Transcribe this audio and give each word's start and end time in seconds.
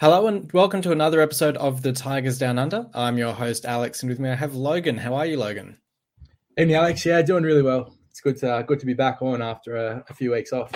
Hello 0.00 0.28
and 0.28 0.48
welcome 0.52 0.80
to 0.82 0.92
another 0.92 1.20
episode 1.20 1.56
of 1.56 1.82
the 1.82 1.92
Tigers 1.92 2.38
Down 2.38 2.56
Under. 2.56 2.86
I'm 2.94 3.18
your 3.18 3.32
host 3.32 3.64
Alex, 3.64 4.00
and 4.00 4.08
with 4.08 4.20
me 4.20 4.30
I 4.30 4.36
have 4.36 4.54
Logan. 4.54 4.96
How 4.96 5.14
are 5.14 5.26
you, 5.26 5.36
Logan? 5.36 5.76
Hey, 6.56 6.72
Alex. 6.72 7.04
Yeah, 7.04 7.20
doing 7.20 7.42
really 7.42 7.62
well. 7.62 7.92
It's 8.08 8.20
good 8.20 8.36
to 8.36 8.48
uh, 8.48 8.62
good 8.62 8.78
to 8.78 8.86
be 8.86 8.94
back 8.94 9.22
on 9.22 9.42
after 9.42 9.74
a, 9.74 10.04
a, 10.08 10.14
few 10.14 10.30
weeks 10.30 10.52
off. 10.52 10.70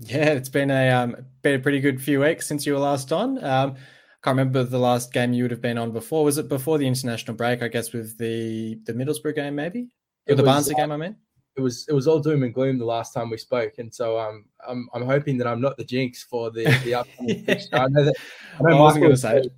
Yeah, 0.00 0.32
it's 0.32 0.50
been 0.50 0.70
a 0.70 0.90
um, 0.90 1.16
been 1.40 1.58
a 1.58 1.62
pretty 1.62 1.80
good 1.80 2.02
few 2.02 2.20
weeks 2.20 2.46
since 2.46 2.66
you 2.66 2.74
were 2.74 2.80
last 2.80 3.10
on. 3.14 3.42
Um, 3.42 3.70
I 3.70 4.20
can't 4.22 4.36
remember 4.36 4.62
the 4.62 4.78
last 4.78 5.10
game 5.10 5.32
you 5.32 5.44
would 5.44 5.52
have 5.52 5.62
been 5.62 5.78
on 5.78 5.92
before. 5.92 6.22
Was 6.22 6.36
it 6.36 6.50
before 6.50 6.76
the 6.76 6.86
international 6.86 7.38
break? 7.38 7.62
I 7.62 7.68
guess 7.68 7.94
with 7.94 8.18
the 8.18 8.78
the 8.84 8.92
Middlesbrough 8.92 9.36
game, 9.36 9.54
maybe 9.54 9.88
or 10.28 10.34
the 10.34 10.42
Barnsley 10.42 10.74
uh, 10.74 10.80
game. 10.80 10.92
I 10.92 10.98
mean, 10.98 11.16
it 11.56 11.60
was 11.60 11.86
it 11.88 11.92
was 11.92 12.06
all 12.06 12.20
doom 12.20 12.42
and 12.42 12.54
gloom 12.54 12.78
the 12.78 12.84
last 12.84 13.12
time 13.12 13.30
we 13.30 13.36
spoke, 13.36 13.74
and 13.78 13.92
so 13.92 14.18
um, 14.18 14.44
I'm 14.66 14.88
I'm 14.94 15.04
hoping 15.04 15.36
that 15.38 15.46
I'm 15.46 15.60
not 15.60 15.76
the 15.76 15.84
jinx 15.84 16.22
for 16.22 16.50
the 16.50 16.64
the 16.84 16.94
upcoming 17.00 17.44
yeah. 17.46 17.60
I 17.72 17.88
know 17.88 18.04
that 18.04 18.14
I, 18.58 18.62
know 18.62 18.78
I 18.78 18.80
wasn't 18.80 19.02
going 19.02 19.14
to 19.14 19.20
say. 19.20 19.38
It. 19.38 19.52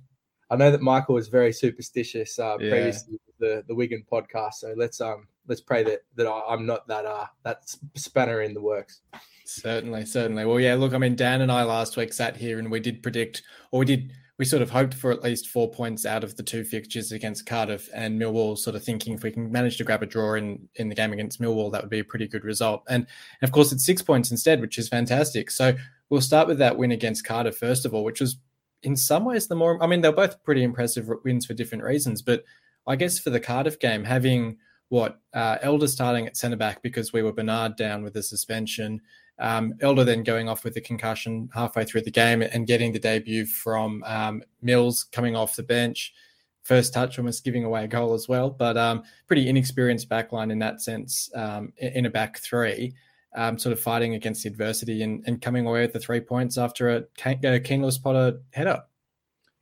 I 0.49 0.55
know 0.55 0.69
that 0.69 0.81
Michael 0.81 1.15
was 1.15 1.29
very 1.29 1.53
superstitious 1.53 2.37
uh, 2.37 2.57
yeah. 2.59 2.69
previously 2.69 3.19
the 3.39 3.63
the 3.67 3.75
Wigan 3.75 4.03
podcast, 4.11 4.55
so 4.55 4.73
let's 4.75 5.01
um 5.01 5.27
let's 5.47 5.61
pray 5.61 5.83
that 5.83 5.99
that 6.15 6.29
I'm 6.29 6.65
not 6.65 6.87
that 6.87 7.05
uh 7.05 7.25
that 7.43 7.63
spanner 7.95 8.41
in 8.41 8.53
the 8.53 8.61
works. 8.61 9.01
Certainly, 9.45 10.05
certainly. 10.05 10.45
Well, 10.45 10.59
yeah. 10.59 10.75
Look, 10.75 10.93
I 10.93 10.97
mean, 10.97 11.15
Dan 11.15 11.41
and 11.41 11.51
I 11.51 11.63
last 11.63 11.97
week 11.97 12.13
sat 12.13 12.37
here 12.37 12.59
and 12.59 12.71
we 12.71 12.79
did 12.79 13.03
predict, 13.03 13.43
or 13.71 13.79
we 13.79 13.85
did 13.85 14.13
we 14.39 14.45
sort 14.45 14.61
of 14.61 14.71
hoped 14.71 14.95
for 14.95 15.11
at 15.11 15.23
least 15.23 15.47
four 15.47 15.69
points 15.69 16.05
out 16.05 16.23
of 16.23 16.35
the 16.35 16.43
two 16.43 16.63
fixtures 16.63 17.11
against 17.11 17.45
Cardiff 17.45 17.89
and 17.93 18.19
Millwall. 18.19 18.57
Sort 18.57 18.75
of 18.75 18.83
thinking 18.83 19.13
if 19.13 19.23
we 19.23 19.31
can 19.31 19.51
manage 19.51 19.77
to 19.77 19.83
grab 19.83 20.01
a 20.01 20.07
draw 20.07 20.33
in 20.33 20.67
in 20.75 20.89
the 20.89 20.95
game 20.95 21.13
against 21.13 21.39
Millwall, 21.39 21.71
that 21.71 21.81
would 21.81 21.89
be 21.89 21.99
a 21.99 22.03
pretty 22.03 22.27
good 22.27 22.43
result. 22.43 22.83
And, 22.89 23.05
and 23.41 23.47
of 23.47 23.51
course, 23.51 23.71
it's 23.71 23.85
six 23.85 24.01
points 24.01 24.31
instead, 24.31 24.59
which 24.59 24.77
is 24.77 24.89
fantastic. 24.89 25.51
So 25.51 25.75
we'll 26.09 26.21
start 26.21 26.47
with 26.47 26.57
that 26.59 26.77
win 26.77 26.91
against 26.91 27.25
Cardiff 27.25 27.57
first 27.57 27.85
of 27.85 27.93
all, 27.93 28.03
which 28.03 28.21
was 28.21 28.37
in 28.81 28.95
some 28.95 29.25
ways 29.25 29.47
the 29.47 29.55
more. 29.55 29.81
I 29.81 29.87
mean, 29.87 30.01
they're 30.01 30.11
both 30.11 30.43
pretty 30.43 30.63
impressive 30.63 31.09
wins 31.23 31.45
for 31.45 31.53
different 31.53 31.83
reasons, 31.83 32.21
but 32.21 32.43
I 32.87 32.95
guess 32.95 33.19
for 33.19 33.29
the 33.29 33.39
Cardiff 33.39 33.79
game, 33.79 34.03
having 34.03 34.57
what 34.89 35.19
uh, 35.33 35.57
Elder 35.61 35.87
starting 35.87 36.27
at 36.27 36.37
centre 36.37 36.57
back 36.57 36.83
because 36.83 37.13
we 37.13 37.23
were 37.23 37.33
Bernard 37.33 37.75
down 37.75 38.03
with 38.03 38.13
the 38.13 38.21
suspension. 38.21 39.01
Um, 39.39 39.73
Elder 39.81 40.03
then 40.03 40.23
going 40.23 40.47
off 40.47 40.63
with 40.63 40.73
the 40.73 40.81
concussion 40.81 41.49
halfway 41.53 41.85
through 41.85 42.01
the 42.01 42.11
game 42.11 42.41
and 42.41 42.67
getting 42.67 42.91
the 42.91 42.99
debut 42.99 43.45
from 43.45 44.03
um, 44.05 44.43
Mills 44.61 45.05
coming 45.11 45.35
off 45.35 45.55
the 45.55 45.63
bench. 45.63 46.13
First 46.61 46.93
touch, 46.93 47.17
almost 47.17 47.43
giving 47.43 47.65
away 47.65 47.83
a 47.83 47.87
goal 47.87 48.13
as 48.13 48.29
well, 48.29 48.49
but 48.49 48.77
um, 48.77 49.03
pretty 49.27 49.49
inexperienced 49.49 50.07
backline 50.07 50.51
in 50.51 50.59
that 50.59 50.81
sense, 50.81 51.29
um, 51.35 51.73
in 51.77 52.05
a 52.05 52.09
back 52.09 52.37
three, 52.39 52.93
um, 53.35 53.57
sort 53.57 53.73
of 53.73 53.79
fighting 53.81 54.13
against 54.13 54.43
the 54.43 54.49
adversity 54.49 55.01
and, 55.01 55.23
and, 55.27 55.41
coming 55.41 55.65
away 55.65 55.81
with 55.81 55.91
the 55.91 55.99
three 55.99 56.21
points 56.21 56.57
after 56.57 56.89
a, 56.89 57.03
a 57.25 57.59
Keane 57.59 57.81
Lewis 57.81 57.97
Potter 57.97 58.39
header. 58.53 58.81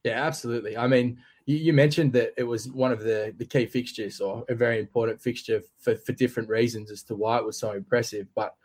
Yeah, 0.04 0.24
absolutely. 0.24 0.78
I 0.78 0.88
mean, 0.88 1.18
you, 1.46 1.58
you, 1.58 1.74
mentioned 1.74 2.14
that 2.14 2.34
it 2.38 2.44
was 2.44 2.70
one 2.72 2.92
of 2.92 3.02
the, 3.02 3.34
the 3.38 3.46
key 3.46 3.66
fixtures 3.66 4.20
or 4.20 4.44
a 4.50 4.56
very 4.56 4.80
important 4.80 5.22
fixture 5.22 5.62
for, 5.80 5.96
for 5.96 6.12
different 6.14 6.50
reasons 6.50 6.92
as 6.92 7.04
to 7.04 7.16
why 7.16 7.38
it 7.38 7.46
was 7.46 7.58
so 7.58 7.72
impressive. 7.72 8.28
But 8.36 8.56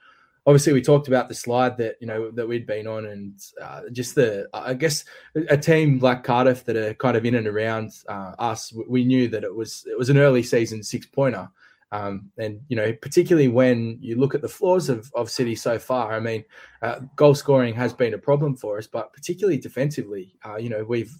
obviously 0.47 0.73
we 0.73 0.81
talked 0.81 1.09
about 1.09 1.29
the 1.29 1.35
slide 1.35 1.77
that 1.77 1.97
you 2.01 2.07
know 2.07 2.31
that 2.31 2.47
we'd 2.47 2.67
been 2.67 2.87
on 2.87 3.07
and 3.07 3.41
uh, 3.63 3.83
just 3.93 4.15
the 4.15 4.49
i 4.55 4.75
guess 4.75 5.05
a 5.49 5.57
team 5.57 5.99
like 5.99 6.25
cardiff 6.25 6.65
that 6.65 6.77
are 6.77 6.95
kind 6.95 7.17
of 7.17 7.25
in 7.25 7.35
and 7.35 7.47
around 7.47 7.93
uh, 8.09 8.33
us 8.39 8.73
we 8.89 9.05
knew 9.05 9.29
that 9.29 9.45
it 9.45 9.55
was 9.55 9.87
it 9.91 9.99
was 9.99 10.11
an 10.11 10.19
early 10.19 10.43
season 10.43 10.83
six 10.83 11.07
pointer 11.07 11.49
um, 11.93 12.31
and 12.39 12.61
you 12.69 12.77
know 12.77 12.93
particularly 12.95 13.49
when 13.49 13.97
you 14.01 14.17
look 14.17 14.35
at 14.35 14.43
the 14.43 14.49
flaws 14.49 14.89
of, 14.89 15.11
of 15.15 15.31
city 15.31 15.55
so 15.55 15.79
far 15.79 16.13
i 16.13 16.21
mean 16.21 16.45
uh, 16.83 17.01
goal 17.17 17.35
scoring 17.35 17.75
has 17.75 17.93
been 17.93 18.15
a 18.15 18.19
problem 18.19 18.57
for 18.57 18.79
us 18.79 18.87
but 18.87 19.13
particularly 19.13 19.59
defensively 19.59 20.35
uh, 20.45 20.57
you 20.57 20.69
know 20.69 20.85
we've 20.85 21.15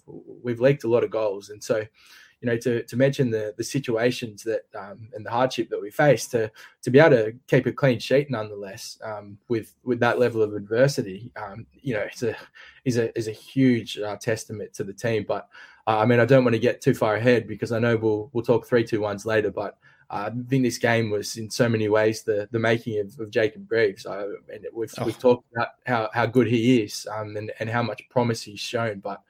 we've 0.47 0.61
leaked 0.61 0.85
a 0.85 0.87
lot 0.87 1.03
of 1.03 1.11
goals. 1.11 1.49
And 1.49 1.63
so 1.63 1.83
you 2.41 2.47
know, 2.47 2.57
to, 2.57 2.83
to 2.83 2.95
mention 2.95 3.31
the 3.31 3.53
the 3.57 3.63
situations 3.63 4.43
that 4.43 4.61
um, 4.77 5.09
and 5.13 5.25
the 5.25 5.31
hardship 5.31 5.69
that 5.69 5.81
we 5.81 5.89
face, 5.89 6.27
to 6.27 6.51
to 6.83 6.91
be 6.91 6.99
able 6.99 7.17
to 7.17 7.33
keep 7.47 7.65
a 7.65 7.71
clean 7.71 7.99
sheet 7.99 8.29
nonetheless 8.29 8.99
um, 9.03 9.37
with 9.47 9.73
with 9.83 9.99
that 9.99 10.19
level 10.19 10.43
of 10.43 10.53
adversity, 10.53 11.31
um, 11.35 11.65
you 11.73 11.95
know, 11.95 12.01
it's 12.01 12.23
a 12.23 12.35
is 12.85 12.97
a 12.97 13.17
is 13.17 13.27
a 13.27 13.31
huge 13.31 13.97
uh, 13.97 14.15
testament 14.17 14.73
to 14.73 14.83
the 14.83 14.93
team. 14.93 15.25
But 15.27 15.47
uh, 15.87 15.97
I 15.97 16.05
mean, 16.05 16.19
I 16.19 16.25
don't 16.25 16.43
want 16.43 16.53
to 16.53 16.59
get 16.59 16.79
too 16.81 16.93
far 16.93 17.15
ahead 17.15 17.47
because 17.47 17.71
I 17.71 17.79
know 17.79 17.97
we'll 17.97 18.29
we'll 18.33 18.43
talk 18.43 18.67
three 18.67 18.83
two 18.83 19.01
ones 19.01 19.25
later, 19.25 19.51
but. 19.51 19.77
Uh, 20.09 20.29
I 20.31 20.49
think 20.49 20.63
this 20.63 20.77
game 20.77 21.09
was 21.09 21.35
in 21.35 21.49
so 21.49 21.67
many 21.67 21.89
ways 21.89 22.23
the 22.23 22.47
the 22.53 22.59
making 22.59 22.97
of, 23.01 23.19
of 23.19 23.29
Jacob 23.29 23.67
Greaves. 23.67 24.05
Uh, 24.05 24.35
and 24.53 24.65
we've 24.73 24.93
oh. 24.99 25.03
we've 25.03 25.19
talked 25.19 25.43
about 25.53 25.67
how, 25.85 26.09
how 26.13 26.25
good 26.25 26.47
he 26.47 26.81
is 26.81 27.05
um, 27.13 27.35
and 27.35 27.51
and 27.59 27.69
how 27.69 27.83
much 27.83 28.01
promise 28.09 28.41
he's 28.41 28.61
shown. 28.61 28.99
But 28.99 29.21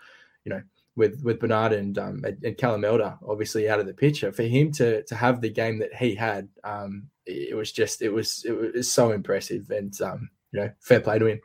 you 0.46 0.52
know, 0.52 0.62
with 0.98 1.22
with 1.24 1.40
Bernard 1.40 1.72
and 1.72 1.98
um, 1.98 2.26
and 2.44 2.58
Callum 2.58 2.84
Elder 2.84 3.18
obviously 3.26 3.70
out 3.70 3.80
of 3.80 3.86
the 3.86 3.94
picture 3.94 4.32
for 4.34 4.44
him 4.44 4.72
to 4.74 5.04
to 5.04 5.16
have 5.16 5.40
the 5.40 5.50
game 5.50 5.80
that 5.80 5.94
he 5.94 6.16
had 6.16 6.50
um, 6.66 7.08
it 7.26 7.56
was 7.56 7.72
just 7.72 8.02
it 8.02 8.10
was 8.10 8.44
it 8.46 8.52
was 8.52 8.92
so 8.92 9.12
impressive 9.12 9.70
and 9.70 10.00
um, 10.02 10.30
you 10.52 10.60
know 10.60 10.72
fair 10.82 11.00
play 11.00 11.20
to 11.20 11.28
him. 11.28 11.40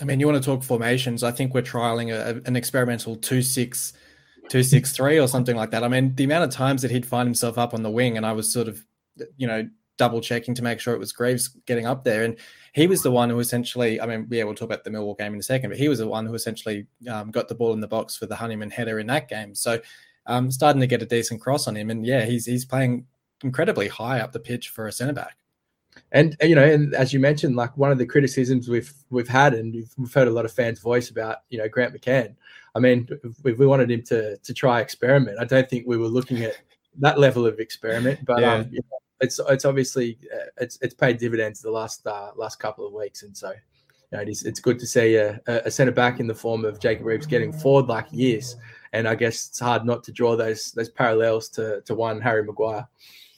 I 0.00 0.04
mean, 0.04 0.18
you 0.20 0.26
want 0.26 0.42
to 0.42 0.44
talk 0.44 0.62
formations? 0.62 1.22
I 1.22 1.30
think 1.30 1.54
we're 1.54 1.62
trialing 1.62 2.12
a, 2.12 2.42
an 2.46 2.56
experimental 2.56 3.16
two 3.16 3.42
six 3.42 3.92
two 4.48 4.62
six 4.62 4.92
three 4.92 5.18
or 5.18 5.28
something 5.28 5.56
like 5.56 5.70
that. 5.70 5.84
I 5.84 5.88
mean, 5.88 6.14
the 6.14 6.24
amount 6.24 6.44
of 6.44 6.50
times 6.50 6.82
that 6.82 6.90
he'd 6.90 7.06
find 7.06 7.26
himself 7.26 7.58
up 7.58 7.74
on 7.74 7.82
the 7.82 7.90
wing, 7.90 8.16
and 8.16 8.26
I 8.26 8.32
was 8.32 8.52
sort 8.52 8.68
of 8.68 8.84
you 9.36 9.46
know 9.46 9.68
double 9.96 10.20
checking 10.20 10.54
to 10.54 10.62
make 10.62 10.80
sure 10.80 10.94
it 10.94 10.98
was 10.98 11.12
Greaves 11.12 11.48
getting 11.66 11.86
up 11.86 12.04
there. 12.04 12.24
And 12.24 12.36
he 12.72 12.86
was 12.86 13.02
the 13.02 13.10
one 13.10 13.30
who 13.30 13.38
essentially, 13.38 14.00
I 14.00 14.06
mean, 14.06 14.26
yeah, 14.30 14.44
we'll 14.44 14.54
talk 14.54 14.66
about 14.66 14.84
the 14.84 14.90
Millwall 14.90 15.18
game 15.18 15.34
in 15.34 15.40
a 15.40 15.42
second, 15.42 15.70
but 15.70 15.78
he 15.78 15.88
was 15.88 15.98
the 15.98 16.08
one 16.08 16.26
who 16.26 16.34
essentially 16.34 16.86
um, 17.10 17.30
got 17.30 17.48
the 17.48 17.54
ball 17.54 17.72
in 17.72 17.80
the 17.80 17.88
box 17.88 18.16
for 18.16 18.26
the 18.26 18.36
Honeyman 18.36 18.70
header 18.70 18.98
in 18.98 19.06
that 19.08 19.28
game. 19.28 19.54
So 19.54 19.80
um, 20.26 20.50
starting 20.50 20.80
to 20.80 20.86
get 20.86 21.02
a 21.02 21.06
decent 21.06 21.40
cross 21.40 21.68
on 21.68 21.76
him. 21.76 21.90
And 21.90 22.04
yeah, 22.04 22.24
he's 22.24 22.46
he's 22.46 22.64
playing 22.64 23.06
incredibly 23.42 23.88
high 23.88 24.20
up 24.20 24.32
the 24.32 24.40
pitch 24.40 24.70
for 24.70 24.86
a 24.86 24.92
centre 24.92 25.12
back. 25.12 25.36
And 26.10 26.36
you 26.42 26.54
know, 26.54 26.64
and 26.64 26.94
as 26.94 27.12
you 27.12 27.20
mentioned, 27.20 27.56
like 27.56 27.76
one 27.76 27.92
of 27.92 27.98
the 27.98 28.06
criticisms 28.06 28.68
we've 28.68 28.92
we've 29.10 29.28
had, 29.28 29.54
and 29.54 29.86
we've 29.96 30.12
heard 30.12 30.28
a 30.28 30.32
lot 30.32 30.44
of 30.44 30.52
fans' 30.52 30.80
voice 30.80 31.10
about, 31.10 31.38
you 31.50 31.58
know, 31.58 31.68
Grant 31.68 31.94
McCann. 31.94 32.34
I 32.74 32.80
mean, 32.80 33.08
if 33.44 33.58
we 33.58 33.66
wanted 33.66 33.90
him 33.90 34.02
to 34.04 34.36
to 34.36 34.54
try 34.54 34.80
experiment, 34.80 35.38
I 35.38 35.44
don't 35.44 35.68
think 35.68 35.84
we 35.86 35.96
were 35.96 36.08
looking 36.08 36.42
at 36.42 36.56
that 36.98 37.18
level 37.18 37.46
of 37.46 37.60
experiment. 37.60 38.24
But 38.24 38.40
yeah. 38.40 38.54
um, 38.54 38.68
you 38.70 38.80
know, 38.80 38.98
it's 39.24 39.40
it's 39.48 39.64
obviously 39.64 40.18
uh, 40.32 40.46
it's 40.58 40.78
it's 40.80 40.94
paid 40.94 41.18
dividends 41.18 41.60
the 41.60 41.70
last 41.70 42.06
uh, 42.06 42.30
last 42.36 42.58
couple 42.58 42.86
of 42.86 42.92
weeks, 42.92 43.22
and 43.22 43.36
so 43.36 43.50
you 43.50 43.56
know, 44.12 44.20
it 44.20 44.28
is 44.28 44.44
it's 44.44 44.60
good 44.60 44.78
to 44.78 44.86
see 44.86 45.16
a, 45.16 45.40
a 45.46 45.70
centre 45.70 45.92
back 45.92 46.20
in 46.20 46.26
the 46.26 46.34
form 46.34 46.64
of 46.64 46.78
Jacob 46.78 47.04
Greaves 47.04 47.26
getting 47.26 47.52
forward 47.52 47.86
like 47.86 48.06
is, 48.12 48.56
and 48.92 49.08
I 49.08 49.14
guess 49.14 49.48
it's 49.48 49.60
hard 49.60 49.84
not 49.84 50.04
to 50.04 50.12
draw 50.12 50.36
those 50.36 50.72
those 50.72 50.88
parallels 50.88 51.48
to 51.50 51.80
to 51.82 51.94
one 51.94 52.20
Harry 52.20 52.44
Maguire. 52.44 52.86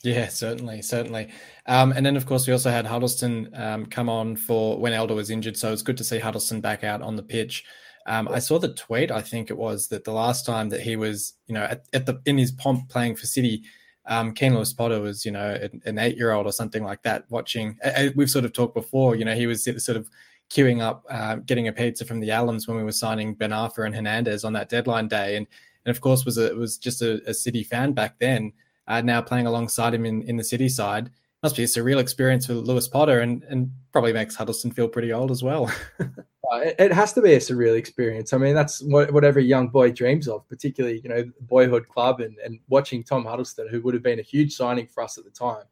Yeah, 0.03 0.29
certainly, 0.29 0.83
certainly. 0.83 1.31
Um, 1.67 1.93
and 1.93 2.07
then, 2.07 2.17
of 2.17 2.27
course, 2.27 2.47
we 2.47 2.53
also 2.53 2.71
had 2.71 2.87
Huddlestone 2.87 3.51
um, 3.55 3.87
come 3.87 4.09
on 4.09 4.37
for 4.37 4.79
when 4.79 4.93
Elder 4.93 5.17
was 5.17 5.31
injured. 5.31 5.57
So 5.57 5.73
it's 5.73 5.83
good 5.83 5.97
to 5.97 6.05
see 6.05 6.21
Huddlestone 6.21 6.61
back 6.61 6.85
out 6.85 7.03
on 7.03 7.17
the 7.17 7.25
pitch. 7.25 7.65
Um, 8.07 8.29
I 8.29 8.39
saw 8.39 8.61
the 8.61 8.73
tweet. 8.75 9.11
I 9.11 9.21
think 9.21 9.51
it 9.51 9.57
was 9.57 9.89
that 9.89 10.05
the 10.05 10.13
last 10.13 10.47
time 10.47 10.69
that 10.69 10.81
he 10.81 10.95
was, 10.95 11.35
you 11.49 11.55
know, 11.55 11.65
at, 11.65 11.87
at 11.93 12.07
the 12.07 12.21
in 12.25 12.39
his 12.39 12.53
pomp 12.53 12.89
playing 12.89 13.17
for 13.17 13.27
City, 13.27 13.65
um, 14.07 14.33
Keane 14.33 14.55
Lewis 14.55 14.73
Potter 14.73 15.01
was, 15.01 15.25
you 15.25 15.33
know, 15.33 15.55
an, 15.55 15.83
an 15.85 15.99
eight 15.99 16.17
year 16.17 16.33
old 16.33 16.47
or 16.47 16.53
something 16.53 16.85
like 16.85 17.03
that 17.03 17.25
watching. 17.29 17.79
Uh, 17.85 18.09
we've 18.15 18.31
sort 18.31 18.45
of 18.45 18.53
talked 18.53 18.75
before, 18.75 19.17
you 19.17 19.25
know, 19.25 19.35
he 19.35 19.47
was 19.47 19.65
sort 19.65 19.97
of 19.97 20.09
queuing 20.51 20.81
up, 20.81 21.05
uh, 21.11 21.37
getting 21.37 21.69
a 21.69 21.73
pizza 21.73 22.05
from 22.05 22.21
the 22.21 22.31
Allens 22.31 22.69
when 22.69 22.77
we 22.77 22.85
were 22.85 22.93
signing 22.93 23.35
Ben 23.35 23.51
Arfa 23.51 23.85
and 23.85 23.95
Hernandez 23.95 24.45
on 24.45 24.53
that 24.53 24.69
deadline 24.69 25.09
day. 25.09 25.37
And, 25.37 25.47
and 25.85 25.95
of 25.95 26.01
course, 26.01 26.25
was 26.25 26.37
was 26.37 26.79
just 26.79 27.03
a, 27.03 27.21
a 27.29 27.35
City 27.35 27.63
fan 27.63 27.93
back 27.93 28.19
then, 28.19 28.53
uh, 28.89 29.01
now 29.01 29.21
playing 29.21 29.47
alongside 29.47 29.95
him 29.95 30.07
in, 30.07 30.23
in 30.23 30.37
the 30.37 30.45
City 30.45 30.69
side. 30.69 31.11
Must 31.47 31.55
be 31.55 31.63
a 31.63 31.67
surreal 31.67 32.01
experience 32.01 32.45
for 32.45 32.55
Lewis 32.55 32.89
Potter 32.89 33.21
and, 33.21 33.45
and 33.45 33.71
probably 33.93 34.13
makes 34.13 34.35
Huddlestone 34.35 34.73
feel 34.73 34.89
pretty 34.89 35.13
old 35.13 35.31
as 35.31 35.45
well. 35.45 35.73
Uh, 36.53 36.61
it 36.79 36.93
has 36.93 37.13
to 37.13 37.21
be 37.21 37.35
a 37.35 37.39
surreal 37.39 37.77
experience. 37.77 38.33
I 38.33 38.39
mean, 38.39 38.55
that's 38.55 38.81
what, 38.81 39.13
what 39.13 39.25
every 39.25 39.45
young 39.45 39.67
boy 39.67 39.91
dreams 39.91 40.29
of, 40.29 40.49
particularly, 40.49 41.01
you 41.03 41.09
know, 41.09 41.29
boyhood 41.41 41.89
club 41.89 42.21
and, 42.21 42.39
and 42.39 42.61
watching 42.69 43.03
Tom 43.03 43.25
Huddlestone, 43.25 43.69
who 43.69 43.81
would 43.81 43.95
have 43.95 44.03
been 44.05 44.21
a 44.21 44.23
huge 44.23 44.55
signing 44.55 44.87
for 44.87 45.03
us 45.03 45.19
at 45.19 45.25
the 45.25 45.31
time, 45.31 45.65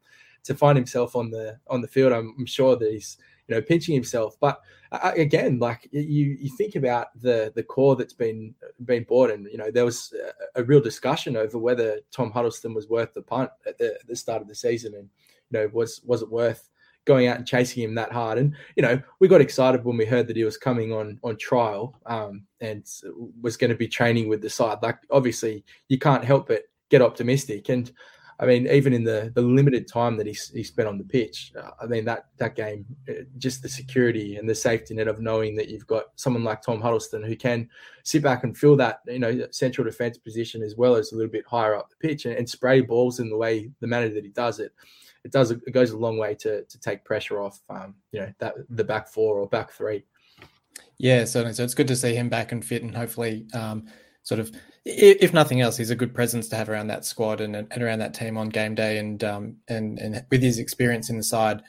to 0.42 0.52
find 0.52 0.76
himself 0.76 1.14
on 1.14 1.30
the 1.30 1.60
on 1.68 1.80
the 1.80 1.86
field. 1.86 2.12
I'm, 2.12 2.34
I'm 2.36 2.46
sure 2.46 2.74
that 2.74 2.90
he's, 2.90 3.18
you 3.46 3.54
know, 3.54 3.62
pinching 3.62 3.94
himself. 3.94 4.36
But 4.40 4.60
uh, 4.90 4.98
uh 5.00 5.12
again, 5.16 5.60
like 5.60 5.88
you 5.92 6.36
you 6.40 6.50
think 6.56 6.74
about 6.74 7.16
the 7.20 7.52
the 7.54 7.62
core 7.62 7.94
that's 7.94 8.12
been 8.12 8.52
been 8.84 9.04
bought, 9.04 9.30
and 9.30 9.46
you 9.52 9.58
know, 9.58 9.70
there 9.70 9.84
was 9.84 10.12
a, 10.56 10.60
a 10.60 10.64
real 10.64 10.80
discussion 10.80 11.36
over 11.36 11.56
whether 11.56 12.00
Tom 12.10 12.32
Huddlestone 12.32 12.74
was 12.74 12.88
worth 12.88 13.14
the 13.14 13.22
punt 13.22 13.50
at 13.64 13.78
the, 13.78 13.96
the 14.08 14.16
start 14.16 14.42
of 14.42 14.48
the 14.48 14.56
season, 14.56 14.94
and 14.96 15.08
you 15.50 15.58
know, 15.58 15.70
was 15.72 16.00
was 16.04 16.22
it 16.22 16.30
worth 16.30 16.68
going 17.04 17.26
out 17.26 17.36
and 17.36 17.46
chasing 17.46 17.82
him 17.82 17.94
that 17.94 18.12
hard. 18.12 18.38
And 18.38 18.54
you 18.76 18.82
know, 18.82 19.00
we 19.20 19.28
got 19.28 19.40
excited 19.40 19.84
when 19.84 19.96
we 19.96 20.06
heard 20.06 20.26
that 20.26 20.36
he 20.36 20.44
was 20.44 20.56
coming 20.56 20.92
on 20.92 21.18
on 21.22 21.36
trial 21.36 21.98
um, 22.06 22.44
and 22.60 22.84
was 23.40 23.56
going 23.56 23.70
to 23.70 23.76
be 23.76 23.88
training 23.88 24.28
with 24.28 24.40
the 24.40 24.50
side. 24.50 24.78
Like 24.82 24.98
obviously, 25.10 25.64
you 25.88 25.98
can't 25.98 26.24
help 26.24 26.48
but 26.48 26.62
get 26.90 27.02
optimistic. 27.02 27.68
And 27.68 27.90
I 28.40 28.46
mean, 28.46 28.66
even 28.66 28.92
in 28.92 29.04
the 29.04 29.30
the 29.34 29.42
limited 29.42 29.86
time 29.86 30.16
that 30.16 30.26
he, 30.26 30.36
he 30.52 30.64
spent 30.64 30.88
on 30.88 30.98
the 30.98 31.04
pitch, 31.04 31.52
uh, 31.60 31.70
I 31.80 31.86
mean 31.86 32.04
that 32.06 32.26
that 32.38 32.56
game, 32.56 32.84
uh, 33.08 33.24
just 33.38 33.62
the 33.62 33.68
security 33.68 34.36
and 34.36 34.48
the 34.48 34.54
safety 34.54 34.94
net 34.94 35.08
of 35.08 35.20
knowing 35.20 35.54
that 35.56 35.68
you've 35.68 35.86
got 35.86 36.06
someone 36.16 36.42
like 36.42 36.62
Tom 36.62 36.80
Huddlestone 36.80 37.22
who 37.22 37.36
can 37.36 37.68
sit 38.02 38.22
back 38.22 38.44
and 38.44 38.56
fill 38.56 38.76
that 38.76 39.00
you 39.06 39.20
know 39.20 39.46
central 39.50 39.84
defense 39.84 40.18
position 40.18 40.62
as 40.62 40.74
well 40.76 40.96
as 40.96 41.12
a 41.12 41.16
little 41.16 41.30
bit 41.30 41.46
higher 41.46 41.76
up 41.76 41.90
the 41.90 42.08
pitch 42.08 42.24
and, 42.24 42.34
and 42.34 42.48
spray 42.48 42.80
balls 42.80 43.20
in 43.20 43.30
the 43.30 43.36
way 43.36 43.70
the 43.80 43.86
manner 43.86 44.08
that 44.08 44.24
he 44.24 44.30
does 44.30 44.58
it. 44.58 44.72
It 45.24 45.32
does 45.32 45.50
it 45.50 45.72
goes 45.72 45.90
a 45.90 45.96
long 45.96 46.18
way 46.18 46.34
to 46.36 46.64
to 46.64 46.80
take 46.80 47.04
pressure 47.04 47.40
off, 47.40 47.60
um, 47.70 47.94
you 48.12 48.20
know, 48.20 48.32
that 48.38 48.54
the 48.70 48.84
back 48.84 49.08
four 49.08 49.38
or 49.38 49.48
back 49.48 49.72
three. 49.72 50.04
Yeah, 50.98 51.24
certainly. 51.24 51.54
So 51.54 51.64
it's 51.64 51.74
good 51.74 51.88
to 51.88 51.96
see 51.96 52.14
him 52.14 52.28
back 52.28 52.52
and 52.52 52.64
fit, 52.64 52.82
and 52.82 52.94
hopefully. 52.94 53.46
Um, 53.52 53.86
sort 54.24 54.40
of, 54.40 54.50
if 54.86 55.32
nothing 55.32 55.60
else, 55.60 55.76
he's 55.76 55.90
a 55.90 55.96
good 55.96 56.14
presence 56.14 56.48
to 56.48 56.56
have 56.56 56.68
around 56.68 56.88
that 56.88 57.04
squad 57.04 57.40
and, 57.40 57.54
and 57.54 57.82
around 57.82 58.00
that 58.00 58.14
team 58.14 58.36
on 58.36 58.48
game 58.48 58.74
day, 58.74 58.98
and 58.98 59.22
um, 59.22 59.56
and 59.68 59.98
and 59.98 60.24
with 60.30 60.42
his 60.42 60.58
experience 60.58 61.10
in 61.10 61.16
the 61.16 61.22
side. 61.22 61.62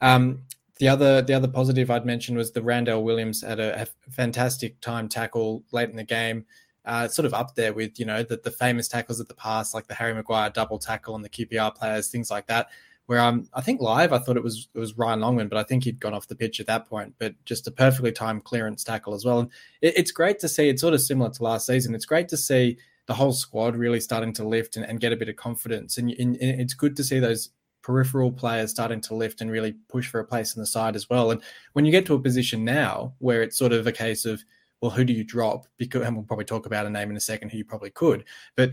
Um, 0.00 0.42
the 0.78 0.88
other 0.88 1.22
the 1.22 1.34
other 1.34 1.48
positive 1.48 1.90
I'd 1.90 2.06
mention 2.06 2.36
was 2.36 2.52
the 2.52 2.62
Randell 2.62 3.04
Williams 3.04 3.42
had 3.42 3.60
a, 3.60 3.82
a 3.82 4.10
fantastic 4.10 4.80
time 4.80 5.08
tackle 5.08 5.64
late 5.72 5.90
in 5.90 5.96
the 5.96 6.04
game. 6.04 6.44
Uh, 6.84 7.06
sort 7.06 7.26
of 7.26 7.34
up 7.34 7.54
there 7.54 7.74
with 7.74 7.98
you 7.98 8.06
know 8.06 8.22
the, 8.22 8.40
the 8.42 8.50
famous 8.50 8.88
tackles 8.88 9.20
of 9.20 9.28
the 9.28 9.34
past, 9.34 9.74
like 9.74 9.86
the 9.86 9.94
Harry 9.94 10.14
Maguire 10.14 10.50
double 10.50 10.78
tackle 10.78 11.14
and 11.14 11.24
the 11.24 11.28
QPR 11.28 11.74
players, 11.74 12.08
things 12.08 12.30
like 12.30 12.46
that 12.46 12.68
where 13.08 13.20
um, 13.20 13.48
I 13.54 13.62
think 13.62 13.80
live 13.80 14.12
I 14.12 14.18
thought 14.18 14.36
it 14.36 14.42
was 14.42 14.68
it 14.74 14.78
was 14.78 14.98
Ryan 14.98 15.20
Longman, 15.20 15.48
but 15.48 15.56
I 15.56 15.62
think 15.62 15.82
he'd 15.82 15.98
gone 15.98 16.12
off 16.12 16.28
the 16.28 16.36
pitch 16.36 16.60
at 16.60 16.66
that 16.66 16.86
point. 16.86 17.14
But 17.18 17.34
just 17.46 17.66
a 17.66 17.70
perfectly 17.70 18.12
timed 18.12 18.44
clearance 18.44 18.84
tackle 18.84 19.14
as 19.14 19.24
well. 19.24 19.40
And 19.40 19.50
it, 19.80 19.96
it's 19.96 20.10
great 20.10 20.38
to 20.40 20.48
see. 20.48 20.68
It's 20.68 20.82
sort 20.82 20.92
of 20.92 21.00
similar 21.00 21.30
to 21.30 21.42
last 21.42 21.66
season. 21.66 21.94
It's 21.94 22.04
great 22.04 22.28
to 22.28 22.36
see 22.36 22.76
the 23.06 23.14
whole 23.14 23.32
squad 23.32 23.76
really 23.76 23.98
starting 23.98 24.34
to 24.34 24.46
lift 24.46 24.76
and, 24.76 24.84
and 24.84 25.00
get 25.00 25.14
a 25.14 25.16
bit 25.16 25.30
of 25.30 25.36
confidence. 25.36 25.96
And, 25.96 26.10
and, 26.10 26.36
and 26.36 26.60
it's 26.60 26.74
good 26.74 26.96
to 26.96 27.02
see 27.02 27.18
those 27.18 27.48
peripheral 27.80 28.30
players 28.30 28.72
starting 28.72 29.00
to 29.00 29.14
lift 29.14 29.40
and 29.40 29.50
really 29.50 29.72
push 29.88 30.06
for 30.06 30.20
a 30.20 30.24
place 30.24 30.54
in 30.54 30.60
the 30.60 30.66
side 30.66 30.94
as 30.94 31.08
well. 31.08 31.30
And 31.30 31.40
when 31.72 31.86
you 31.86 31.90
get 31.90 32.04
to 32.06 32.14
a 32.14 32.20
position 32.20 32.62
now 32.62 33.14
where 33.20 33.42
it's 33.42 33.56
sort 33.56 33.72
of 33.72 33.86
a 33.86 33.92
case 33.92 34.26
of 34.26 34.44
well, 34.80 34.90
who 34.90 35.04
do 35.04 35.12
you 35.12 35.24
drop? 35.24 35.66
Because, 35.76 36.02
and 36.02 36.14
we'll 36.14 36.24
probably 36.24 36.44
talk 36.44 36.66
about 36.66 36.86
a 36.86 36.90
name 36.90 37.10
in 37.10 37.16
a 37.16 37.20
second 37.20 37.50
who 37.50 37.58
you 37.58 37.64
probably 37.64 37.90
could. 37.90 38.24
But 38.56 38.70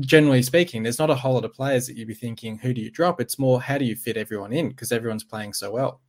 generally 0.00 0.42
speaking, 0.42 0.82
there's 0.82 0.98
not 0.98 1.10
a 1.10 1.14
whole 1.14 1.34
lot 1.34 1.44
of 1.44 1.52
players 1.52 1.86
that 1.86 1.96
you'd 1.96 2.08
be 2.08 2.14
thinking, 2.14 2.58
who 2.58 2.72
do 2.72 2.80
you 2.80 2.90
drop? 2.90 3.20
It's 3.20 3.38
more, 3.38 3.60
how 3.60 3.78
do 3.78 3.84
you 3.84 3.96
fit 3.96 4.16
everyone 4.16 4.52
in? 4.52 4.68
Because 4.68 4.92
everyone's 4.92 5.24
playing 5.24 5.54
so 5.54 5.72
well. 5.72 6.00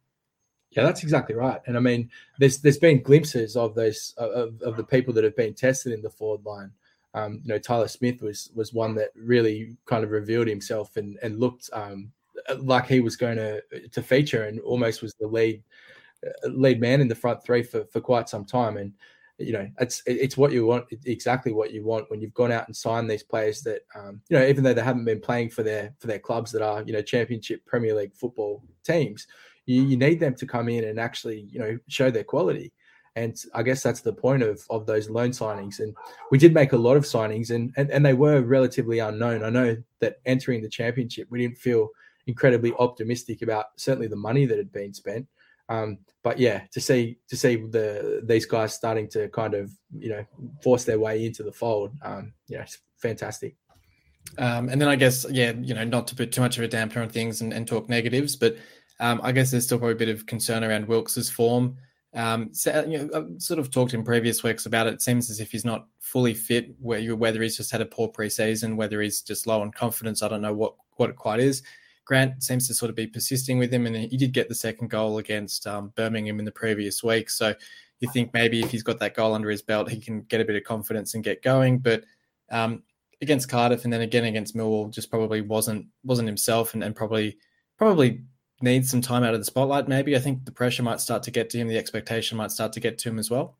Yeah, 0.72 0.84
that's 0.84 1.02
exactly 1.02 1.36
right. 1.36 1.60
And 1.66 1.76
I 1.76 1.80
mean, 1.80 2.10
there's 2.38 2.60
there's 2.60 2.78
been 2.78 3.02
glimpses 3.02 3.56
of 3.56 3.74
those 3.74 4.14
of, 4.18 4.62
of 4.62 4.78
the 4.78 4.84
people 4.84 5.14
that 5.16 5.24
have 5.24 5.36
been 5.36 5.54
tested 5.54 5.94
in 5.94 6.02
the 6.02 6.12
forward 6.12 6.46
line. 6.46 6.72
Um, 7.16 7.42
you 7.44 7.50
know, 7.50 7.58
Tyler 7.58 7.88
Smith 7.88 8.22
was 8.22 8.52
was 8.54 8.72
one 8.72 8.94
that 8.96 9.10
really 9.16 9.76
kind 9.88 10.04
of 10.04 10.12
revealed 10.12 10.48
himself 10.48 10.96
and 10.96 11.18
and 11.24 11.40
looked 11.40 11.72
um, 11.74 12.12
like 12.60 12.86
he 12.86 13.00
was 13.00 13.16
going 13.16 13.38
to 13.38 13.62
to 13.92 14.04
feature 14.04 14.44
and 14.44 14.60
almost 14.60 15.02
was 15.02 15.16
the 15.16 15.28
lead 15.28 15.64
uh, 16.26 16.50
lead 16.50 16.80
man 16.80 17.02
in 17.02 17.08
the 17.08 17.16
front 17.16 17.44
three 17.44 17.64
for 17.64 17.86
for 17.86 18.00
quite 18.00 18.30
some 18.30 18.46
time. 18.46 18.78
And 18.78 18.94
you 19.40 19.54
know, 19.54 19.70
it's 19.80 20.04
it's 20.06 20.38
what 20.38 20.52
you 20.52 20.66
want, 20.66 20.86
exactly 21.06 21.54
what 21.54 21.72
you 21.72 21.84
want 21.84 22.10
when 22.10 22.22
you've 22.22 22.34
gone 22.34 22.52
out 22.52 22.68
and 22.68 22.76
signed 22.76 23.10
these 23.10 23.24
players 23.24 23.62
that, 23.62 23.82
um, 23.96 24.22
you 24.30 24.38
know, 24.38 24.46
even 24.46 24.64
though 24.64 24.74
they 24.74 24.82
haven't 24.82 25.06
been 25.06 25.22
playing 25.22 25.50
for 25.50 25.64
their 25.64 25.94
for 26.00 26.08
their 26.08 26.20
clubs 26.20 26.52
that 26.52 26.62
are, 26.62 26.84
you 26.84 26.94
know, 26.94 27.02
Championship 27.02 27.66
Premier 27.66 27.96
League 27.96 28.14
football 28.14 28.64
teams, 28.84 29.28
you, 29.66 29.84
you 29.84 29.98
need 29.98 30.20
them 30.20 30.36
to 30.36 30.46
come 30.46 30.70
in 30.70 30.84
and 30.84 31.00
actually, 31.00 31.48
you 31.52 31.60
know, 31.60 31.78
show 31.88 32.12
their 32.12 32.24
quality. 32.24 32.72
And 33.16 33.36
I 33.54 33.64
guess 33.64 33.82
that's 33.82 34.02
the 34.02 34.14
point 34.14 34.44
of 34.44 34.64
of 34.70 34.86
those 34.86 35.10
loan 35.10 35.32
signings. 35.32 35.80
And 35.80 35.96
we 36.32 36.38
did 36.38 36.54
make 36.54 36.74
a 36.74 36.78
lot 36.78 36.98
of 36.98 37.04
signings, 37.04 37.50
and 37.50 37.74
and, 37.78 37.90
and 37.92 38.06
they 38.06 38.14
were 38.14 38.42
relatively 38.42 39.00
unknown. 39.00 39.44
I 39.44 39.50
know 39.50 39.78
that 40.00 40.18
entering 40.26 40.62
the 40.62 40.70
championship, 40.70 41.28
we 41.30 41.40
didn't 41.40 41.58
feel 41.58 41.90
incredibly 42.28 42.74
optimistic 42.78 43.42
about 43.42 43.66
certainly 43.78 44.08
the 44.08 44.16
money 44.16 44.46
that 44.46 44.58
had 44.58 44.72
been 44.72 44.94
spent. 44.94 45.28
Um, 45.70 46.00
but 46.24 46.40
yeah, 46.40 46.64
to 46.72 46.82
see 46.82 47.18
to 47.30 47.38
see 47.38 47.56
the 47.56 48.22
these 48.26 48.46
guys 48.46 48.74
starting 48.74 49.08
to 49.10 49.30
kind 49.30 49.54
of 49.54 49.72
you 49.98 50.10
know 50.10 50.26
force 50.62 50.84
their 50.84 51.00
way 51.00 51.26
into 51.26 51.44
the 51.44 51.52
fold, 51.52 51.92
um, 52.02 52.34
yeah, 52.48 52.64
it's 52.64 52.80
fantastic. 52.98 53.56
Um, 54.38 54.70
and 54.70 54.82
then 54.82 54.90
I 54.90 54.96
guess 54.96 55.26
yeah, 55.30 55.54
you 55.62 55.74
know, 55.74 55.86
not 55.86 56.08
to 56.08 56.16
put 56.16 56.32
too 56.32 56.42
much 56.42 56.58
of 56.58 56.64
a 56.64 56.68
damper 56.68 57.02
on 57.02 57.10
things 57.10 57.42
and, 57.42 57.54
and 57.54 57.68
talk 57.68 57.88
negatives, 57.88 58.36
but 58.36 58.58
um, 59.00 59.22
I 59.24 59.32
guess 59.32 59.52
there's 59.52 59.66
still 59.66 59.78
probably 59.78 59.94
a 59.94 59.98
bit 59.98 60.10
of 60.10 60.26
concern 60.26 60.64
around 60.64 60.88
Wilks's 60.88 61.30
form. 61.30 61.78
Um, 62.14 62.50
so, 62.54 62.86
you 62.88 62.98
know, 62.98 63.10
I've 63.14 63.42
sort 63.42 63.60
of 63.60 63.72
talked 63.72 63.94
in 63.94 64.04
previous 64.04 64.44
weeks 64.44 64.66
about 64.66 64.88
it. 64.88 64.96
it. 64.96 65.02
seems 65.02 65.30
as 65.30 65.40
if 65.40 65.52
he's 65.52 65.66
not 65.66 65.88
fully 66.00 66.34
fit. 66.34 66.74
Whether 66.80 67.42
he's 67.42 67.56
just 67.56 67.72
had 67.72 67.82
a 67.82 67.86
poor 67.86 68.10
preseason, 68.10 68.76
whether 68.76 69.02
he's 69.02 69.22
just 69.22 69.48
low 69.48 69.62
on 69.62 69.72
confidence, 69.72 70.22
I 70.22 70.28
don't 70.28 70.42
know 70.42 70.54
what 70.54 70.76
what 70.96 71.10
it 71.10 71.16
quite 71.16 71.40
is. 71.40 71.64
Grant 72.10 72.42
seems 72.42 72.68
to 72.68 72.74
sort 72.74 72.90
of 72.90 72.96
be 72.96 73.06
persisting 73.06 73.60
with 73.60 73.72
him, 73.72 73.86
and 73.86 73.96
he 73.96 74.18
did 74.18 74.34
get 74.34 74.50
the 74.50 74.56
second 74.56 74.90
goal 74.90 75.20
against 75.20 75.68
um, 75.68 75.94
Birmingham 75.96 76.40
in 76.40 76.46
the 76.46 76.52
previous 76.52 77.04
week. 77.04 77.30
So 77.30 77.54
you 78.00 78.10
think 78.12 78.34
maybe 78.34 78.62
if 78.62 78.72
he's 78.72 78.82
got 78.82 78.98
that 78.98 79.14
goal 79.14 79.36
under 79.36 79.48
his 79.48 79.62
belt, 79.62 79.92
he 79.92 80.02
can 80.02 80.22
get 80.22 80.42
a 80.42 80.46
bit 80.46 80.56
of 80.56 80.64
confidence 80.64 81.14
and 81.14 81.24
get 81.24 81.44
going. 81.44 81.78
But 81.78 82.06
um, 82.50 82.82
against 83.22 83.48
Cardiff 83.48 83.84
and 83.84 83.94
then 83.94 84.02
again 84.02 84.26
against 84.26 84.58
Millwall, 84.58 84.92
just 84.92 85.12
probably 85.12 85.42
wasn't 85.42 85.86
wasn't 86.04 86.28
himself, 86.28 86.74
and, 86.74 86.84
and 86.84 86.96
probably 86.96 87.38
probably 87.78 88.24
needs 88.60 88.90
some 88.90 89.02
time 89.02 89.24
out 89.24 89.36
of 89.36 89.40
the 89.40 89.46
spotlight. 89.46 89.88
Maybe 89.88 90.16
I 90.16 90.20
think 90.20 90.46
the 90.46 90.52
pressure 90.52 90.82
might 90.82 91.02
start 91.02 91.22
to 91.22 91.32
get 91.32 91.52
to 91.52 91.60
him, 91.60 91.68
the 91.68 91.78
expectation 91.78 92.40
might 92.40 92.50
start 92.50 92.74
to 92.74 92.80
get 92.80 92.98
to 92.98 93.10
him 93.10 93.20
as 93.20 93.30
well. 93.30 93.60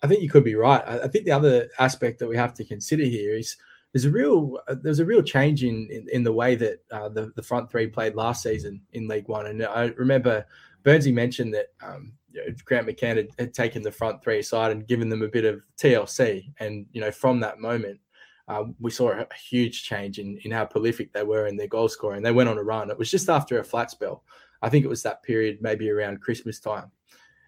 I 0.00 0.06
think 0.06 0.22
you 0.22 0.30
could 0.30 0.44
be 0.44 0.54
right. 0.54 0.86
I 0.86 1.08
think 1.08 1.24
the 1.24 1.32
other 1.32 1.68
aspect 1.80 2.20
that 2.20 2.28
we 2.28 2.36
have 2.36 2.54
to 2.54 2.64
consider 2.64 3.02
here 3.02 3.34
is 3.36 3.56
there's 3.92 4.04
a 4.06 4.10
real 4.10 4.58
uh, 4.68 4.74
there's 4.80 5.00
a 5.00 5.04
real 5.04 5.22
change 5.22 5.64
in 5.64 5.88
in, 5.90 6.06
in 6.12 6.22
the 6.22 6.32
way 6.32 6.54
that 6.56 6.82
uh, 6.90 7.08
the 7.08 7.32
the 7.36 7.42
front 7.42 7.70
three 7.70 7.86
played 7.86 8.14
last 8.14 8.42
season 8.42 8.80
in 8.92 9.08
League 9.08 9.28
One, 9.28 9.46
and 9.46 9.64
I 9.64 9.86
remember 9.96 10.46
Burnsy 10.84 11.12
mentioned 11.12 11.54
that 11.54 11.68
um, 11.82 12.12
you 12.32 12.40
know, 12.40 12.54
Grant 12.64 12.86
McCann 12.86 13.16
had, 13.16 13.28
had, 13.38 13.54
taken 13.54 13.82
the 13.82 13.92
front 13.92 14.22
three 14.22 14.38
aside 14.38 14.72
and 14.72 14.88
given 14.88 15.08
them 15.08 15.22
a 15.22 15.28
bit 15.28 15.44
of 15.44 15.62
TLC, 15.78 16.52
and 16.58 16.86
you 16.92 17.00
know 17.00 17.10
from 17.10 17.40
that 17.40 17.58
moment. 17.58 18.00
Uh, 18.48 18.64
we 18.80 18.90
saw 18.90 19.08
a 19.12 19.26
huge 19.48 19.84
change 19.84 20.18
in, 20.18 20.36
in 20.38 20.50
how 20.50 20.64
prolific 20.64 21.12
they 21.12 21.22
were 21.22 21.46
in 21.46 21.56
their 21.56 21.68
goal 21.68 21.88
scoring. 21.88 22.24
They 22.24 22.32
went 22.32 22.48
on 22.48 22.58
a 22.58 22.62
run. 22.62 22.90
It 22.90 22.98
was 22.98 23.08
just 23.08 23.30
after 23.30 23.60
a 23.60 23.64
flat 23.64 23.92
spell. 23.92 24.24
I 24.60 24.68
think 24.68 24.84
it 24.84 24.88
was 24.88 25.04
that 25.04 25.22
period, 25.22 25.58
maybe 25.62 25.88
around 25.88 26.20
Christmas 26.20 26.58
time. 26.58 26.90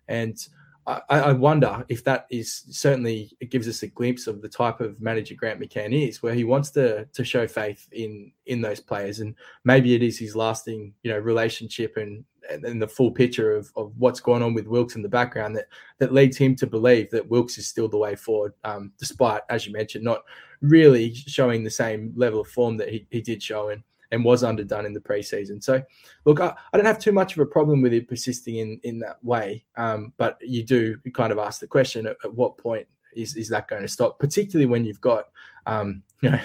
And 0.06 0.38
I, 0.86 1.02
I, 1.08 1.32
wonder 1.32 1.84
if 1.88 2.04
that 2.04 2.26
is 2.30 2.64
certainly 2.68 3.30
it 3.40 3.50
gives 3.50 3.66
us 3.68 3.82
a 3.82 3.86
glimpse 3.86 4.26
of 4.26 4.42
the 4.42 4.48
type 4.48 4.80
of 4.80 5.00
manager 5.00 5.34
Grant 5.34 5.60
McCann 5.60 6.08
is, 6.08 6.22
where 6.22 6.34
he 6.34 6.44
wants 6.44 6.70
to 6.72 7.06
to 7.06 7.24
show 7.24 7.46
faith 7.46 7.88
in 7.92 8.32
in 8.46 8.60
those 8.60 8.80
players, 8.80 9.20
and 9.20 9.34
maybe 9.64 9.94
it 9.94 10.02
is 10.02 10.18
his 10.18 10.36
lasting 10.36 10.92
you 11.02 11.10
know 11.10 11.18
relationship 11.18 11.96
and 11.96 12.24
and 12.50 12.82
the 12.82 12.88
full 12.88 13.10
picture 13.10 13.56
of, 13.56 13.72
of 13.74 13.92
what's 13.96 14.20
going 14.20 14.42
on 14.42 14.52
with 14.52 14.66
Wilks 14.66 14.96
in 14.96 15.02
the 15.02 15.08
background 15.08 15.56
that 15.56 15.68
that 15.98 16.12
leads 16.12 16.36
him 16.36 16.54
to 16.56 16.66
believe 16.66 17.10
that 17.10 17.28
Wilks 17.28 17.56
is 17.56 17.66
still 17.66 17.88
the 17.88 17.96
way 17.96 18.14
forward, 18.14 18.52
um, 18.64 18.92
despite 18.98 19.40
as 19.48 19.66
you 19.66 19.72
mentioned 19.72 20.04
not 20.04 20.22
really 20.60 21.14
showing 21.14 21.64
the 21.64 21.70
same 21.70 22.12
level 22.14 22.40
of 22.40 22.48
form 22.48 22.76
that 22.76 22.90
he, 22.90 23.06
he 23.10 23.22
did 23.22 23.42
show. 23.42 23.70
In 23.70 23.82
and 24.14 24.24
was 24.24 24.44
underdone 24.44 24.86
in 24.86 24.92
the 24.92 25.00
preseason. 25.00 25.62
So, 25.62 25.82
look, 26.24 26.40
I, 26.40 26.54
I, 26.72 26.76
don't 26.76 26.86
have 26.86 26.98
too 26.98 27.12
much 27.12 27.34
of 27.34 27.40
a 27.40 27.46
problem 27.46 27.82
with 27.82 27.92
it 27.92 28.08
persisting 28.08 28.56
in 28.56 28.80
in 28.84 28.98
that 29.00 29.22
way. 29.22 29.64
Um, 29.76 30.12
but 30.16 30.38
you 30.40 30.62
do 30.62 30.96
kind 31.12 31.32
of 31.32 31.38
ask 31.38 31.60
the 31.60 31.66
question: 31.66 32.06
at, 32.06 32.16
at, 32.24 32.32
what 32.32 32.56
point 32.56 32.86
is 33.14 33.36
is 33.36 33.48
that 33.50 33.68
going 33.68 33.82
to 33.82 33.88
stop? 33.88 34.18
Particularly 34.18 34.66
when 34.66 34.84
you've 34.84 35.00
got 35.00 35.28
um, 35.66 36.02
you 36.22 36.30
know 36.30 36.40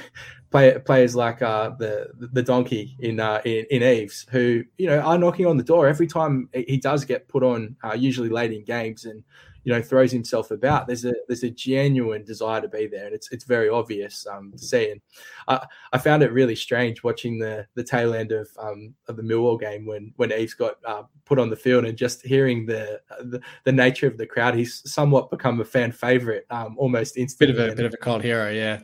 play, 0.51 0.77
players 0.79 1.15
like 1.15 1.41
uh, 1.41 1.71
the 1.77 2.09
the 2.33 2.43
donkey 2.43 2.97
in, 2.99 3.19
uh, 3.19 3.41
in 3.45 3.65
in 3.69 3.83
Eaves, 3.83 4.25
who 4.31 4.63
you 4.77 4.87
know 4.87 4.99
are 4.99 5.17
knocking 5.17 5.45
on 5.45 5.57
the 5.57 5.63
door 5.63 5.87
every 5.87 6.07
time 6.07 6.49
he 6.53 6.77
does 6.77 7.05
get 7.05 7.27
put 7.27 7.43
on, 7.43 7.75
uh, 7.83 7.93
usually 7.93 8.29
late 8.29 8.51
in 8.51 8.63
games, 8.65 9.05
and 9.05 9.23
you 9.63 9.73
know 9.73 9.81
throws 9.81 10.11
himself 10.11 10.51
about. 10.51 10.87
There's 10.87 11.05
a 11.05 11.13
there's 11.27 11.43
a 11.43 11.49
genuine 11.49 12.23
desire 12.23 12.61
to 12.61 12.67
be 12.67 12.87
there, 12.87 13.05
and 13.05 13.15
it's 13.15 13.31
it's 13.31 13.43
very 13.43 13.69
obvious 13.69 14.25
um, 14.27 14.51
to 14.51 14.57
see. 14.57 14.91
And 14.91 15.01
I, 15.47 15.65
I 15.93 15.97
found 15.97 16.23
it 16.23 16.31
really 16.31 16.55
strange 16.55 17.03
watching 17.03 17.39
the 17.39 17.67
the 17.75 17.83
tail 17.83 18.13
end 18.13 18.31
of 18.31 18.49
um, 18.57 18.93
of 19.07 19.15
the 19.15 19.23
Millwall 19.23 19.59
game 19.59 19.85
when 19.85 20.13
when 20.15 20.31
Eaves 20.31 20.53
got 20.53 20.75
uh, 20.85 21.03
put 21.25 21.39
on 21.39 21.49
the 21.49 21.55
field 21.55 21.85
and 21.85 21.97
just 21.97 22.25
hearing 22.25 22.65
the, 22.65 23.01
the, 23.21 23.41
the 23.65 23.71
nature 23.71 24.07
of 24.07 24.17
the 24.17 24.25
crowd. 24.25 24.55
He's 24.55 24.81
somewhat 24.91 25.29
become 25.29 25.59
a 25.61 25.65
fan 25.65 25.91
favorite 25.91 26.45
um, 26.49 26.75
almost 26.77 27.17
instantly. 27.17 27.53
Bit 27.55 27.65
of 27.65 27.73
a 27.73 27.75
bit 27.75 27.85
of 27.85 27.93
a 27.93 27.97
cult 27.97 28.23
hero, 28.23 28.49
yeah 28.51 28.79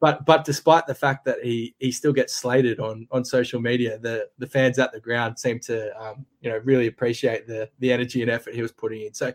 but 0.00 0.24
but 0.24 0.44
despite 0.44 0.86
the 0.86 0.94
fact 0.94 1.24
that 1.26 1.42
he 1.42 1.74
he 1.78 1.92
still 1.92 2.12
gets 2.12 2.34
slated 2.34 2.80
on 2.80 3.06
on 3.10 3.24
social 3.24 3.60
media, 3.60 3.98
the 3.98 4.28
the 4.38 4.46
fans 4.46 4.78
at 4.78 4.92
the 4.92 5.00
ground 5.00 5.38
seem 5.38 5.60
to 5.60 5.94
um, 6.00 6.24
you 6.40 6.50
know 6.50 6.58
really 6.64 6.86
appreciate 6.86 7.46
the 7.46 7.68
the 7.80 7.92
energy 7.92 8.22
and 8.22 8.30
effort 8.30 8.54
he 8.54 8.62
was 8.62 8.72
putting 8.72 9.02
in. 9.02 9.12
So 9.12 9.32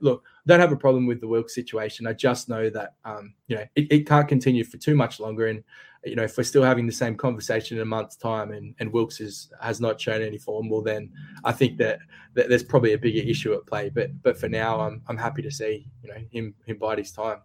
look, 0.00 0.24
I 0.26 0.42
don't 0.46 0.60
have 0.60 0.72
a 0.72 0.76
problem 0.76 1.06
with 1.06 1.20
the 1.20 1.28
Wilks 1.28 1.54
situation. 1.54 2.06
I 2.06 2.12
just 2.12 2.48
know 2.48 2.70
that 2.70 2.94
um, 3.04 3.34
you 3.46 3.56
know 3.56 3.64
it, 3.74 3.92
it, 3.92 4.06
can't 4.06 4.28
continue 4.28 4.64
for 4.64 4.76
too 4.76 4.94
much 4.94 5.20
longer. 5.20 5.46
And 5.46 5.62
you 6.04 6.16
know, 6.16 6.24
if 6.24 6.36
we're 6.36 6.44
still 6.44 6.62
having 6.62 6.86
the 6.86 6.92
same 6.92 7.16
conversation 7.16 7.76
in 7.76 7.82
a 7.82 7.86
month's 7.86 8.16
time, 8.16 8.52
and, 8.52 8.74
and 8.78 8.92
Wilks 8.92 9.20
is, 9.20 9.50
has 9.60 9.80
not 9.80 10.00
shown 10.00 10.22
any 10.22 10.38
form, 10.38 10.68
well, 10.68 10.82
then 10.82 11.10
I 11.44 11.52
think 11.52 11.76
that, 11.78 11.98
that 12.34 12.48
there's 12.48 12.62
probably 12.62 12.92
a 12.92 12.98
bigger 12.98 13.28
issue 13.28 13.52
at 13.54 13.66
play. 13.66 13.90
But 13.90 14.22
but 14.22 14.38
for 14.38 14.48
now, 14.48 14.80
I'm 14.80 15.02
I'm 15.08 15.18
happy 15.18 15.42
to 15.42 15.50
see 15.50 15.86
you 16.02 16.10
know 16.10 16.20
him 16.30 16.54
him 16.66 16.78
bide 16.78 16.98
his 16.98 17.12
time. 17.12 17.38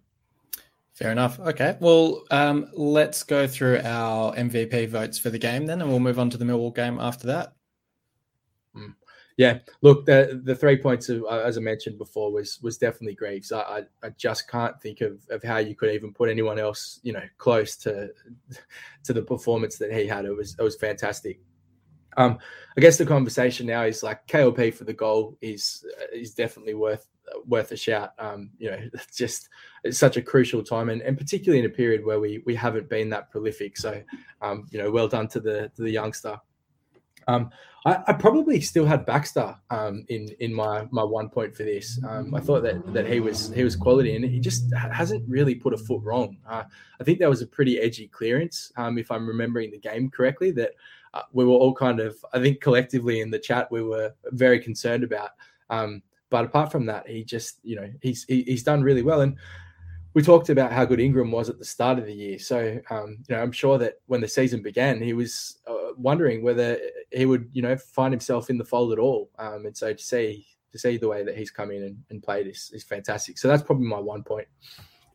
Fair 0.94 1.12
enough. 1.12 1.40
Okay. 1.40 1.76
Well, 1.80 2.24
um, 2.30 2.70
let's 2.74 3.24
go 3.24 3.48
through 3.48 3.80
our 3.84 4.36
MVP 4.36 4.90
votes 4.90 5.18
for 5.18 5.32
the 5.32 5.40
game 5.40 5.66
then, 5.66 5.82
and 5.82 5.90
we'll 5.90 6.00
move 6.00 6.20
on 6.20 6.30
to 6.30 6.38
the 6.38 6.46
Millwall 6.46 6.74
game 6.74 7.00
after 7.00 7.28
that. 7.28 7.54
Yeah. 9.38 9.60
Look, 9.82 10.06
the 10.06 10.42
the 10.44 10.56
three 10.56 10.78
points 10.78 11.10
of, 11.10 11.24
uh, 11.24 11.40
as 11.40 11.58
I 11.58 11.62
mentioned 11.62 11.98
before 11.98 12.32
was 12.32 12.60
was 12.62 12.78
definitely 12.78 13.16
Greaves. 13.16 13.52
I, 13.52 13.62
I, 13.62 13.82
I 14.04 14.10
just 14.18 14.48
can't 14.48 14.80
think 14.82 15.02
of, 15.02 15.26
of 15.30 15.44
how 15.44 15.58
you 15.58 15.76
could 15.76 15.92
even 15.92 16.14
put 16.14 16.30
anyone 16.30 16.60
else, 16.60 17.00
you 17.04 17.14
know, 17.14 17.24
close 17.38 17.76
to 17.78 18.10
to 19.04 19.14
the 19.14 19.22
performance 19.22 19.78
that 19.78 19.92
he 19.92 20.08
had. 20.08 20.26
It 20.26 20.36
was 20.36 20.56
it 20.58 20.64
was 20.64 20.76
fantastic. 20.76 21.40
Um, 22.16 22.38
I 22.78 22.82
guess 22.82 22.98
the 22.98 23.06
conversation 23.06 23.66
now 23.66 23.84
is 23.84 24.04
like 24.04 24.28
KLP 24.28 24.74
for 24.76 24.84
the 24.84 24.94
goal 24.94 25.38
is 25.42 25.86
is 26.12 26.34
definitely 26.34 26.76
worth 26.76 27.08
worth 27.46 27.72
a 27.72 27.78
shout. 27.78 28.12
Um, 28.20 28.52
you 28.58 28.70
know, 28.70 28.80
it's 28.94 29.18
just 29.18 29.50
it's 29.84 29.98
such 29.98 30.18
a 30.18 30.22
crucial 30.22 30.64
time, 30.64 30.90
and, 30.90 31.02
and 31.02 31.18
particularly 31.18 31.64
in 31.64 31.70
a 31.70 31.74
period 31.74 32.06
where 32.06 32.20
we 32.20 32.44
we 32.46 32.56
haven't 32.56 32.90
been 32.90 33.10
that 33.10 33.32
prolific. 33.32 33.78
So, 33.78 34.02
um, 34.42 34.68
you 34.72 34.80
know, 34.80 34.92
well 34.92 35.08
done 35.08 35.28
to 35.30 35.40
the 35.40 35.72
to 35.76 35.82
the 35.82 35.92
youngster. 35.92 36.38
Um, 37.28 37.50
I, 37.86 38.00
I, 38.08 38.14
probably 38.14 38.62
still 38.62 38.86
had 38.86 39.06
Baxter 39.06 39.56
um, 39.70 40.06
in 40.08 40.30
in 40.40 40.54
my 40.54 40.88
my 40.92 41.04
one 41.04 41.30
point 41.30 41.56
for 41.56 41.64
this. 41.64 42.00
Um, 42.08 42.34
I 42.34 42.40
thought 42.40 42.64
that 42.64 42.94
that 42.94 43.06
he 43.06 43.20
was 43.20 43.52
he 43.54 43.64
was 43.64 43.76
quality, 43.76 44.16
and 44.16 44.24
he 44.24 44.40
just 44.40 44.74
hasn't 44.74 45.28
really 45.28 45.56
put 45.56 45.74
a 45.74 45.78
foot 45.78 46.02
wrong. 46.02 46.38
Uh, 46.48 46.64
I 47.00 47.04
think 47.04 47.20
that 47.20 47.30
was 47.30 47.42
a 47.42 47.48
pretty 47.48 47.80
edgy 47.80 48.08
clearance, 48.08 48.72
um, 48.78 48.98
if 48.98 49.12
I'm 49.12 49.28
remembering 49.28 49.72
the 49.72 49.80
game 49.80 50.10
correctly. 50.10 50.52
That 50.52 50.72
uh, 51.14 51.24
we 51.34 51.46
were 51.46 51.52
all 51.52 51.74
kind 51.74 52.00
of, 52.00 52.16
I 52.34 52.40
think, 52.40 52.62
collectively 52.62 53.22
in 53.22 53.30
the 53.30 53.40
chat, 53.40 53.72
we 53.72 53.84
were 53.84 54.14
very 54.32 54.60
concerned 54.60 55.04
about. 55.04 55.32
Um, 55.70 56.02
but 56.30 56.46
apart 56.46 56.72
from 56.72 56.86
that, 56.88 57.08
he 57.08 57.24
just, 57.24 57.60
you 57.64 57.76
know, 57.76 57.90
he's 58.02 58.24
he, 58.24 58.44
he's 58.44 58.64
done 58.64 58.82
really 58.82 59.04
well. 59.04 59.22
And 59.22 59.38
we 60.14 60.22
talked 60.22 60.50
about 60.50 60.72
how 60.72 60.86
good 60.86 61.00
Ingram 61.00 61.32
was 61.32 61.50
at 61.50 61.60
the 61.60 61.66
start 61.66 61.98
of 61.98 62.06
the 62.06 62.14
year. 62.14 62.40
So, 62.40 62.80
um, 62.90 63.18
you 63.28 63.36
know, 63.36 63.42
I'm 63.42 63.52
sure 63.52 63.78
that 63.80 63.96
when 64.06 64.22
the 64.22 64.28
season 64.28 64.62
began, 64.62 65.02
he 65.02 65.14
was 65.14 65.60
uh, 65.68 65.94
wondering 65.98 66.44
whether 66.44 66.80
he 67.14 67.26
would, 67.26 67.50
you 67.54 67.62
know, 67.62 67.78
find 67.78 68.14
himself 68.14 68.50
in 68.50 68.58
the 68.58 68.66
fold 68.66 68.92
at 68.92 69.00
all. 69.00 69.30
Um, 69.38 69.66
and 69.66 69.78
so 69.78 69.94
to 69.94 70.04
see 70.04 70.46
to 70.72 70.80
see 70.80 70.98
the 70.98 71.08
way 71.08 71.24
that 71.24 71.38
he's 71.38 71.52
come 71.52 71.72
in 71.72 71.84
and, 71.84 71.98
and 72.10 72.24
played 72.24 72.48
is, 72.48 72.72
is 72.74 72.84
fantastic. 72.84 73.38
So 73.38 73.48
that's 73.48 73.62
probably 73.62 73.86
my 73.86 74.00
one 74.00 74.24
point. 74.24 74.48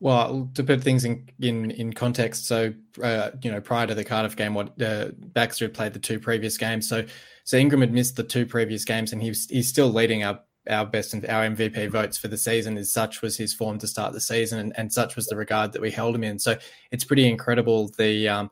Well, 0.00 0.48
to 0.54 0.62
put 0.62 0.82
things 0.82 1.04
in 1.04 1.28
in, 1.40 1.72
in 1.72 1.92
context, 1.92 2.46
so 2.46 2.72
uh, 3.02 3.32
you 3.42 3.50
know, 3.50 3.60
prior 3.60 3.86
to 3.86 3.94
the 3.94 4.04
Cardiff 4.04 4.36
game, 4.36 4.54
what 4.54 4.80
uh, 4.80 5.08
Baxter 5.16 5.64
had 5.64 5.74
played 5.74 5.92
the 5.92 5.98
two 5.98 6.20
previous 6.20 6.56
games. 6.56 6.88
So, 6.88 7.04
so 7.42 7.56
Ingram 7.56 7.80
had 7.80 7.92
missed 7.92 8.14
the 8.14 8.22
two 8.22 8.46
previous 8.46 8.84
games, 8.84 9.12
and 9.12 9.20
he's 9.20 9.48
he's 9.50 9.68
still 9.68 9.88
leading 9.88 10.22
our 10.22 10.38
our 10.70 10.86
best 10.86 11.14
and 11.14 11.26
our 11.26 11.48
MVP 11.48 11.90
votes 11.90 12.16
for 12.16 12.28
the 12.28 12.38
season. 12.38 12.78
Is 12.78 12.92
such 12.92 13.22
was 13.22 13.36
his 13.36 13.52
form 13.52 13.78
to 13.78 13.88
start 13.88 14.12
the 14.12 14.20
season, 14.20 14.60
and, 14.60 14.72
and 14.78 14.92
such 14.92 15.16
was 15.16 15.26
the 15.26 15.36
regard 15.36 15.72
that 15.72 15.82
we 15.82 15.90
held 15.90 16.14
him 16.14 16.22
in. 16.22 16.38
So, 16.38 16.56
it's 16.92 17.04
pretty 17.04 17.28
incredible 17.28 17.90
the 17.98 18.28
um 18.28 18.50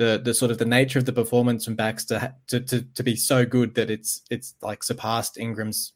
the 0.00 0.18
the 0.24 0.32
sort 0.32 0.50
of 0.50 0.56
the 0.56 0.64
nature 0.64 0.98
of 0.98 1.04
the 1.04 1.12
performance 1.12 1.66
from 1.66 1.74
Baxter 1.74 2.34
to 2.48 2.58
to, 2.58 2.80
to 2.80 3.02
be 3.02 3.14
so 3.14 3.44
good 3.44 3.74
that 3.74 3.90
it's 3.90 4.22
it's 4.30 4.54
like 4.62 4.82
surpassed 4.82 5.36
Ingram's 5.36 5.92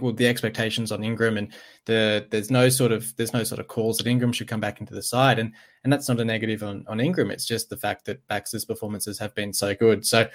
well, 0.00 0.12
the 0.12 0.26
expectations 0.26 0.92
on 0.92 1.02
Ingram 1.02 1.38
and 1.38 1.52
the 1.86 2.26
there's 2.30 2.50
no 2.50 2.68
sort 2.68 2.92
of 2.92 3.16
there's 3.16 3.32
no 3.32 3.44
sort 3.44 3.60
of 3.60 3.68
calls 3.68 3.96
that 3.96 4.06
Ingram 4.06 4.32
should 4.32 4.48
come 4.48 4.60
back 4.60 4.80
into 4.80 4.92
the 4.94 5.02
side. 5.02 5.38
And 5.38 5.54
and 5.84 5.92
that's 5.92 6.08
not 6.08 6.20
a 6.20 6.24
negative 6.24 6.62
on, 6.62 6.84
on 6.86 7.00
Ingram. 7.00 7.30
It's 7.30 7.46
just 7.46 7.70
the 7.70 7.78
fact 7.78 8.04
that 8.06 8.26
Baxter's 8.28 8.66
performances 8.66 9.18
have 9.20 9.34
been 9.34 9.54
so 9.54 9.74
good. 9.74 10.04
So 10.04 10.28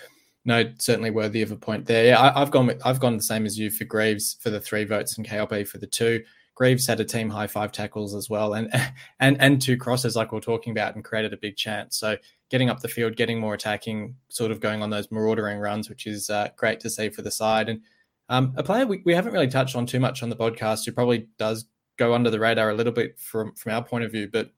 no 0.44 0.72
certainly 0.80 1.12
worthy 1.12 1.44
of 1.44 1.51
a 1.51 1.56
point 1.56 1.86
there. 1.86 2.06
Yeah 2.06 2.34
I, 2.36 2.40
have 2.40 2.50
gone 2.50 2.66
with, 2.66 2.82
I've 2.84 3.00
gone 3.00 3.18
the 3.18 3.24
same 3.24 3.46
as 3.46 3.60
you 3.60 3.70
for 3.70 3.84
Greaves 3.84 4.38
for 4.40 4.50
the 4.50 4.60
three 4.60 4.86
votes 4.86 5.18
and 5.18 5.28
KLP 5.28 5.68
for 5.68 5.78
the 5.78 5.86
two 5.86 6.24
Greaves 6.62 6.86
had 6.86 7.00
a 7.00 7.06
team 7.06 7.30
high 7.30 7.48
five 7.48 7.72
tackles 7.72 8.13
as 8.13 8.30
well 8.30 8.53
and 8.53 8.70
and 9.20 9.41
and 9.41 9.62
two 9.62 9.77
crosses 9.77 10.15
like 10.15 10.32
we 10.32 10.38
are 10.38 10.41
talking 10.41 10.72
about 10.72 10.94
and 10.94 11.03
created 11.03 11.34
a 11.34 11.38
big 11.38 11.56
chance 11.58 11.98
so 11.98 12.15
getting 12.50 12.70
up 12.70 12.82
the 12.82 12.88
field 12.88 13.15
getting 13.15 13.39
more 13.39 13.56
attacking 13.56 14.15
sort 14.30 14.51
of 14.51 14.60
going 14.60 14.84
on 14.84 14.89
those 14.91 15.12
marauding 15.12 15.58
runs 15.58 15.89
which 15.89 16.06
is 16.06 16.30
uh, 16.30 16.50
great 16.58 16.80
to 16.80 16.89
see 16.89 17.10
for 17.10 17.24
the 17.24 17.32
side 17.32 17.68
and 17.70 17.82
um, 18.30 18.53
a 18.56 18.63
player 18.63 18.86
we, 18.86 19.01
we 19.06 19.13
haven't 19.13 19.34
really 19.34 19.48
touched 19.48 19.75
on 19.75 19.86
too 19.86 20.00
much 20.00 20.22
on 20.22 20.30
the 20.30 20.36
podcast 20.36 20.86
who 20.86 20.91
probably 20.91 21.27
does 21.39 21.65
go 22.01 22.13
under 22.13 22.30
the 22.30 22.39
radar 22.39 22.70
a 22.70 22.74
little 22.74 22.94
bit 22.94 23.20
from 23.20 23.53
from 23.56 23.74
our 23.74 23.84
point 23.84 24.03
of 24.03 24.12
view, 24.12 24.27
but 24.32 24.51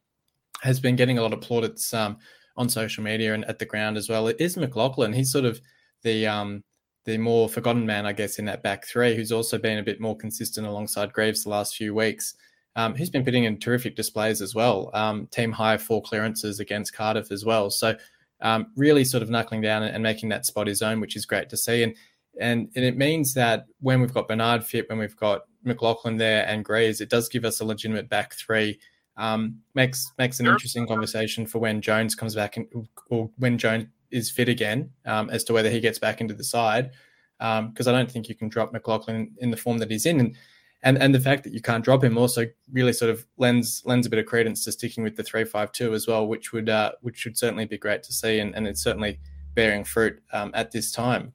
has 0.61 0.79
been 0.79 0.95
getting 0.95 1.17
a 1.17 1.21
lot 1.21 1.33
of 1.33 1.41
plaudits 1.41 1.93
um, 1.93 2.17
on 2.55 2.69
social 2.69 3.03
media 3.03 3.33
and 3.33 3.43
at 3.45 3.59
the 3.59 3.65
ground 3.65 3.97
as 3.97 4.07
well. 4.07 4.27
It 4.27 4.37
is 4.39 4.55
McLoughlin. 4.55 5.13
He's 5.13 5.31
sort 5.31 5.43
of 5.43 5.59
the 6.03 6.25
um, 6.25 6.63
the 7.05 7.17
more 7.17 7.49
forgotten 7.49 7.85
man, 7.85 8.05
I 8.05 8.13
guess, 8.13 8.39
in 8.39 8.45
that 8.45 8.63
back 8.63 8.85
three, 8.85 9.15
who's 9.15 9.31
also 9.31 9.57
been 9.57 9.77
a 9.77 9.83
bit 9.83 9.99
more 9.99 10.15
consistent 10.15 10.65
alongside 10.67 11.13
Greaves 11.13 11.43
the 11.43 11.49
last 11.49 11.75
few 11.75 11.93
weeks. 11.93 12.35
Um, 12.75 12.95
who's 12.95 13.11
been 13.11 13.23
putting 13.23 13.43
in 13.43 13.59
terrific 13.59 13.95
displays 13.95 14.41
as 14.41 14.55
well. 14.55 14.89
Um, 14.95 15.27
team 15.27 15.51
high 15.51 15.77
four 15.77 16.01
clearances 16.01 16.59
against 16.59 16.93
Cardiff 16.93 17.31
as 17.31 17.45
well. 17.45 17.69
So 17.69 17.95
um, 18.41 18.71
really 18.75 19.03
sort 19.03 19.21
of 19.21 19.29
knuckling 19.29 19.61
down 19.61 19.83
and, 19.83 19.93
and, 19.93 20.01
making 20.01 20.29
that 20.29 20.47
spot 20.47 20.65
his 20.65 20.81
own, 20.81 20.99
which 20.99 21.15
is 21.15 21.25
great 21.25 21.49
to 21.49 21.57
see. 21.57 21.83
And 21.83 21.95
and, 22.39 22.69
and 22.75 22.83
it 22.83 22.97
means 22.97 23.33
that 23.35 23.65
when 23.79 24.01
we've 24.01 24.13
got 24.13 24.27
Bernard 24.27 24.63
fit, 24.63 24.89
when 24.89 24.97
we've 24.97 25.15
got 25.15 25.43
McLoughlin 25.63 26.17
there 26.17 26.45
and 26.47 26.65
Greaves, 26.65 26.99
it 26.99 27.09
does 27.09 27.29
give 27.29 27.45
us 27.45 27.59
a 27.59 27.65
legitimate 27.65 28.09
back 28.09 28.33
three. 28.33 28.79
Um, 29.17 29.59
makes 29.75 30.11
makes 30.17 30.39
an 30.39 30.47
interesting 30.47 30.87
conversation 30.87 31.45
for 31.45 31.59
when 31.59 31.81
Jones 31.81 32.15
comes 32.15 32.33
back 32.33 32.57
and 32.57 32.67
or 33.11 33.29
when 33.37 33.59
Jones 33.59 33.85
is 34.13 34.31
fit 34.31 34.47
again 34.47 34.91
um, 35.05 35.29
as 35.29 35.43
to 35.45 35.53
whether 35.53 35.69
he 35.69 35.79
gets 35.81 35.99
back 35.99 36.21
into 36.21 36.33
the 36.33 36.43
side. 36.43 36.91
Because 37.39 37.87
um, 37.87 37.93
I 37.93 37.97
don't 37.97 38.09
think 38.09 38.29
you 38.29 38.35
can 38.35 38.47
drop 38.47 38.71
McLoughlin 38.71 39.31
in 39.39 39.51
the 39.51 39.57
form 39.57 39.79
that 39.79 39.91
he's 39.91 40.05
in, 40.05 40.19
and 40.21 40.37
and 40.83 40.97
and 40.97 41.13
the 41.13 41.19
fact 41.19 41.43
that 41.43 41.53
you 41.53 41.61
can't 41.61 41.83
drop 41.83 42.03
him 42.03 42.17
also 42.17 42.45
really 42.71 42.93
sort 42.93 43.11
of 43.11 43.25
lends 43.37 43.81
lends 43.85 44.07
a 44.07 44.09
bit 44.09 44.19
of 44.19 44.25
credence 44.25 44.63
to 44.63 44.71
sticking 44.71 45.03
with 45.03 45.17
the 45.17 45.23
three 45.23 45.43
five 45.43 45.71
two 45.71 45.93
as 45.93 46.07
well, 46.07 46.27
which 46.27 46.53
would 46.53 46.69
uh, 46.69 46.91
which 47.01 47.17
should 47.17 47.37
certainly 47.37 47.65
be 47.65 47.77
great 47.77 48.03
to 48.03 48.13
see, 48.13 48.39
and, 48.39 48.55
and 48.55 48.67
it's 48.67 48.83
certainly 48.83 49.19
bearing 49.55 49.83
fruit 49.83 50.21
um, 50.31 50.51
at 50.53 50.71
this 50.71 50.91
time. 50.91 51.33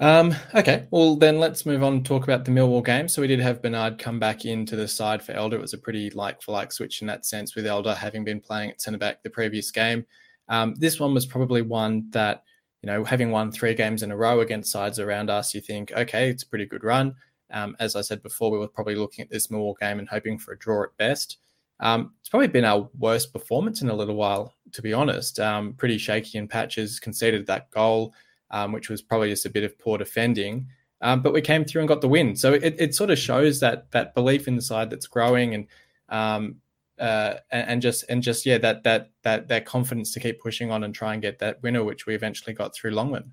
Um, 0.00 0.32
okay, 0.54 0.86
well 0.92 1.16
then 1.16 1.40
let's 1.40 1.66
move 1.66 1.82
on 1.82 1.94
and 1.94 2.06
talk 2.06 2.22
about 2.22 2.44
the 2.44 2.52
Millwall 2.52 2.84
game. 2.84 3.08
So 3.08 3.20
we 3.20 3.28
did 3.28 3.40
have 3.40 3.62
Bernard 3.62 3.98
come 3.98 4.20
back 4.20 4.44
into 4.44 4.76
the 4.76 4.86
side 4.86 5.22
for 5.22 5.32
Elder. 5.32 5.56
It 5.56 5.62
was 5.62 5.74
a 5.74 5.78
pretty 5.78 6.10
like 6.10 6.40
for 6.40 6.52
like 6.52 6.70
switch 6.70 7.00
in 7.00 7.08
that 7.08 7.26
sense, 7.26 7.56
with 7.56 7.66
Elder 7.66 7.94
having 7.94 8.24
been 8.24 8.40
playing 8.40 8.70
at 8.70 8.80
centre 8.80 8.98
back 8.98 9.22
the 9.22 9.30
previous 9.30 9.70
game. 9.70 10.06
Um, 10.48 10.74
this 10.76 10.98
one 10.98 11.14
was 11.14 11.26
probably 11.26 11.62
one 11.62 12.08
that 12.10 12.44
you 12.82 12.86
know, 12.86 13.02
having 13.02 13.32
won 13.32 13.50
three 13.50 13.74
games 13.74 14.04
in 14.04 14.12
a 14.12 14.16
row 14.16 14.40
against 14.40 14.70
sides 14.70 15.00
around 15.00 15.30
us, 15.30 15.52
you 15.52 15.60
think, 15.60 15.90
okay, 15.92 16.30
it's 16.30 16.44
a 16.44 16.46
pretty 16.46 16.64
good 16.64 16.84
run. 16.84 17.14
Um, 17.50 17.76
as 17.80 17.96
I 17.96 18.02
said 18.02 18.22
before, 18.22 18.52
we 18.52 18.58
were 18.58 18.68
probably 18.68 18.94
looking 18.94 19.24
at 19.24 19.30
this 19.30 19.48
Millwall 19.48 19.76
game 19.78 19.98
and 19.98 20.08
hoping 20.08 20.38
for 20.38 20.52
a 20.52 20.58
draw 20.58 20.84
at 20.84 20.96
best. 20.96 21.38
Um, 21.80 22.12
it's 22.20 22.28
probably 22.28 22.48
been 22.48 22.64
our 22.64 22.88
worst 22.96 23.32
performance 23.32 23.82
in 23.82 23.88
a 23.88 23.94
little 23.94 24.14
while, 24.14 24.54
to 24.72 24.82
be 24.82 24.92
honest. 24.92 25.40
Um, 25.40 25.74
pretty 25.74 25.98
shaky 25.98 26.38
in 26.38 26.46
patches, 26.46 27.00
conceded 27.00 27.46
that 27.46 27.70
goal 27.70 28.14
um, 28.50 28.72
which 28.72 28.88
was 28.88 29.02
probably 29.02 29.30
just 29.30 29.46
a 29.46 29.50
bit 29.50 29.64
of 29.64 29.78
poor 29.78 29.98
defending. 29.98 30.66
Um, 31.00 31.22
but 31.22 31.32
we 31.32 31.40
came 31.40 31.64
through 31.64 31.82
and 31.82 31.88
got 31.88 32.00
the 32.00 32.08
win. 32.08 32.34
So 32.34 32.54
it, 32.54 32.74
it 32.78 32.94
sort 32.94 33.10
of 33.10 33.18
shows 33.18 33.60
that 33.60 33.90
that 33.92 34.14
belief 34.14 34.48
in 34.48 34.56
the 34.56 34.62
side 34.62 34.90
that's 34.90 35.06
growing 35.06 35.54
and 35.54 35.66
um, 36.08 36.56
uh, 37.00 37.34
and, 37.50 37.70
and, 37.70 37.82
just 37.82 38.04
and 38.08 38.22
just 38.22 38.44
yeah 38.46 38.58
that 38.58 38.82
that 38.84 39.10
that 39.22 39.48
that 39.48 39.66
confidence 39.66 40.12
to 40.12 40.20
keep 40.20 40.40
pushing 40.40 40.70
on 40.70 40.84
and 40.84 40.94
try 40.94 41.12
and 41.12 41.22
get 41.22 41.38
that 41.38 41.62
winner, 41.62 41.84
which 41.84 42.06
we 42.06 42.14
eventually 42.14 42.52
got 42.52 42.74
through 42.74 42.92
Longman. 42.92 43.32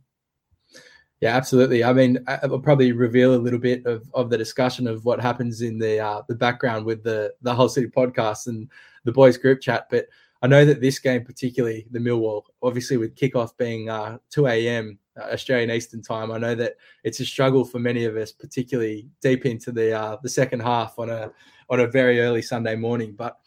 Yeah, 1.22 1.36
absolutely. 1.36 1.84
I 1.84 1.94
mean, 1.94 2.24
I'll 2.28 2.60
probably 2.60 2.92
reveal 2.92 3.34
a 3.34 3.38
little 3.38 3.60
bit 3.60 3.86
of, 3.86 4.08
of 4.14 4.30
the 4.30 4.38
discussion 4.38 4.86
of 4.86 5.06
what 5.06 5.22
happens 5.22 5.62
in 5.62 5.78
the 5.80 6.00
uh, 6.00 6.22
the 6.28 6.36
background 6.36 6.86
with 6.86 7.04
the 7.04 7.34
the 7.42 7.54
Hull 7.54 7.70
City 7.70 7.88
podcast 7.88 8.48
and 8.48 8.70
the 9.04 9.12
boys 9.12 9.38
group 9.38 9.62
chat, 9.62 9.88
but. 9.90 10.08
I 10.42 10.48
know 10.48 10.66
that 10.66 10.80
this 10.80 11.00
game, 11.00 11.24
particularly 11.24 11.88
the 11.90 11.98
Millwall, 11.98 12.44
obviously 12.62 12.98
with 12.98 13.16
kickoff 13.16 13.58
being 13.58 13.90
uh, 13.90 14.20
2 14.30 14.46
a.m., 14.46 15.00
uh, 15.18 15.30
Australian 15.32 15.72
Eastern 15.72 16.02
Time. 16.02 16.32
I 16.32 16.38
know 16.38 16.56
that 16.56 16.76
it's 17.04 17.20
a 17.20 17.26
struggle 17.26 17.64
for 17.64 17.80
many 17.80 18.06
of 18.06 18.18
us, 18.18 18.32
particularly 18.32 19.08
deep 19.22 19.46
into 19.46 19.72
the 19.72 19.94
uh, 19.98 20.18
the 20.22 20.30
second 20.30 20.60
half 20.60 21.00
on 21.00 21.10
a 21.10 21.32
on 21.70 21.80
a 21.80 21.88
very 21.88 22.20
early 22.20 22.42
Sunday 22.42 22.76
morning. 22.76 23.14
But 23.18 23.38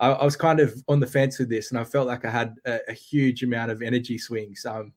I, 0.00 0.10
I, 0.10 0.24
was 0.24 0.36
kind 0.36 0.60
of 0.60 0.82
on 0.88 1.00
the 1.00 1.06
fence 1.06 1.38
with 1.38 1.48
this, 1.48 1.70
and 1.70 1.80
I 1.80 1.84
felt 1.84 2.06
like 2.06 2.24
I 2.24 2.30
had 2.30 2.56
a, 2.66 2.80
a 2.88 2.92
huge 2.92 3.42
amount 3.42 3.70
of 3.70 3.82
energy 3.82 4.18
swings. 4.18 4.64
Um, 4.66 4.92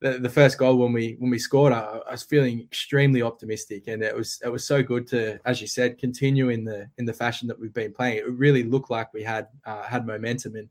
the, 0.00 0.18
the, 0.18 0.28
first 0.28 0.58
goal 0.58 0.76
when 0.78 0.92
we 0.92 1.16
when 1.18 1.30
we 1.30 1.38
scored, 1.38 1.72
I, 1.72 2.00
I, 2.06 2.10
was 2.10 2.24
feeling 2.24 2.60
extremely 2.60 3.22
optimistic, 3.22 3.84
and 3.86 4.02
it 4.02 4.14
was 4.14 4.40
it 4.44 4.48
was 4.48 4.66
so 4.66 4.82
good 4.82 5.06
to, 5.08 5.40
as 5.44 5.60
you 5.60 5.66
said, 5.66 5.98
continue 5.98 6.48
in 6.48 6.64
the 6.64 6.88
in 6.98 7.04
the 7.04 7.12
fashion 7.12 7.48
that 7.48 7.58
we've 7.58 7.74
been 7.74 7.92
playing. 7.92 8.18
It 8.18 8.30
really 8.30 8.64
looked 8.64 8.90
like 8.90 9.12
we 9.14 9.22
had 9.22 9.48
uh, 9.64 9.84
had 9.84 10.06
momentum, 10.06 10.56
and 10.56 10.68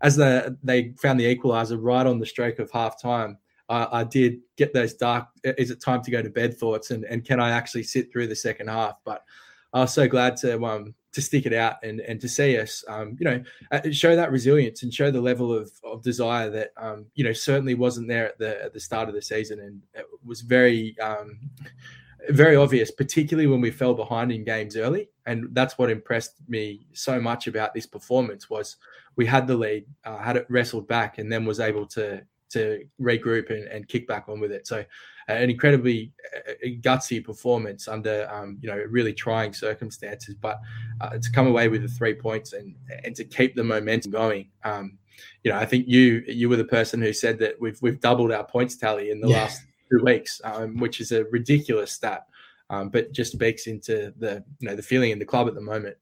as 0.00 0.16
the, 0.16 0.56
they 0.62 0.94
found 1.00 1.20
the 1.20 1.36
equaliser 1.36 1.78
right 1.80 2.06
on 2.06 2.18
the 2.18 2.26
stroke 2.26 2.58
of 2.58 2.70
half 2.70 3.00
time 3.00 3.38
I, 3.72 4.00
I, 4.00 4.04
did 4.04 4.40
get 4.56 4.74
those 4.74 4.94
dark, 4.94 5.28
is 5.44 5.70
it 5.70 5.80
time 5.80 6.02
to 6.02 6.10
go 6.10 6.22
to 6.22 6.28
bed 6.28 6.58
thoughts 6.58 6.90
and, 6.90 7.04
and 7.04 7.24
can 7.24 7.40
I 7.40 7.50
actually 7.50 7.84
sit 7.84 8.12
through 8.12 8.26
the 8.26 8.36
second 8.36 8.68
half? 8.68 8.96
But 9.04 9.24
I 9.72 9.80
was 9.80 9.94
so 9.94 10.06
glad 10.06 10.36
to 10.38 10.62
um, 10.64 10.94
to 11.12 11.20
stick 11.20 11.46
it 11.46 11.52
out 11.52 11.76
and, 11.82 12.00
and 12.00 12.20
to 12.20 12.28
see 12.28 12.58
us, 12.58 12.84
um, 12.88 13.16
you 13.20 13.24
know, 13.24 13.42
uh, 13.70 13.80
show 13.90 14.16
that 14.16 14.32
resilience 14.32 14.82
and 14.82 14.92
show 14.92 15.10
the 15.10 15.20
level 15.20 15.52
of, 15.52 15.70
of 15.84 16.02
desire 16.02 16.48
that, 16.50 16.72
um, 16.78 17.06
you 17.14 17.22
know, 17.22 17.34
certainly 17.34 17.74
wasn't 17.74 18.08
there 18.08 18.26
at 18.26 18.38
the 18.38 18.62
at 18.64 18.72
the 18.72 18.80
start 18.80 19.08
of 19.08 19.14
the 19.14 19.22
season 19.22 19.60
and 19.60 19.82
it 19.94 20.06
was 20.24 20.40
very, 20.40 20.98
um, 21.00 21.38
very 22.30 22.56
obvious, 22.56 22.90
particularly 22.90 23.46
when 23.46 23.60
we 23.60 23.70
fell 23.70 23.94
behind 23.94 24.32
in 24.32 24.44
games 24.44 24.76
early. 24.76 25.10
And 25.26 25.48
that's 25.52 25.76
what 25.76 25.90
impressed 25.90 26.36
me 26.48 26.86
so 26.92 27.20
much 27.20 27.46
about 27.46 27.74
this 27.74 27.86
performance 27.86 28.48
was 28.48 28.76
we 29.16 29.26
had 29.26 29.46
the 29.46 29.56
lead, 29.56 29.84
uh, 30.04 30.18
had 30.18 30.36
it 30.36 30.46
wrestled 30.48 30.88
back, 30.88 31.18
and 31.18 31.30
then 31.30 31.44
was 31.44 31.60
able 31.60 31.86
to 31.88 32.22
to 32.50 32.84
regroup 33.00 33.50
and, 33.50 33.66
and 33.68 33.88
kick 33.88 34.06
back 34.06 34.28
on 34.28 34.38
with 34.38 34.52
it. 34.52 34.66
So, 34.66 34.84
an 35.32 35.50
incredibly 35.50 36.12
uh, 36.36 36.52
gutsy 36.80 37.24
performance 37.24 37.88
under 37.88 38.28
um, 38.32 38.58
you 38.60 38.68
know 38.68 38.76
really 38.88 39.12
trying 39.12 39.52
circumstances, 39.52 40.34
but 40.34 40.60
uh, 41.00 41.10
to 41.10 41.30
come 41.32 41.46
away 41.46 41.68
with 41.68 41.82
the 41.82 41.88
three 41.88 42.14
points 42.14 42.52
and 42.52 42.74
and 43.04 43.14
to 43.16 43.24
keep 43.24 43.54
the 43.54 43.64
momentum 43.64 44.12
going. 44.12 44.48
Um, 44.64 44.98
you 45.44 45.50
know, 45.50 45.58
I 45.58 45.66
think 45.66 45.86
you 45.88 46.22
you 46.26 46.48
were 46.48 46.56
the 46.56 46.64
person 46.64 47.00
who 47.00 47.12
said 47.12 47.38
that 47.40 47.60
we've 47.60 47.80
we've 47.82 48.00
doubled 48.00 48.32
our 48.32 48.44
points 48.44 48.76
tally 48.76 49.10
in 49.10 49.20
the 49.20 49.28
yeah. 49.28 49.42
last 49.42 49.62
two 49.90 50.02
weeks, 50.04 50.40
um, 50.44 50.78
which 50.78 51.00
is 51.00 51.12
a 51.12 51.24
ridiculous 51.24 51.92
stat, 51.92 52.26
um, 52.70 52.88
but 52.88 53.12
just 53.12 53.32
speaks 53.32 53.66
into 53.66 54.12
the 54.18 54.42
you 54.60 54.68
know 54.68 54.76
the 54.76 54.82
feeling 54.82 55.10
in 55.10 55.18
the 55.18 55.24
club 55.24 55.48
at 55.48 55.54
the 55.54 55.60
moment. 55.60 55.96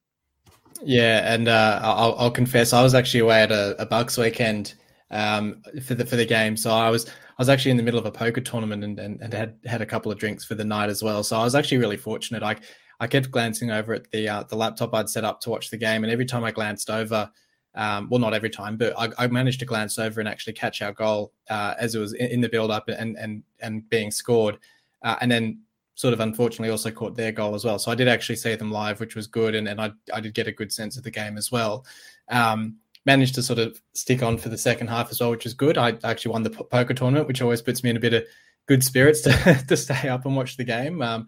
Yeah, 0.83 1.33
and 1.33 1.47
uh, 1.47 1.79
I'll, 1.83 2.15
I'll, 2.17 2.31
confess, 2.31 2.73
I 2.73 2.81
was 2.81 2.95
actually 2.95 3.19
away 3.19 3.43
at 3.43 3.51
a, 3.51 3.79
a 3.79 3.85
Bucks 3.85 4.17
weekend 4.17 4.73
um, 5.11 5.61
for 5.83 5.93
the 5.93 6.05
for 6.05 6.15
the 6.15 6.25
game, 6.25 6.57
so 6.57 6.71
I 6.71 6.89
was 6.89 7.07
I 7.07 7.11
was 7.37 7.49
actually 7.49 7.71
in 7.71 7.77
the 7.77 7.83
middle 7.83 7.99
of 7.99 8.05
a 8.05 8.11
poker 8.11 8.41
tournament 8.41 8.83
and, 8.83 8.99
and, 8.99 9.21
and 9.21 9.33
had 9.33 9.57
had 9.65 9.81
a 9.81 9.85
couple 9.85 10.11
of 10.11 10.17
drinks 10.17 10.43
for 10.43 10.55
the 10.55 10.65
night 10.65 10.89
as 10.89 11.03
well. 11.03 11.23
So 11.23 11.37
I 11.37 11.43
was 11.43 11.55
actually 11.55 11.77
really 11.77 11.97
fortunate. 11.97 12.43
I 12.43 12.55
I 12.99 13.07
kept 13.07 13.31
glancing 13.31 13.71
over 13.71 13.93
at 13.93 14.09
the 14.11 14.27
uh, 14.27 14.43
the 14.43 14.55
laptop 14.55 14.93
I'd 14.93 15.09
set 15.09 15.23
up 15.23 15.41
to 15.41 15.49
watch 15.49 15.69
the 15.69 15.77
game, 15.77 16.03
and 16.03 16.11
every 16.11 16.25
time 16.25 16.43
I 16.43 16.51
glanced 16.51 16.89
over, 16.89 17.29
um, 17.75 18.09
well, 18.09 18.19
not 18.19 18.33
every 18.33 18.49
time, 18.49 18.77
but 18.77 18.93
I, 18.97 19.09
I, 19.17 19.27
managed 19.27 19.59
to 19.61 19.65
glance 19.65 19.97
over 19.97 20.19
and 20.19 20.27
actually 20.29 20.53
catch 20.53 20.81
our 20.81 20.91
goal 20.91 21.33
uh, 21.49 21.73
as 21.79 21.95
it 21.95 21.99
was 21.99 22.13
in, 22.13 22.27
in 22.27 22.41
the 22.41 22.49
build 22.49 22.71
up 22.71 22.89
and 22.89 23.17
and 23.17 23.43
and 23.59 23.89
being 23.89 24.11
scored, 24.11 24.59
uh, 25.03 25.15
and 25.19 25.31
then 25.31 25.61
sort 25.95 26.13
of 26.13 26.19
unfortunately 26.19 26.69
also 26.69 26.89
caught 26.89 27.15
their 27.15 27.31
goal 27.31 27.53
as 27.53 27.63
well. 27.65 27.77
So 27.77 27.91
I 27.91 27.95
did 27.95 28.07
actually 28.07 28.37
see 28.37 28.55
them 28.55 28.71
live, 28.71 28.99
which 28.99 29.15
was 29.15 29.27
good, 29.27 29.55
and, 29.55 29.67
and 29.67 29.79
I, 29.79 29.91
I 30.13 30.19
did 30.19 30.33
get 30.33 30.47
a 30.47 30.51
good 30.51 30.71
sense 30.71 30.97
of 30.97 31.03
the 31.03 31.11
game 31.11 31.37
as 31.37 31.51
well. 31.51 31.85
Um, 32.29 32.77
managed 33.05 33.35
to 33.35 33.43
sort 33.43 33.59
of 33.59 33.81
stick 33.93 34.21
on 34.21 34.37
for 34.37 34.49
the 34.49 34.57
second 34.57 34.87
half 34.87 35.11
as 35.11 35.19
well, 35.19 35.31
which 35.31 35.45
is 35.45 35.53
good. 35.53 35.77
I 35.77 35.97
actually 36.03 36.31
won 36.31 36.43
the 36.43 36.49
poker 36.49 36.93
tournament, 36.93 37.27
which 37.27 37.41
always 37.41 37.61
puts 37.61 37.83
me 37.83 37.89
in 37.89 37.97
a 37.97 38.01
bit 38.01 38.13
of 38.13 38.23
good 38.67 38.83
spirits 38.83 39.21
to, 39.21 39.63
to 39.67 39.77
stay 39.77 40.07
up 40.07 40.25
and 40.25 40.35
watch 40.35 40.57
the 40.57 40.63
game. 40.63 41.01
Um, 41.01 41.27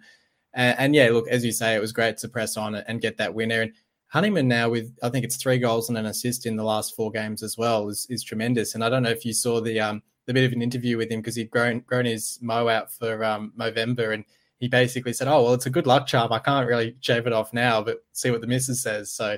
and, 0.54 0.80
and, 0.80 0.96
yeah, 0.96 1.10
look, 1.10 1.28
as 1.28 1.44
you 1.44 1.52
say, 1.52 1.76
it 1.76 1.82
was 1.82 1.92
great 1.92 2.18
to 2.18 2.30
press 2.30 2.58
on 2.58 2.76
and 2.76 3.02
get 3.02 3.18
that 3.18 3.34
winner. 3.34 3.62
And 3.62 3.74
Honeyman 4.08 4.48
now 4.48 4.70
with 4.70 4.96
I 5.02 5.10
think 5.10 5.26
it's 5.26 5.38
three 5.38 5.58
goals 5.58 5.90
and 5.90 5.98
an 5.98 6.06
assist 6.06 6.46
in 6.46 6.56
the 6.56 6.64
last 6.64 6.96
four 6.96 7.10
games 7.10 7.42
as 7.42 7.58
well 7.58 7.90
is, 7.90 8.06
is 8.10 8.24
tremendous. 8.24 8.76
And 8.76 8.84
I 8.84 8.90
don't 8.90 9.02
know 9.02 9.10
if 9.10 9.26
you 9.26 9.34
saw 9.34 9.60
the 9.60 9.80
um, 9.80 10.04
the 10.28 10.34
bit 10.34 10.46
of 10.46 10.54
an 10.54 10.62
interview 10.62 10.98
with 10.98 11.10
him 11.10 11.20
because 11.20 11.36
he'd 11.36 11.50
grown 11.50 11.80
grown 11.80 12.06
his 12.06 12.38
mo 12.42 12.70
out 12.70 12.94
for 12.94 13.24
um, 13.26 13.52
and 13.58 14.26
he 14.60 14.68
basically 14.68 15.14
said, 15.14 15.28
"Oh 15.28 15.44
well, 15.44 15.54
it's 15.54 15.66
a 15.66 15.72
good 15.72 15.88
luck 15.88 16.06
charm. 16.08 16.32
I 16.32 16.40
can't 16.40 16.68
really 16.68 16.96
shave 17.02 17.28
it 17.28 17.34
off 17.34 17.54
now, 17.54 17.82
but 17.82 18.06
see 18.14 18.32
what 18.32 18.42
the 18.42 18.48
missus 18.48 18.82
says." 18.82 19.12
So 19.12 19.38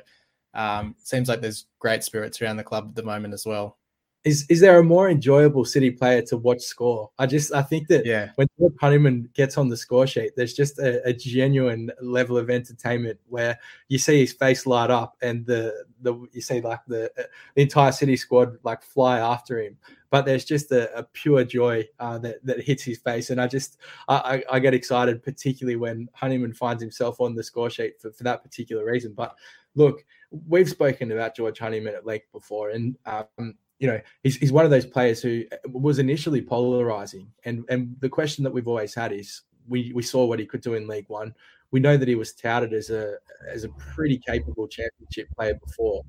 um, 0.56 0.96
seems 1.04 1.30
like 1.30 1.42
there's 1.42 1.66
great 1.80 2.04
spirits 2.04 2.42
around 2.42 2.58
the 2.58 2.64
club 2.64 2.88
at 2.90 2.96
the 2.96 3.04
moment 3.04 3.34
as 3.34 3.46
well. 3.46 3.78
Is 4.24 4.44
is 4.50 4.60
there 4.60 4.80
a 4.80 4.84
more 4.84 5.08
enjoyable 5.08 5.66
City 5.66 5.92
player 5.92 6.24
to 6.24 6.38
watch 6.38 6.62
score? 6.62 7.12
I 7.20 7.28
just 7.28 7.54
I 7.54 7.62
think 7.62 7.88
that 7.90 8.08
yeah. 8.08 8.32
when 8.36 8.48
George 8.58 8.74
Honeyman 8.82 9.30
gets 9.36 9.56
on 9.56 9.70
the 9.70 9.78
score 9.78 10.08
sheet, 10.08 10.32
there's 10.36 10.56
just 10.56 10.80
a, 10.80 11.08
a, 11.08 11.14
genuine 11.14 11.92
level 12.02 12.36
of 12.36 12.50
entertainment 12.50 13.20
where 13.28 13.60
you 13.88 14.00
see 14.00 14.22
his 14.22 14.34
face 14.34 14.66
light 14.66 14.90
up 14.90 15.16
and 15.22 15.46
the 15.46 15.86
the 16.02 16.16
you 16.32 16.42
see 16.42 16.60
like 16.60 16.80
the, 16.88 17.12
the 17.54 17.62
entire 17.62 17.92
City 17.92 18.18
squad 18.18 18.58
like 18.64 18.82
fly 18.82 19.20
after 19.20 19.62
him 19.62 19.78
but 20.16 20.26
there's 20.26 20.46
just 20.46 20.72
a, 20.72 20.98
a 20.98 21.04
pure 21.04 21.44
joy 21.44 21.86
uh, 22.00 22.18
that, 22.20 22.38
that 22.46 22.62
hits 22.62 22.84
his 22.84 23.00
face. 23.00 23.32
And 23.32 23.42
I 23.42 23.48
just, 23.48 23.80
I, 24.08 24.42
I, 24.50 24.60
get 24.60 24.74
excited, 24.74 25.22
particularly 25.22 25.76
when 25.76 26.08
Honeyman 26.14 26.54
finds 26.54 26.82
himself 26.82 27.20
on 27.20 27.36
the 27.36 27.44
score 27.44 27.70
sheet 27.70 28.00
for, 28.00 28.14
for 28.14 28.24
that 28.24 28.42
particular 28.42 28.86
reason. 28.86 29.12
But 29.12 29.36
look, 29.76 30.06
we've 30.48 30.70
spoken 30.70 31.12
about 31.12 31.36
George 31.36 31.60
Honeyman 31.60 31.96
at 31.96 32.06
length 32.06 32.32
before, 32.32 32.70
and 32.70 32.96
um, 33.06 33.56
you 33.80 33.88
know 33.88 34.00
he's, 34.24 34.38
he's 34.38 34.52
one 34.52 34.66
of 34.66 34.72
those 34.72 34.86
players 34.86 35.22
who 35.22 35.44
was 35.72 36.00
initially 36.00 36.42
polarizing. 36.42 37.32
And 37.46 37.66
and 37.70 37.96
the 38.00 38.10
question 38.10 38.44
that 38.44 38.54
we've 38.54 38.68
always 38.68 38.94
had 38.94 39.12
is, 39.12 39.42
we 39.68 39.92
we 39.94 40.04
saw 40.04 40.26
what 40.26 40.40
he 40.40 40.46
could 40.46 40.62
do 40.62 40.74
in 40.74 40.88
League 40.88 41.10
One. 41.10 41.34
We 41.72 41.80
know 41.80 41.98
that 41.98 42.08
he 42.08 42.16
was 42.16 42.34
touted 42.34 42.74
as 42.74 42.90
a 42.90 43.16
as 43.50 43.64
a 43.64 43.70
pretty 43.70 44.18
capable 44.18 44.68
championship 44.68 45.28
player 45.36 45.56
before. 45.56 46.04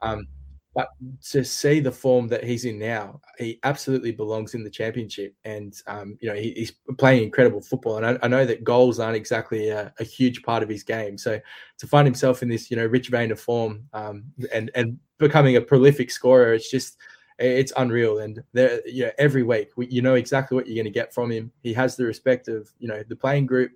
Um, 0.00 0.26
but 0.74 0.88
to 1.30 1.44
see 1.44 1.80
the 1.80 1.92
form 1.92 2.28
that 2.28 2.44
he's 2.44 2.64
in 2.64 2.78
now, 2.78 3.20
he 3.38 3.58
absolutely 3.62 4.12
belongs 4.12 4.54
in 4.54 4.64
the 4.64 4.70
championship, 4.70 5.34
and 5.44 5.74
um, 5.86 6.16
you 6.20 6.28
know 6.28 6.34
he, 6.34 6.52
he's 6.52 6.72
playing 6.98 7.24
incredible 7.24 7.60
football. 7.60 7.98
And 7.98 8.06
I, 8.06 8.18
I 8.22 8.28
know 8.28 8.46
that 8.46 8.64
goals 8.64 8.98
aren't 8.98 9.16
exactly 9.16 9.68
a, 9.68 9.92
a, 9.98 10.04
huge 10.04 10.42
part 10.42 10.62
of 10.62 10.70
his 10.70 10.82
game, 10.82 11.18
so 11.18 11.38
to 11.78 11.86
find 11.86 12.06
himself 12.06 12.42
in 12.42 12.48
this 12.48 12.70
you 12.70 12.76
know 12.76 12.86
rich 12.86 13.08
vein 13.08 13.30
of 13.30 13.40
form 13.40 13.84
um, 13.92 14.24
and 14.52 14.70
and 14.74 14.98
becoming 15.18 15.56
a 15.56 15.60
prolific 15.60 16.10
scorer, 16.10 16.54
it's 16.54 16.70
just 16.70 16.96
it's 17.38 17.72
unreal. 17.76 18.20
And 18.20 18.42
there, 18.54 18.80
you 18.88 19.04
know, 19.04 19.12
every 19.18 19.42
week 19.42 19.70
we, 19.76 19.88
you 19.88 20.00
know 20.00 20.14
exactly 20.14 20.54
what 20.54 20.66
you're 20.66 20.82
going 20.82 20.92
to 20.92 20.98
get 20.98 21.12
from 21.12 21.30
him. 21.30 21.52
He 21.62 21.74
has 21.74 21.96
the 21.96 22.06
respect 22.06 22.48
of 22.48 22.72
you 22.78 22.88
know 22.88 23.02
the 23.06 23.16
playing 23.16 23.44
group 23.44 23.72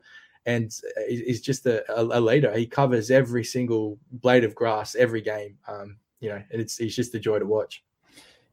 and 0.46 0.72
he's 1.08 1.40
just 1.40 1.66
a, 1.66 1.84
a, 1.90 2.20
leader. 2.20 2.56
He 2.56 2.66
covers 2.66 3.10
every 3.10 3.42
single 3.42 3.98
blade 4.12 4.44
of 4.44 4.54
grass 4.54 4.94
every 4.94 5.20
game. 5.20 5.58
Um, 5.66 5.96
you 6.20 6.30
know, 6.30 6.42
it's 6.50 6.78
it's 6.80 6.94
just 6.94 7.14
a 7.14 7.18
joy 7.18 7.38
to 7.38 7.46
watch. 7.46 7.82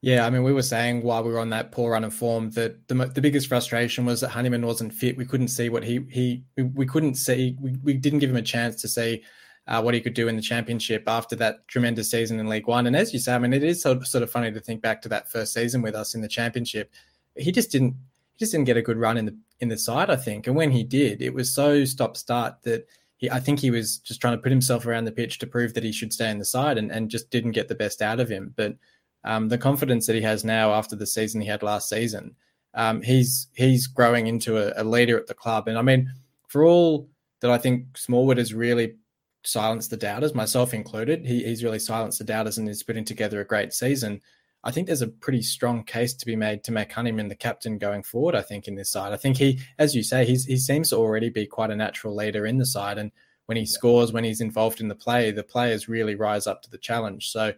Yeah, 0.01 0.25
I 0.25 0.29
mean, 0.29 0.43
we 0.43 0.51
were 0.51 0.63
saying 0.63 1.01
while 1.01 1.23
we 1.23 1.31
were 1.31 1.39
on 1.39 1.49
that 1.51 1.71
poor 1.71 1.93
run 1.93 2.03
of 2.03 2.13
form 2.13 2.51
that 2.51 2.87
the 2.89 2.95
the 2.95 3.21
biggest 3.21 3.47
frustration 3.47 4.05
was 4.05 4.19
that 4.21 4.29
Honeyman 4.29 4.65
wasn't 4.65 4.93
fit. 4.93 5.15
We 5.15 5.25
couldn't 5.25 5.47
see 5.47 5.69
what 5.69 5.83
he 5.83 6.05
he 6.09 6.43
we 6.57 6.85
couldn't 6.85 7.15
see. 7.15 7.55
We, 7.61 7.77
we 7.83 7.93
didn't 7.93 8.19
give 8.19 8.29
him 8.29 8.35
a 8.35 8.41
chance 8.41 8.81
to 8.81 8.87
see 8.87 9.23
uh, 9.67 9.81
what 9.81 9.93
he 9.93 10.01
could 10.01 10.13
do 10.13 10.27
in 10.27 10.35
the 10.35 10.41
championship 10.41 11.03
after 11.07 11.35
that 11.37 11.65
tremendous 11.69 12.11
season 12.11 12.39
in 12.39 12.49
League 12.49 12.67
One. 12.67 12.85
And 12.85 12.95
as 12.95 13.13
you 13.13 13.19
say, 13.19 13.33
I 13.33 13.39
mean, 13.39 13.53
it 13.53 13.63
is 13.63 13.81
sort 13.81 14.05
sort 14.05 14.23
of 14.23 14.29
funny 14.29 14.51
to 14.51 14.59
think 14.59 14.81
back 14.81 15.01
to 15.03 15.09
that 15.09 15.31
first 15.31 15.53
season 15.53 15.81
with 15.81 15.95
us 15.95 16.15
in 16.15 16.21
the 16.21 16.27
championship. 16.27 16.91
He 17.37 17.51
just 17.51 17.71
didn't 17.71 17.95
he 18.33 18.39
just 18.39 18.51
didn't 18.51 18.65
get 18.65 18.77
a 18.77 18.81
good 18.81 18.97
run 18.97 19.17
in 19.17 19.25
the 19.25 19.37
in 19.61 19.69
the 19.69 19.77
side, 19.77 20.09
I 20.09 20.17
think. 20.17 20.47
And 20.47 20.55
when 20.55 20.71
he 20.71 20.83
did, 20.83 21.21
it 21.21 21.33
was 21.33 21.55
so 21.55 21.85
stop 21.85 22.17
start 22.17 22.61
that 22.63 22.87
he, 23.23 23.31
I 23.31 23.39
think 23.39 23.59
he 23.59 23.71
was 23.71 23.99
just 23.99 24.19
trying 24.19 24.35
to 24.35 24.41
put 24.41 24.51
himself 24.51 24.85
around 24.85 25.05
the 25.05 25.11
pitch 25.11 25.39
to 25.39 25.47
prove 25.47 25.73
that 25.73 25.83
he 25.83 25.93
should 25.93 26.11
stay 26.11 26.29
in 26.29 26.39
the 26.39 26.45
side 26.45 26.77
and, 26.77 26.91
and 26.91 27.09
just 27.09 27.29
didn't 27.29 27.51
get 27.51 27.69
the 27.69 27.75
best 27.75 28.01
out 28.01 28.19
of 28.19 28.27
him. 28.27 28.53
But 28.57 28.75
um, 29.23 29.47
the 29.47 29.57
confidence 29.57 30.05
that 30.07 30.15
he 30.15 30.21
has 30.23 30.43
now 30.43 30.73
after 30.73 30.97
the 30.97 31.07
season 31.07 31.39
he 31.39 31.47
had 31.47 31.63
last 31.63 31.87
season, 31.87 32.35
um, 32.73 33.01
he's 33.01 33.47
he's 33.55 33.87
growing 33.87 34.27
into 34.27 34.57
a, 34.57 34.81
a, 34.81 34.83
leader 34.83 35.17
at 35.17 35.27
the 35.27 35.33
club. 35.33 35.69
And 35.69 35.77
I 35.77 35.81
mean, 35.81 36.11
for 36.49 36.65
all 36.65 37.07
that 37.39 37.49
I 37.49 37.57
think 37.57 37.97
Smallwood 37.97 38.37
has 38.37 38.53
really 38.53 38.95
silenced 39.43 39.89
the 39.89 39.97
doubters, 39.97 40.35
myself 40.35 40.73
included, 40.73 41.25
he, 41.25 41.43
he's 41.43 41.63
really 41.63 41.79
silenced 41.79 42.19
the 42.19 42.25
doubters 42.25 42.57
and 42.57 42.67
is 42.67 42.83
putting 42.83 43.05
together 43.05 43.39
a 43.39 43.45
great 43.45 43.73
season. 43.73 44.19
I 44.63 44.71
think 44.71 44.87
there's 44.87 45.01
a 45.01 45.07
pretty 45.07 45.41
strong 45.41 45.83
case 45.83 46.13
to 46.13 46.25
be 46.25 46.35
made 46.35 46.63
to 46.63 46.71
make 46.71 46.91
Honeyman 46.91 47.27
the 47.27 47.35
captain 47.35 47.77
going 47.77 48.03
forward. 48.03 48.33
I 48.33 48.41
think 48.41 48.67
in 48.67 48.75
this 48.75 48.89
side, 48.89 49.11
I 49.11 49.17
think 49.17 49.37
he, 49.37 49.59
as 49.77 49.93
you 49.93 50.03
say, 50.03 50.25
he's, 50.25 50.45
he 50.45 50.57
seems 50.57 50.89
to 50.89 50.97
already 50.97 51.29
be 51.29 51.45
quite 51.45 51.69
a 51.69 51.75
natural 51.75 52.15
leader 52.15 52.45
in 52.45 52.57
the 52.57 52.65
side, 52.65 52.97
and 52.97 53.11
when 53.45 53.57
he 53.57 53.65
scores, 53.65 54.13
when 54.13 54.23
he's 54.23 54.41
involved 54.41 54.79
in 54.79 54.87
the 54.87 54.95
play, 54.95 55.31
the 55.31 55.43
players 55.43 55.89
really 55.89 56.15
rise 56.15 56.47
up 56.47 56.61
to 56.61 56.69
the 56.69 56.77
challenge. 56.77 57.29
So 57.29 57.53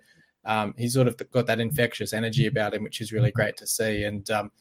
um, 0.45 0.73
he's 0.77 0.93
sort 0.93 1.07
of 1.07 1.15
got 1.31 1.45
that 1.47 1.59
infectious 1.59 2.11
energy 2.11 2.47
about 2.47 2.73
him, 2.73 2.83
which 2.83 3.01
is 3.01 3.11
really 3.11 3.31
great 3.31 3.55
to 3.57 3.67
see. 3.67 4.03
And 4.03 4.29
um, 4.31 4.51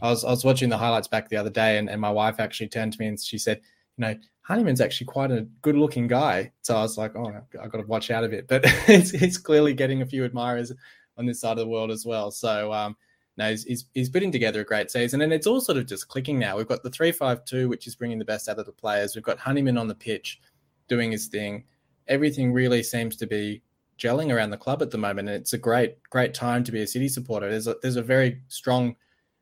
I 0.00 0.10
was 0.10 0.24
I 0.24 0.30
was 0.30 0.44
watching 0.44 0.68
the 0.68 0.78
highlights 0.78 1.08
back 1.08 1.28
the 1.28 1.36
other 1.36 1.50
day, 1.50 1.78
and, 1.78 1.90
and 1.90 2.00
my 2.00 2.10
wife 2.10 2.38
actually 2.38 2.68
turned 2.68 2.92
to 2.92 3.00
me 3.00 3.06
and 3.06 3.20
she 3.20 3.38
said, 3.38 3.60
you 3.96 4.02
know, 4.02 4.16
Honeyman's 4.42 4.80
actually 4.80 5.06
quite 5.06 5.30
a 5.30 5.46
good 5.62 5.76
looking 5.76 6.06
guy. 6.06 6.52
So 6.62 6.76
I 6.76 6.82
was 6.82 6.96
like, 6.96 7.14
oh, 7.16 7.32
I've 7.60 7.70
got 7.70 7.78
to 7.78 7.86
watch 7.86 8.10
out 8.10 8.24
of 8.24 8.32
it. 8.32 8.48
But 8.48 8.66
he's, 8.86 9.10
he's 9.10 9.38
clearly 9.38 9.74
getting 9.74 10.02
a 10.02 10.06
few 10.06 10.24
admirers 10.24 10.72
on 11.20 11.26
this 11.26 11.40
side 11.40 11.52
of 11.52 11.58
the 11.58 11.68
world 11.68 11.92
as 11.92 12.04
well. 12.04 12.32
So 12.32 12.72
um, 12.72 12.96
no, 13.36 13.50
he's, 13.50 13.64
he's, 13.64 13.84
he's 13.94 14.10
putting 14.10 14.32
together 14.32 14.60
a 14.60 14.64
great 14.64 14.90
season, 14.90 15.20
and 15.20 15.32
it's 15.32 15.46
all 15.46 15.60
sort 15.60 15.78
of 15.78 15.86
just 15.86 16.08
clicking 16.08 16.38
now. 16.38 16.56
We've 16.56 16.66
got 16.66 16.82
the 16.82 16.90
three 16.90 17.12
five 17.12 17.44
two, 17.44 17.68
which 17.68 17.86
is 17.86 17.94
bringing 17.94 18.18
the 18.18 18.24
best 18.24 18.48
out 18.48 18.58
of 18.58 18.66
the 18.66 18.72
players. 18.72 19.14
We've 19.14 19.24
got 19.24 19.38
Honeyman 19.38 19.78
on 19.78 19.86
the 19.86 19.94
pitch, 19.94 20.40
doing 20.88 21.12
his 21.12 21.28
thing. 21.28 21.64
Everything 22.08 22.52
really 22.52 22.82
seems 22.82 23.16
to 23.16 23.26
be 23.26 23.62
gelling 23.98 24.34
around 24.34 24.50
the 24.50 24.56
club 24.56 24.82
at 24.82 24.90
the 24.90 24.98
moment, 24.98 25.28
and 25.28 25.36
it's 25.36 25.52
a 25.52 25.58
great 25.58 26.02
great 26.10 26.34
time 26.34 26.64
to 26.64 26.72
be 26.72 26.82
a 26.82 26.86
City 26.86 27.08
supporter. 27.08 27.48
There's 27.50 27.68
a, 27.68 27.76
there's 27.82 27.96
a 27.96 28.02
very 28.02 28.42
strong, 28.48 28.96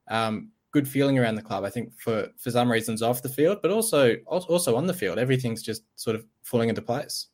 um, 0.08 0.50
good 0.70 0.86
feeling 0.86 1.18
around 1.18 1.36
the 1.36 1.42
club. 1.42 1.64
I 1.64 1.70
think 1.70 1.98
for 1.98 2.28
for 2.36 2.50
some 2.50 2.70
reasons 2.70 3.02
off 3.02 3.22
the 3.22 3.28
field, 3.28 3.58
but 3.62 3.70
also 3.70 4.16
also 4.26 4.76
on 4.76 4.86
the 4.86 4.94
field, 4.94 5.18
everything's 5.18 5.62
just 5.62 5.82
sort 5.96 6.14
of 6.16 6.24
falling 6.42 6.68
into 6.68 6.82
place 6.82 7.28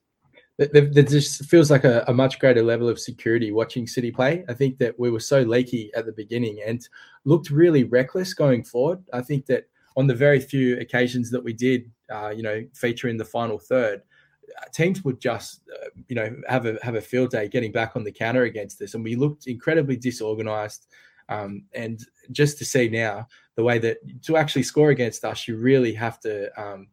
there 0.57 1.03
just 1.03 1.45
feels 1.47 1.71
like 1.71 1.85
a, 1.85 2.05
a, 2.07 2.15
much 2.15 2.39
greater 2.39 2.63
level 2.63 2.89
of 2.89 3.01
security 3.01 3.51
watching 3.51 3.89
City 3.89 4.13
play. 4.13 4.45
I 4.49 4.55
think 4.55 4.79
that 4.79 4.97
we 4.99 5.11
were 5.11 5.21
so 5.21 5.41
leaky 5.43 5.91
at 5.97 6.07
the 6.07 6.13
beginning 6.13 6.61
and 6.65 6.87
looked 7.25 7.51
really 7.51 7.85
reckless 7.85 8.35
going 8.35 8.63
forward. 8.63 9.03
I 9.13 9.21
think 9.21 9.47
that 9.47 9.65
on 9.97 10.07
the 10.07 10.15
very 10.15 10.41
few 10.41 10.79
occasions 10.79 11.31
that 11.31 11.43
we 11.43 11.53
did, 11.53 11.91
uh, 12.09 12.29
you 12.29 12.43
know, 12.43 12.65
feature 12.73 13.09
in 13.09 13.17
the 13.17 13.25
final 13.25 13.59
third, 13.59 14.03
uh, 14.61 14.67
teams 14.73 15.03
would 15.05 15.21
just, 15.21 15.63
uh, 15.83 15.89
you 16.09 16.15
know, 16.15 16.35
have 16.49 16.67
a 16.67 16.79
have 16.83 16.95
a 16.95 17.01
field 17.01 17.31
day 17.31 17.49
getting 17.49 17.73
back 17.73 17.97
on 17.97 18.05
the 18.05 18.13
counter 18.13 18.43
against 18.43 18.81
us, 18.83 18.95
and 18.95 19.03
we 19.03 19.17
looked 19.17 19.47
incredibly 19.47 19.97
disorganized. 19.97 20.87
Um, 21.31 21.65
and 21.73 22.05
just 22.33 22.59
to 22.59 22.67
see 22.67 22.89
now 22.89 23.27
the 23.57 23.65
way 23.65 23.79
that 23.79 23.97
to 24.25 24.37
actually 24.37 24.65
score 24.65 24.91
against 24.91 25.25
us, 25.25 25.49
you 25.49 25.57
really 25.57 25.95
have 25.95 26.21
to 26.21 26.51
um, 26.61 26.89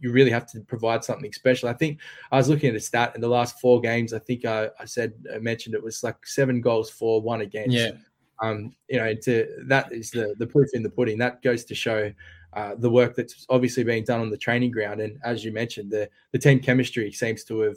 you 0.00 0.12
really 0.12 0.30
have 0.30 0.46
to 0.52 0.60
provide 0.60 1.04
something 1.04 1.32
special. 1.32 1.68
I 1.68 1.72
think 1.72 2.00
I 2.30 2.36
was 2.36 2.48
looking 2.48 2.70
at 2.70 2.76
a 2.76 2.80
stat 2.80 3.12
in 3.14 3.20
the 3.20 3.28
last 3.28 3.60
four 3.60 3.80
games. 3.80 4.12
I 4.12 4.18
think 4.18 4.44
I, 4.44 4.70
I 4.78 4.84
said 4.84 5.12
I 5.34 5.38
mentioned 5.38 5.74
it 5.74 5.82
was 5.82 6.02
like 6.02 6.26
seven 6.26 6.60
goals 6.60 6.90
for 6.90 7.20
one 7.20 7.40
against. 7.40 7.76
Yeah. 7.76 7.92
Um, 8.40 8.72
you 8.88 8.98
know, 8.98 9.14
to 9.14 9.64
that 9.66 9.92
is 9.92 10.10
the 10.10 10.34
the 10.38 10.46
proof 10.46 10.68
in 10.72 10.82
the 10.82 10.90
pudding. 10.90 11.18
That 11.18 11.42
goes 11.42 11.64
to 11.64 11.74
show 11.74 12.12
uh, 12.58 12.74
the 12.76 12.90
work 12.90 13.14
that's 13.14 13.46
obviously 13.50 13.84
being 13.84 14.02
done 14.02 14.20
on 14.20 14.30
the 14.30 14.36
training 14.36 14.72
ground. 14.72 15.00
And 15.00 15.16
as 15.22 15.44
you 15.44 15.52
mentioned, 15.52 15.92
the 15.92 16.10
the 16.32 16.40
team 16.40 16.58
chemistry 16.58 17.12
seems 17.12 17.44
to 17.44 17.60
have 17.60 17.76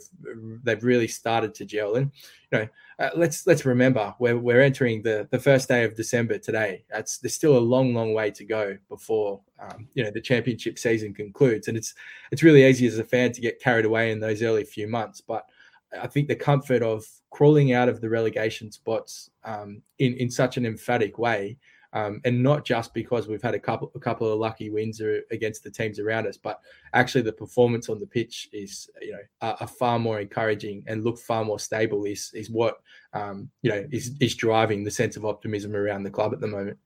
they've 0.64 0.82
really 0.82 1.06
started 1.06 1.54
to 1.54 1.64
gel. 1.64 1.94
And 1.94 2.10
you 2.50 2.58
know, 2.58 2.68
uh, 2.98 3.10
let's 3.14 3.46
let's 3.46 3.64
remember 3.64 4.12
we're 4.18 4.36
we're 4.36 4.60
entering 4.60 5.00
the 5.00 5.28
the 5.30 5.38
first 5.38 5.68
day 5.68 5.84
of 5.84 5.94
December 5.94 6.36
today. 6.36 6.84
That's 6.90 7.18
there's 7.18 7.32
still 7.32 7.56
a 7.56 7.60
long 7.60 7.94
long 7.94 8.12
way 8.12 8.32
to 8.32 8.44
go 8.44 8.76
before 8.88 9.40
um, 9.60 9.86
you 9.94 10.02
know 10.02 10.10
the 10.10 10.20
championship 10.20 10.80
season 10.80 11.14
concludes. 11.14 11.68
And 11.68 11.76
it's 11.76 11.94
it's 12.32 12.42
really 12.42 12.64
easy 12.64 12.88
as 12.88 12.98
a 12.98 13.04
fan 13.04 13.30
to 13.34 13.40
get 13.40 13.60
carried 13.60 13.84
away 13.84 14.10
in 14.10 14.18
those 14.18 14.42
early 14.42 14.64
few 14.64 14.88
months, 14.88 15.20
but 15.20 15.46
I 15.96 16.08
think 16.08 16.26
the 16.26 16.34
comfort 16.34 16.82
of 16.82 17.04
crawling 17.30 17.72
out 17.72 17.88
of 17.88 18.00
the 18.00 18.10
relegation 18.10 18.72
spots 18.72 19.30
um, 19.44 19.80
in 20.00 20.14
in 20.14 20.28
such 20.28 20.56
an 20.56 20.66
emphatic 20.66 21.18
way 21.18 21.56
um, 21.92 22.20
and 22.24 22.42
not 22.42 22.64
just 22.64 22.94
because 22.94 23.28
we've 23.28 23.42
had 23.42 23.54
a 23.54 23.58
couple 23.58 23.92
a 23.94 24.00
couple 24.00 24.30
of 24.30 24.38
lucky 24.38 24.70
wins 24.70 25.00
against 25.30 25.62
the 25.62 25.70
teams 25.70 25.98
around 25.98 26.26
us, 26.26 26.36
but 26.36 26.60
actually 26.94 27.22
the 27.22 27.32
performance 27.32 27.88
on 27.88 27.98
the 27.98 28.06
pitch 28.06 28.48
is 28.52 28.88
you 29.00 29.12
know 29.12 29.18
a, 29.40 29.66
far 29.66 29.98
more 29.98 30.20
encouraging 30.20 30.84
and 30.86 31.04
look 31.04 31.18
far 31.18 31.44
more 31.44 31.58
stable 31.58 32.04
is 32.04 32.30
is 32.34 32.50
what 32.50 32.76
um, 33.12 33.50
you 33.62 33.70
know 33.70 33.84
is 33.90 34.12
is 34.20 34.34
driving 34.34 34.84
the 34.84 34.90
sense 34.90 35.16
of 35.16 35.24
optimism 35.24 35.76
around 35.76 36.02
the 36.02 36.10
club 36.10 36.32
at 36.32 36.40
the 36.40 36.46
moment. 36.46 36.78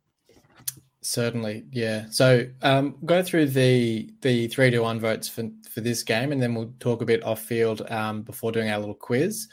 Certainly, 1.03 1.67
yeah. 1.71 2.07
So 2.11 2.49
um, 2.63 2.97
go 3.05 3.23
through 3.23 3.47
the 3.47 4.11
the 4.23 4.49
three 4.49 4.71
to 4.71 4.81
one 4.81 4.99
votes 4.99 5.29
for 5.29 5.49
for 5.71 5.81
this 5.81 6.03
game, 6.03 6.33
and 6.33 6.43
then 6.43 6.53
we'll 6.53 6.73
talk 6.81 7.01
a 7.01 7.07
bit 7.07 7.23
off 7.23 7.43
field 7.43 7.89
um, 7.91 8.23
before 8.23 8.51
doing 8.51 8.71
our 8.71 8.81
little 8.81 8.95
quiz. 8.95 9.47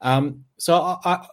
Um, 0.00 0.44
so 0.58 0.98
I, 1.04 1.26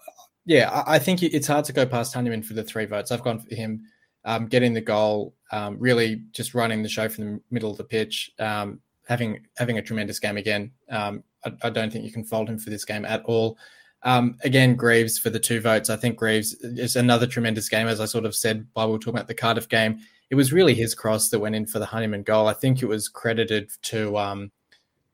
yeah, 0.45 0.83
I, 0.85 0.99
think 0.99 1.23
it's 1.23 1.47
hard 1.47 1.65
to 1.65 1.73
go 1.73 1.85
past 1.85 2.13
Honeyman 2.13 2.43
for 2.43 2.53
the 2.53 2.63
three 2.63 2.85
votes. 2.85 3.11
I've 3.11 3.23
gone 3.23 3.39
for 3.39 3.55
him 3.55 3.83
um, 4.25 4.47
getting 4.47 4.73
the 4.73 4.81
goal, 4.81 5.33
um, 5.51 5.77
really 5.79 6.23
just 6.31 6.53
running 6.53 6.83
the 6.83 6.89
show 6.89 7.07
from 7.07 7.25
the 7.25 7.41
middle 7.49 7.71
of 7.71 7.77
the 7.77 7.83
pitch, 7.83 8.31
um, 8.39 8.81
having 9.07 9.45
having 9.57 9.77
a 9.77 9.81
tremendous 9.81 10.19
game 10.19 10.37
again. 10.37 10.71
Um, 10.89 11.23
I, 11.45 11.53
I, 11.63 11.69
don't 11.69 11.91
think 11.91 12.05
you 12.05 12.11
can 12.11 12.25
fault 12.25 12.49
him 12.49 12.59
for 12.59 12.69
this 12.69 12.83
game 12.83 13.05
at 13.05 13.23
all. 13.25 13.57
Um, 14.03 14.37
again, 14.43 14.75
Greaves 14.75 15.17
for 15.17 15.29
the 15.29 15.39
two 15.39 15.61
votes. 15.61 15.89
I 15.89 15.95
think 15.95 16.17
Greaves 16.17 16.53
is 16.55 16.97
another 16.97 17.27
tremendous 17.27 17.69
game, 17.69 17.87
as 17.87 18.01
I 18.01 18.05
sort 18.05 18.25
of 18.25 18.35
said 18.35 18.67
while 18.73 18.87
we 18.87 18.93
were 18.93 18.99
talking 18.99 19.15
about 19.15 19.27
the 19.27 19.33
Cardiff 19.33 19.69
game. 19.69 19.99
It 20.29 20.35
was 20.35 20.51
really 20.51 20.73
his 20.73 20.95
cross 20.95 21.29
that 21.29 21.39
went 21.39 21.55
in 21.55 21.67
for 21.67 21.79
the 21.79 21.85
Honeyman 21.85 22.23
goal. 22.23 22.47
I 22.47 22.53
think 22.53 22.81
it 22.81 22.87
was 22.87 23.07
credited 23.07 23.71
to 23.83 24.17
um, 24.17 24.51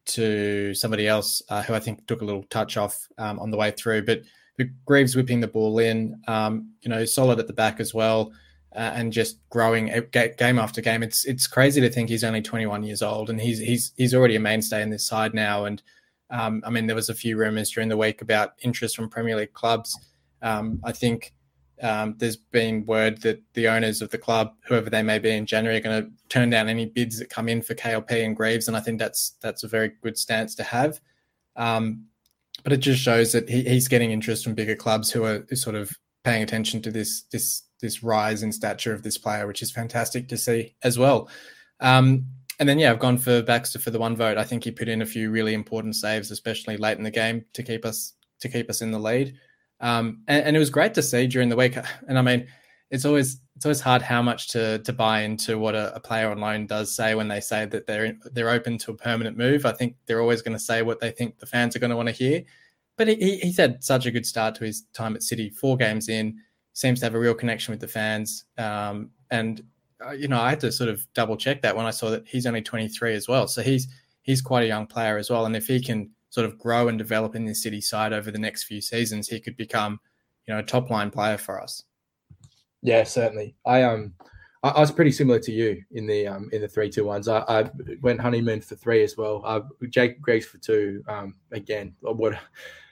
to 0.05 0.73
somebody 0.73 1.07
else 1.07 1.43
uh, 1.49 1.61
who 1.61 1.75
I 1.75 1.79
think 1.79 2.07
took 2.07 2.21
a 2.21 2.25
little 2.25 2.43
touch 2.43 2.77
off 2.77 3.07
on 3.19 3.51
the 3.51 3.57
way 3.57 3.69
through, 3.69 4.05
but 4.05 4.21
Greaves 4.85 5.15
whipping 5.15 5.39
the 5.39 5.47
ball 5.47 5.79
in, 5.79 6.21
um, 6.27 6.71
you 6.81 6.89
know, 6.89 7.05
solid 7.05 7.39
at 7.39 7.47
the 7.47 7.53
back 7.53 7.79
as 7.79 7.93
well, 7.93 8.31
uh, 8.75 8.91
and 8.93 9.13
just 9.13 9.39
growing 9.49 9.91
game 10.11 10.59
after 10.59 10.81
game. 10.81 11.03
It's 11.03 11.25
it's 11.25 11.47
crazy 11.47 11.81
to 11.81 11.89
think 11.89 12.09
he's 12.09 12.23
only 12.23 12.41
21 12.41 12.83
years 12.83 13.01
old 13.01 13.29
and 13.29 13.39
he's 13.39 13.59
he's 13.59 13.93
he's 13.97 14.13
already 14.13 14.35
a 14.35 14.39
mainstay 14.39 14.81
in 14.81 14.89
this 14.89 15.05
side 15.05 15.33
now. 15.33 15.65
And 15.65 15.81
um, 16.29 16.61
I 16.65 16.69
mean, 16.69 16.87
there 16.87 16.95
was 16.95 17.09
a 17.09 17.15
few 17.15 17.37
rumors 17.37 17.71
during 17.71 17.89
the 17.89 17.97
week 17.97 18.21
about 18.21 18.53
interest 18.61 18.95
from 18.95 19.09
Premier 19.09 19.35
League 19.35 19.53
clubs. 19.53 19.97
Um, 20.41 20.79
I 20.83 20.91
think 20.91 21.33
um, 21.81 22.15
there's 22.17 22.35
been 22.35 22.85
word 22.85 23.21
that 23.21 23.41
the 23.53 23.67
owners 23.67 24.01
of 24.01 24.09
the 24.09 24.17
club, 24.17 24.53
whoever 24.65 24.89
they 24.89 25.01
may 25.01 25.19
be 25.19 25.31
in 25.31 25.45
January, 25.45 25.77
are 25.77 25.81
going 25.81 26.03
to 26.03 26.11
turn 26.27 26.49
down 26.49 26.67
any 26.67 26.85
bids 26.85 27.19
that 27.19 27.29
come 27.29 27.47
in 27.47 27.61
for 27.61 27.73
KLP 27.73 28.25
and 28.25 28.35
Greaves, 28.35 28.67
and 28.67 28.75
I 28.75 28.81
think 28.81 28.99
that's 28.99 29.35
that's 29.41 29.63
a 29.63 29.67
very 29.67 29.93
good 30.01 30.17
stance 30.17 30.55
to 30.55 30.63
have. 30.63 30.99
Um, 31.55 32.05
but 32.63 32.73
it 32.73 32.77
just 32.77 33.01
shows 33.01 33.31
that 33.31 33.49
he, 33.49 33.63
he's 33.63 33.87
getting 33.87 34.11
interest 34.11 34.43
from 34.43 34.55
bigger 34.55 34.75
clubs 34.75 35.11
who 35.11 35.23
are 35.23 35.45
sort 35.53 35.75
of 35.75 35.91
paying 36.23 36.43
attention 36.43 36.81
to 36.81 36.91
this 36.91 37.23
this 37.31 37.63
this 37.81 38.03
rise 38.03 38.43
in 38.43 38.51
stature 38.51 38.93
of 38.93 39.03
this 39.03 39.17
player, 39.17 39.47
which 39.47 39.61
is 39.61 39.71
fantastic 39.71 40.27
to 40.27 40.37
see 40.37 40.75
as 40.83 40.99
well. 40.99 41.29
Um, 41.79 42.25
and 42.59 42.67
then 42.67 42.77
yeah, 42.77 42.91
I've 42.91 42.99
gone 42.99 43.17
for 43.17 43.41
Baxter 43.41 43.79
for 43.79 43.89
the 43.89 43.99
one 43.99 44.17
vote. 44.17 44.37
I 44.37 44.43
think 44.43 44.65
he 44.65 44.71
put 44.71 44.89
in 44.89 45.01
a 45.01 45.05
few 45.05 45.31
really 45.31 45.53
important 45.53 45.95
saves, 45.95 46.29
especially 46.29 46.75
late 46.75 46.97
in 46.97 47.03
the 47.03 47.11
game, 47.11 47.45
to 47.53 47.63
keep 47.63 47.85
us 47.85 48.13
to 48.41 48.49
keep 48.49 48.69
us 48.69 48.81
in 48.81 48.91
the 48.91 48.99
lead. 48.99 49.35
Um, 49.81 50.23
and, 50.27 50.43
and, 50.45 50.55
it 50.57 50.59
was 50.59 50.69
great 50.69 50.93
to 50.95 51.01
see 51.01 51.25
during 51.27 51.47
the 51.47 51.55
week. 51.55 51.77
And 52.07 52.19
I 52.19 52.21
mean, 52.21 52.47
it's 52.91 53.05
always 53.05 53.39
it's 53.55 53.65
always 53.65 53.81
hard 53.81 54.01
how 54.01 54.21
much 54.21 54.47
to 54.49 54.79
to 54.79 54.93
buy 54.93 55.21
into 55.21 55.59
what 55.59 55.75
a, 55.75 55.95
a 55.95 55.99
player 55.99 56.31
on 56.31 56.39
loan 56.39 56.65
does 56.65 56.95
say 56.95 57.13
when 57.15 57.27
they 57.27 57.39
say 57.39 57.65
that 57.65 57.85
they're 57.85 58.17
they're 58.31 58.49
open 58.49 58.77
to 58.79 58.91
a 58.91 58.95
permanent 58.95 59.37
move. 59.37 59.65
I 59.65 59.73
think 59.73 59.95
they're 60.05 60.21
always 60.21 60.41
going 60.41 60.57
to 60.57 60.63
say 60.63 60.81
what 60.81 60.99
they 60.99 61.11
think 61.11 61.39
the 61.39 61.45
fans 61.45 61.75
are 61.75 61.79
going 61.79 61.91
to 61.91 61.95
want 61.95 62.07
to 62.07 62.13
hear. 62.13 62.43
But 62.97 63.07
he, 63.07 63.37
he's 63.37 63.57
had 63.57 63.83
such 63.83 64.05
a 64.05 64.11
good 64.11 64.25
start 64.25 64.55
to 64.55 64.65
his 64.65 64.83
time 64.93 65.15
at 65.15 65.23
City. 65.23 65.49
Four 65.49 65.77
games 65.77 66.09
in, 66.09 66.37
seems 66.73 66.99
to 66.99 67.05
have 67.05 67.15
a 67.15 67.19
real 67.19 67.33
connection 67.33 67.71
with 67.71 67.79
the 67.79 67.87
fans. 67.87 68.45
Um, 68.57 69.11
and 69.31 69.61
uh, 70.05 70.11
you 70.11 70.27
know, 70.27 70.39
I 70.39 70.49
had 70.49 70.59
to 70.61 70.71
sort 70.71 70.89
of 70.89 71.05
double 71.13 71.37
check 71.37 71.61
that 71.61 71.75
when 71.75 71.85
I 71.85 71.91
saw 71.91 72.09
that 72.09 72.27
he's 72.27 72.45
only 72.45 72.61
23 72.61 73.13
as 73.13 73.27
well. 73.27 73.47
So 73.47 73.61
he's 73.61 73.87
he's 74.23 74.41
quite 74.41 74.63
a 74.63 74.67
young 74.67 74.87
player 74.87 75.17
as 75.17 75.29
well. 75.29 75.45
And 75.45 75.55
if 75.55 75.67
he 75.67 75.81
can 75.81 76.09
sort 76.29 76.45
of 76.45 76.57
grow 76.57 76.87
and 76.87 76.97
develop 76.97 77.35
in 77.35 77.45
the 77.45 77.55
City 77.55 77.81
side 77.81 78.13
over 78.13 78.31
the 78.31 78.39
next 78.39 78.63
few 78.63 78.81
seasons, 78.81 79.27
he 79.27 79.39
could 79.39 79.57
become 79.57 79.99
you 80.47 80.53
know 80.53 80.59
a 80.59 80.63
top 80.63 80.89
line 80.89 81.11
player 81.11 81.37
for 81.37 81.61
us. 81.61 81.83
Yeah, 82.81 83.03
certainly. 83.03 83.55
I 83.65 83.83
um 83.83 84.13
I, 84.63 84.69
I 84.69 84.79
was 84.79 84.91
pretty 84.91 85.11
similar 85.11 85.39
to 85.39 85.51
you 85.51 85.83
in 85.91 86.07
the 86.07 86.27
um 86.27 86.49
in 86.53 86.61
the 86.61 86.67
three 86.67 86.89
two 86.89 87.05
ones. 87.05 87.27
I, 87.27 87.39
I 87.47 87.69
went 88.01 88.21
Honeyman 88.21 88.61
for 88.61 88.75
three 88.75 89.03
as 89.03 89.17
well. 89.17 89.43
I, 89.45 89.61
Jake 89.87 90.21
Greaves 90.21 90.45
for 90.45 90.57
two. 90.57 91.03
Um, 91.07 91.35
again, 91.51 91.95
what 92.01 92.39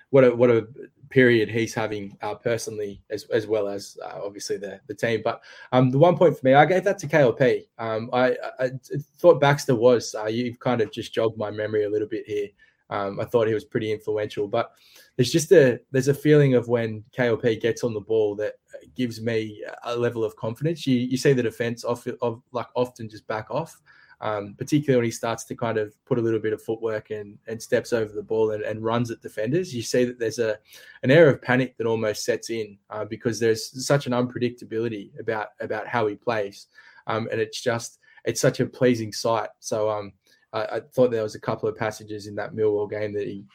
what 0.09 0.23
a 0.23 0.35
what 0.35 0.49
a 0.49 0.67
period 1.09 1.49
he's 1.49 1.73
having 1.73 2.17
uh, 2.21 2.35
personally 2.35 3.01
as 3.09 3.25
as 3.25 3.47
well 3.47 3.67
as 3.67 3.97
uh, 4.03 4.19
obviously 4.23 4.57
the 4.57 4.79
the 4.87 4.93
team. 4.93 5.21
But 5.23 5.41
um, 5.71 5.91
the 5.91 5.97
one 5.97 6.17
point 6.17 6.37
for 6.37 6.45
me, 6.45 6.53
I 6.53 6.65
gave 6.65 6.83
that 6.83 6.97
to 6.99 7.07
KLP. 7.07 7.67
Um, 7.77 8.09
I, 8.13 8.35
I 8.59 8.71
thought 9.17 9.41
Baxter 9.41 9.75
was. 9.75 10.15
Uh, 10.17 10.25
you've 10.27 10.59
kind 10.59 10.81
of 10.81 10.91
just 10.91 11.13
jogged 11.13 11.37
my 11.37 11.51
memory 11.51 11.85
a 11.85 11.89
little 11.89 12.07
bit 12.07 12.25
here. 12.25 12.47
Um, 12.89 13.19
I 13.19 13.25
thought 13.25 13.47
he 13.47 13.53
was 13.53 13.65
pretty 13.65 13.91
influential, 13.91 14.47
but 14.47 14.71
there's 15.17 15.31
just 15.31 15.51
a 15.51 15.79
there's 15.91 16.07
a 16.07 16.13
feeling 16.13 16.55
of 16.55 16.69
when 16.69 17.03
KLP 17.17 17.61
gets 17.61 17.83
on 17.83 17.93
the 17.93 17.99
ball 17.99 18.35
that 18.35 18.53
gives 18.95 19.21
me 19.21 19.63
a 19.83 19.95
level 19.95 20.23
of 20.23 20.35
confidence. 20.35 20.85
You 20.87 20.97
you 20.97 21.17
see 21.17 21.33
the 21.33 21.43
defense 21.43 21.83
off 21.83 22.07
of 22.21 22.41
like 22.51 22.67
often 22.75 23.09
just 23.09 23.27
back 23.27 23.49
off. 23.49 23.79
Um, 24.19 24.55
particularly 24.57 24.97
when 24.97 25.05
he 25.05 25.11
starts 25.11 25.43
to 25.43 25.55
kind 25.55 25.77
of 25.77 25.93
put 26.05 26.17
a 26.17 26.21
little 26.21 26.39
bit 26.39 26.51
of 26.51 26.59
footwork 26.59 27.11
and, 27.11 27.37
and 27.47 27.61
steps 27.61 27.93
over 27.93 28.11
the 28.11 28.23
ball 28.23 28.49
and, 28.49 28.63
and 28.63 28.83
runs 28.83 29.11
at 29.11 29.21
defenders, 29.21 29.75
you 29.75 29.83
see 29.83 30.05
that 30.05 30.17
there's 30.17 30.39
a 30.39 30.57
an 31.03 31.11
air 31.11 31.29
of 31.29 31.39
panic 31.39 31.77
that 31.77 31.85
almost 31.85 32.25
sets 32.25 32.49
in 32.49 32.79
uh, 32.89 33.05
because 33.05 33.39
there's 33.39 33.85
such 33.85 34.07
an 34.07 34.13
unpredictability 34.13 35.11
about 35.19 35.49
about 35.59 35.85
how 35.87 36.07
he 36.07 36.15
plays, 36.15 36.65
um, 37.05 37.27
and 37.31 37.39
it's 37.39 37.61
just 37.61 37.99
it's 38.25 38.41
such 38.41 38.59
a 38.59 38.65
pleasing 38.65 39.13
sight. 39.13 39.49
So 39.59 39.87
um, 39.87 40.13
I, 40.57 40.77
I, 40.77 40.79
thought 40.79 41.11
there 41.11 41.23
was 41.23 41.35
a 41.35 41.39
couple 41.39 41.67
of 41.69 41.77
passages 41.77 42.27
in 42.27 42.35
that 42.35 42.53
Millwall 42.53 42.89
game 42.89 43.13
that 43.13 43.27
he 43.27 43.45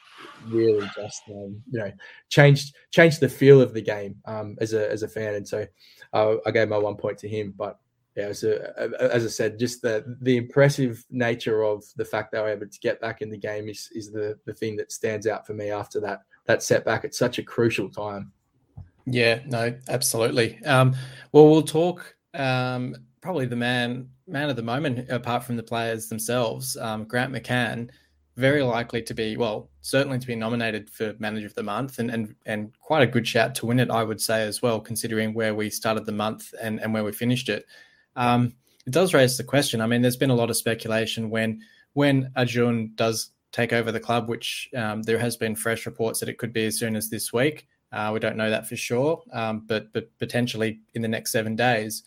really 0.46 0.88
just 0.94 1.22
um, 1.28 1.62
you 1.70 1.78
know 1.78 1.92
changed 2.28 2.74
changed 2.90 3.20
the 3.20 3.28
feel 3.28 3.60
of 3.60 3.74
the 3.74 3.82
game 3.82 4.16
um, 4.26 4.56
as 4.60 4.72
a 4.72 4.90
as 4.90 5.02
a 5.02 5.08
fan, 5.08 5.34
and 5.34 5.46
so 5.46 5.66
uh, 6.12 6.34
I 6.46 6.50
gave 6.50 6.68
my 6.68 6.78
one 6.78 6.96
point 6.96 7.18
to 7.18 7.28
him. 7.28 7.54
But 7.56 7.78
yeah, 8.16 8.32
so 8.32 8.72
as 9.00 9.24
I 9.24 9.28
said, 9.28 9.58
just 9.58 9.82
the 9.82 10.16
the 10.20 10.36
impressive 10.36 11.04
nature 11.10 11.62
of 11.62 11.84
the 11.96 12.04
fact 12.04 12.32
they 12.32 12.40
were 12.40 12.48
able 12.48 12.66
to 12.66 12.80
get 12.80 13.00
back 13.00 13.22
in 13.22 13.30
the 13.30 13.38
game 13.38 13.68
is 13.68 13.88
is 13.94 14.10
the 14.10 14.38
the 14.44 14.54
thing 14.54 14.76
that 14.76 14.92
stands 14.92 15.26
out 15.26 15.46
for 15.46 15.54
me 15.54 15.70
after 15.70 16.00
that 16.00 16.22
that 16.46 16.62
setback 16.62 17.04
at 17.04 17.14
such 17.14 17.38
a 17.38 17.42
crucial 17.42 17.88
time. 17.88 18.32
Yeah, 19.06 19.40
no, 19.46 19.74
absolutely. 19.88 20.62
Um, 20.64 20.94
well, 21.32 21.50
we'll 21.50 21.62
talk 21.62 22.14
um, 22.34 22.94
probably 23.20 23.46
the 23.46 23.56
man 23.56 24.08
man 24.32 24.50
of 24.50 24.56
the 24.56 24.62
moment, 24.62 25.10
apart 25.10 25.44
from 25.44 25.56
the 25.56 25.62
players 25.62 26.08
themselves, 26.08 26.76
um, 26.78 27.04
Grant 27.04 27.32
McCann, 27.32 27.90
very 28.36 28.62
likely 28.62 29.02
to 29.02 29.14
be 29.14 29.36
well, 29.36 29.68
certainly 29.82 30.18
to 30.18 30.26
be 30.26 30.34
nominated 30.34 30.88
for 30.88 31.14
manager 31.18 31.46
of 31.46 31.54
the 31.54 31.62
month, 31.62 31.98
and 31.98 32.10
and 32.10 32.34
and 32.46 32.72
quite 32.80 33.02
a 33.02 33.06
good 33.06 33.28
shout 33.28 33.54
to 33.56 33.66
win 33.66 33.78
it, 33.78 33.90
I 33.90 34.02
would 34.02 34.20
say 34.20 34.42
as 34.42 34.62
well, 34.62 34.80
considering 34.80 35.34
where 35.34 35.54
we 35.54 35.68
started 35.68 36.06
the 36.06 36.12
month 36.12 36.54
and 36.60 36.80
and 36.80 36.94
where 36.94 37.04
we 37.04 37.12
finished 37.12 37.48
it. 37.48 37.66
Um, 38.16 38.54
it 38.86 38.92
does 38.92 39.14
raise 39.14 39.36
the 39.36 39.44
question. 39.44 39.80
I 39.80 39.86
mean, 39.86 40.02
there's 40.02 40.16
been 40.16 40.30
a 40.30 40.34
lot 40.34 40.50
of 40.50 40.56
speculation 40.56 41.30
when 41.30 41.60
when 41.92 42.30
Acun 42.36 42.96
does 42.96 43.30
take 43.52 43.74
over 43.74 43.92
the 43.92 44.00
club, 44.00 44.30
which 44.30 44.70
um, 44.74 45.02
there 45.02 45.18
has 45.18 45.36
been 45.36 45.54
fresh 45.54 45.84
reports 45.84 46.18
that 46.20 46.28
it 46.30 46.38
could 46.38 46.54
be 46.54 46.64
as 46.64 46.78
soon 46.78 46.96
as 46.96 47.10
this 47.10 47.32
week. 47.34 47.66
Uh, 47.92 48.10
we 48.14 48.18
don't 48.18 48.38
know 48.38 48.48
that 48.48 48.66
for 48.66 48.76
sure, 48.76 49.22
um, 49.34 49.64
but 49.66 49.92
but 49.92 50.08
potentially 50.18 50.80
in 50.94 51.02
the 51.02 51.08
next 51.08 51.32
seven 51.32 51.54
days 51.54 52.02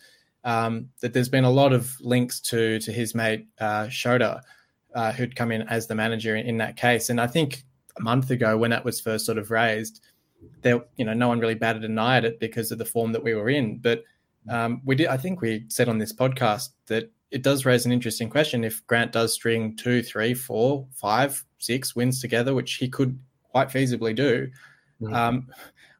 um, 0.45 0.89
that 1.01 1.11
there's 1.11 1.27
been 1.27 1.43
a 1.43 1.49
lot 1.49 1.73
of 1.73 1.91
links 1.99 2.39
to 2.39 2.79
to 2.79 2.91
his 2.91 3.13
mate 3.13 3.47
uh, 3.59 3.85
Shota, 3.85 4.41
uh, 4.93 5.11
who'd 5.11 5.35
come 5.35 5.51
in 5.51 5.63
as 5.63 5.87
the 5.87 5.95
manager 5.95 6.35
in, 6.35 6.45
in, 6.45 6.57
that 6.57 6.77
case. 6.77 7.09
And 7.09 7.19
I 7.19 7.27
think 7.27 7.63
a 7.97 8.01
month 8.01 8.29
ago, 8.29 8.57
when 8.57 8.69
that 8.69 8.85
was 8.85 9.01
first 9.01 9.25
sort 9.25 9.39
of 9.39 9.51
raised, 9.51 10.01
there 10.61 10.85
you 10.97 11.03
know 11.03 11.13
no 11.13 11.27
one 11.27 11.39
really 11.39 11.55
batted 11.55 11.83
an 11.83 11.97
eye 11.97 12.17
at 12.17 12.25
it 12.25 12.39
because 12.39 12.71
of 12.71 12.77
the 12.77 12.85
form 12.85 13.11
that 13.11 13.23
we 13.23 13.33
were 13.33 13.49
in. 13.49 13.79
But 13.79 14.03
um, 14.49 14.81
we 14.85 14.95
did. 14.95 15.07
I 15.07 15.17
think 15.17 15.41
we 15.41 15.65
said 15.67 15.89
on 15.89 15.97
this 15.97 16.13
podcast 16.13 16.69
that 16.87 17.11
it 17.31 17.41
does 17.41 17.65
raise 17.65 17.87
an 17.87 17.91
interesting 17.91 18.29
question. 18.29 18.63
If 18.63 18.85
Grant 18.85 19.11
does 19.11 19.33
string 19.33 19.75
two, 19.75 20.03
three, 20.03 20.35
four, 20.35 20.87
five, 20.93 21.43
six 21.57 21.95
wins 21.95 22.21
together, 22.21 22.53
which 22.53 22.75
he 22.75 22.87
could 22.87 23.19
quite 23.49 23.69
feasibly 23.69 24.15
do, 24.15 24.47
mm-hmm. 25.01 25.13
um, 25.13 25.47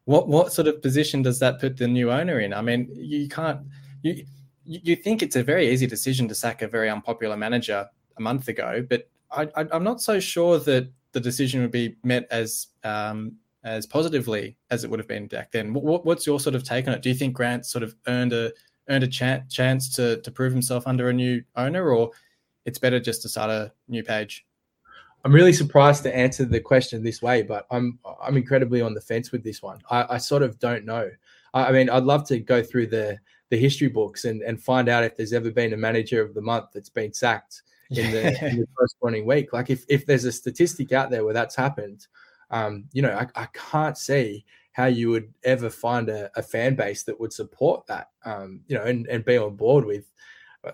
what 0.04 0.28
what 0.28 0.52
sort 0.52 0.68
of 0.68 0.80
position 0.82 1.22
does 1.22 1.40
that 1.40 1.60
put 1.60 1.76
the 1.76 1.88
new 1.88 2.12
owner 2.12 2.38
in? 2.38 2.54
I 2.54 2.62
mean, 2.62 2.88
you 2.94 3.28
can't 3.28 3.60
you 4.02 4.24
you 4.64 4.96
think 4.96 5.22
it's 5.22 5.36
a 5.36 5.44
very 5.44 5.70
easy 5.70 5.86
decision 5.86 6.26
to 6.28 6.34
sack 6.34 6.62
a 6.62 6.68
very 6.68 6.90
unpopular 6.90 7.36
manager 7.36 7.88
a 8.16 8.20
month 8.20 8.48
ago, 8.48 8.84
but 8.88 9.08
I, 9.30 9.48
am 9.56 9.84
not 9.84 10.00
so 10.00 10.18
sure 10.18 10.58
that 10.58 10.90
the 11.12 11.20
decision 11.20 11.60
would 11.62 11.70
be 11.70 11.96
met 12.02 12.26
as 12.30 12.68
um, 12.84 13.36
as 13.64 13.86
positively 13.86 14.56
as 14.70 14.84
it 14.84 14.90
would 14.90 15.00
have 15.00 15.08
been 15.08 15.26
back 15.26 15.50
then. 15.50 15.74
What, 15.74 16.04
what's 16.04 16.26
your 16.26 16.38
sort 16.38 16.54
of 16.54 16.62
take 16.62 16.86
on 16.86 16.94
it? 16.94 17.02
Do 17.02 17.08
you 17.08 17.14
think 17.14 17.34
Grant 17.34 17.66
sort 17.66 17.82
of 17.82 17.94
earned 18.06 18.32
a 18.32 18.52
earned 18.88 19.04
a 19.04 19.08
ch- 19.08 19.48
chance 19.50 19.88
to 19.96 20.20
to 20.20 20.30
prove 20.30 20.52
himself 20.52 20.86
under 20.86 21.08
a 21.08 21.12
new 21.12 21.42
owner, 21.56 21.90
or 21.90 22.10
it's 22.64 22.78
better 22.78 23.00
just 23.00 23.22
to 23.22 23.28
start 23.28 23.50
a 23.50 23.72
new 23.88 24.02
page? 24.02 24.46
I'm 25.24 25.32
really 25.32 25.52
surprised 25.52 26.04
to 26.04 26.16
answer 26.16 26.44
the 26.44 26.60
question 26.60 27.02
this 27.02 27.20
way, 27.20 27.42
but 27.42 27.66
I'm 27.70 27.98
I'm 28.22 28.36
incredibly 28.36 28.80
on 28.80 28.94
the 28.94 29.00
fence 29.00 29.32
with 29.32 29.42
this 29.42 29.62
one. 29.62 29.80
I, 29.90 30.06
I 30.10 30.18
sort 30.18 30.42
of 30.42 30.58
don't 30.58 30.84
know. 30.84 31.10
I, 31.52 31.64
I, 31.64 31.72
mean, 31.72 31.90
I'd 31.90 32.04
love 32.04 32.26
to 32.28 32.38
go 32.38 32.62
through 32.62 32.86
the 32.88 33.18
the 33.50 33.56
history 33.56 33.88
books 33.88 34.24
and 34.24 34.42
and 34.42 34.62
find 34.62 34.88
out 34.88 35.04
if 35.04 35.16
there's 35.16 35.32
ever 35.32 35.50
been 35.50 35.72
a 35.72 35.76
manager 35.76 36.22
of 36.22 36.34
the 36.34 36.40
month 36.40 36.66
that's 36.74 36.88
been 36.88 37.12
sacked 37.12 37.62
in 37.90 38.10
the, 38.10 38.22
yeah. 38.22 38.44
in 38.50 38.60
the 38.60 38.66
corresponding 38.76 39.26
week. 39.26 39.52
Like 39.52 39.70
if 39.70 39.84
if 39.88 40.06
there's 40.06 40.24
a 40.24 40.32
statistic 40.32 40.92
out 40.92 41.10
there 41.10 41.24
where 41.24 41.34
that's 41.34 41.56
happened, 41.56 42.06
um, 42.50 42.84
you 42.92 43.02
know, 43.02 43.12
I, 43.12 43.42
I 43.42 43.46
can't 43.52 43.96
see 43.96 44.44
how 44.72 44.86
you 44.86 45.08
would 45.10 45.32
ever 45.44 45.70
find 45.70 46.08
a, 46.08 46.30
a 46.36 46.42
fan 46.42 46.74
base 46.74 47.02
that 47.04 47.18
would 47.18 47.32
support 47.32 47.86
that, 47.86 48.10
um, 48.24 48.60
you 48.68 48.76
know, 48.76 48.84
and, 48.84 49.06
and 49.06 49.24
be 49.24 49.38
on 49.38 49.56
board 49.56 49.84
with. 49.86 50.12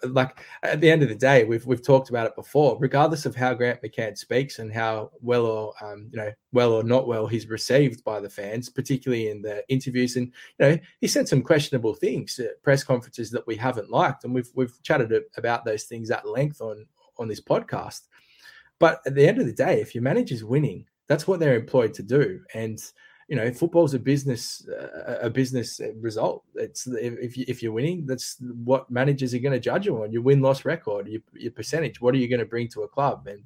Like 0.04 0.38
at 0.62 0.80
the 0.80 0.90
end 0.90 1.02
of 1.02 1.08
the 1.08 1.14
day, 1.14 1.44
we've 1.44 1.66
we've 1.66 1.84
talked 1.84 2.10
about 2.10 2.26
it 2.26 2.36
before. 2.36 2.78
Regardless 2.80 3.26
of 3.26 3.34
how 3.34 3.54
Grant 3.54 3.82
McCann 3.82 4.16
speaks 4.16 4.58
and 4.58 4.72
how 4.72 5.10
well 5.20 5.46
or 5.46 5.74
um, 5.82 6.08
you 6.10 6.18
know 6.18 6.32
well 6.52 6.72
or 6.72 6.82
not 6.82 7.06
well 7.06 7.26
he's 7.26 7.48
received 7.48 8.02
by 8.04 8.20
the 8.20 8.30
fans, 8.30 8.68
particularly 8.68 9.28
in 9.28 9.42
the 9.42 9.64
interviews, 9.68 10.16
and 10.16 10.32
you 10.58 10.66
know 10.66 10.78
he 11.00 11.06
said 11.06 11.28
some 11.28 11.42
questionable 11.42 11.94
things 11.94 12.38
at 12.38 12.62
press 12.62 12.84
conferences 12.84 13.30
that 13.30 13.46
we 13.46 13.56
haven't 13.56 13.90
liked, 13.90 14.24
and 14.24 14.34
we've 14.34 14.50
we've 14.54 14.82
chatted 14.82 15.12
about 15.36 15.64
those 15.64 15.84
things 15.84 16.10
at 16.10 16.28
length 16.28 16.60
on 16.60 16.86
on 17.18 17.28
this 17.28 17.40
podcast. 17.40 18.02
But 18.78 19.00
at 19.06 19.14
the 19.14 19.26
end 19.26 19.38
of 19.38 19.46
the 19.46 19.52
day, 19.52 19.80
if 19.80 19.94
your 19.94 20.02
manager's 20.02 20.42
winning, 20.42 20.86
that's 21.06 21.28
what 21.28 21.38
they're 21.38 21.54
employed 21.54 21.94
to 21.94 22.02
do. 22.02 22.40
And 22.54 22.82
you 23.32 23.38
know, 23.38 23.50
football's 23.50 23.94
a 23.94 23.98
business, 23.98 24.68
uh, 24.68 25.20
a 25.22 25.30
business 25.30 25.80
result. 26.02 26.44
It's 26.54 26.86
if 26.86 27.34
you, 27.34 27.46
if 27.48 27.62
you're 27.62 27.72
winning, 27.72 28.04
that's 28.04 28.36
what 28.62 28.90
managers 28.90 29.32
are 29.32 29.38
going 29.38 29.54
to 29.54 29.58
judge 29.58 29.86
you 29.86 30.02
on. 30.02 30.12
Your 30.12 30.20
win 30.20 30.42
loss 30.42 30.66
record, 30.66 31.08
your, 31.08 31.22
your 31.32 31.50
percentage. 31.50 31.98
What 31.98 32.14
are 32.14 32.18
you 32.18 32.28
going 32.28 32.40
to 32.40 32.44
bring 32.44 32.68
to 32.68 32.82
a 32.82 32.88
club? 32.88 33.26
And 33.26 33.42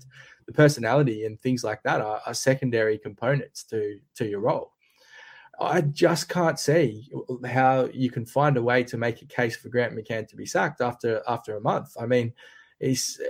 the 0.46 0.52
personality 0.52 1.24
and 1.24 1.40
things 1.40 1.62
like 1.62 1.84
that 1.84 2.00
are, 2.00 2.20
are 2.26 2.34
secondary 2.34 2.98
components 2.98 3.62
to 3.70 4.00
to 4.16 4.26
your 4.26 4.40
role. 4.40 4.72
I 5.60 5.82
just 5.82 6.28
can't 6.28 6.58
see 6.58 7.08
how 7.48 7.88
you 7.92 8.10
can 8.10 8.26
find 8.26 8.56
a 8.56 8.62
way 8.62 8.82
to 8.82 8.96
make 8.96 9.22
a 9.22 9.26
case 9.26 9.56
for 9.56 9.68
Grant 9.68 9.94
McCann 9.94 10.26
to 10.26 10.36
be 10.36 10.46
sacked 10.46 10.80
after 10.80 11.22
after 11.28 11.54
a 11.56 11.60
month. 11.60 11.96
I 11.96 12.06
mean, 12.06 12.32
he's 12.80 13.20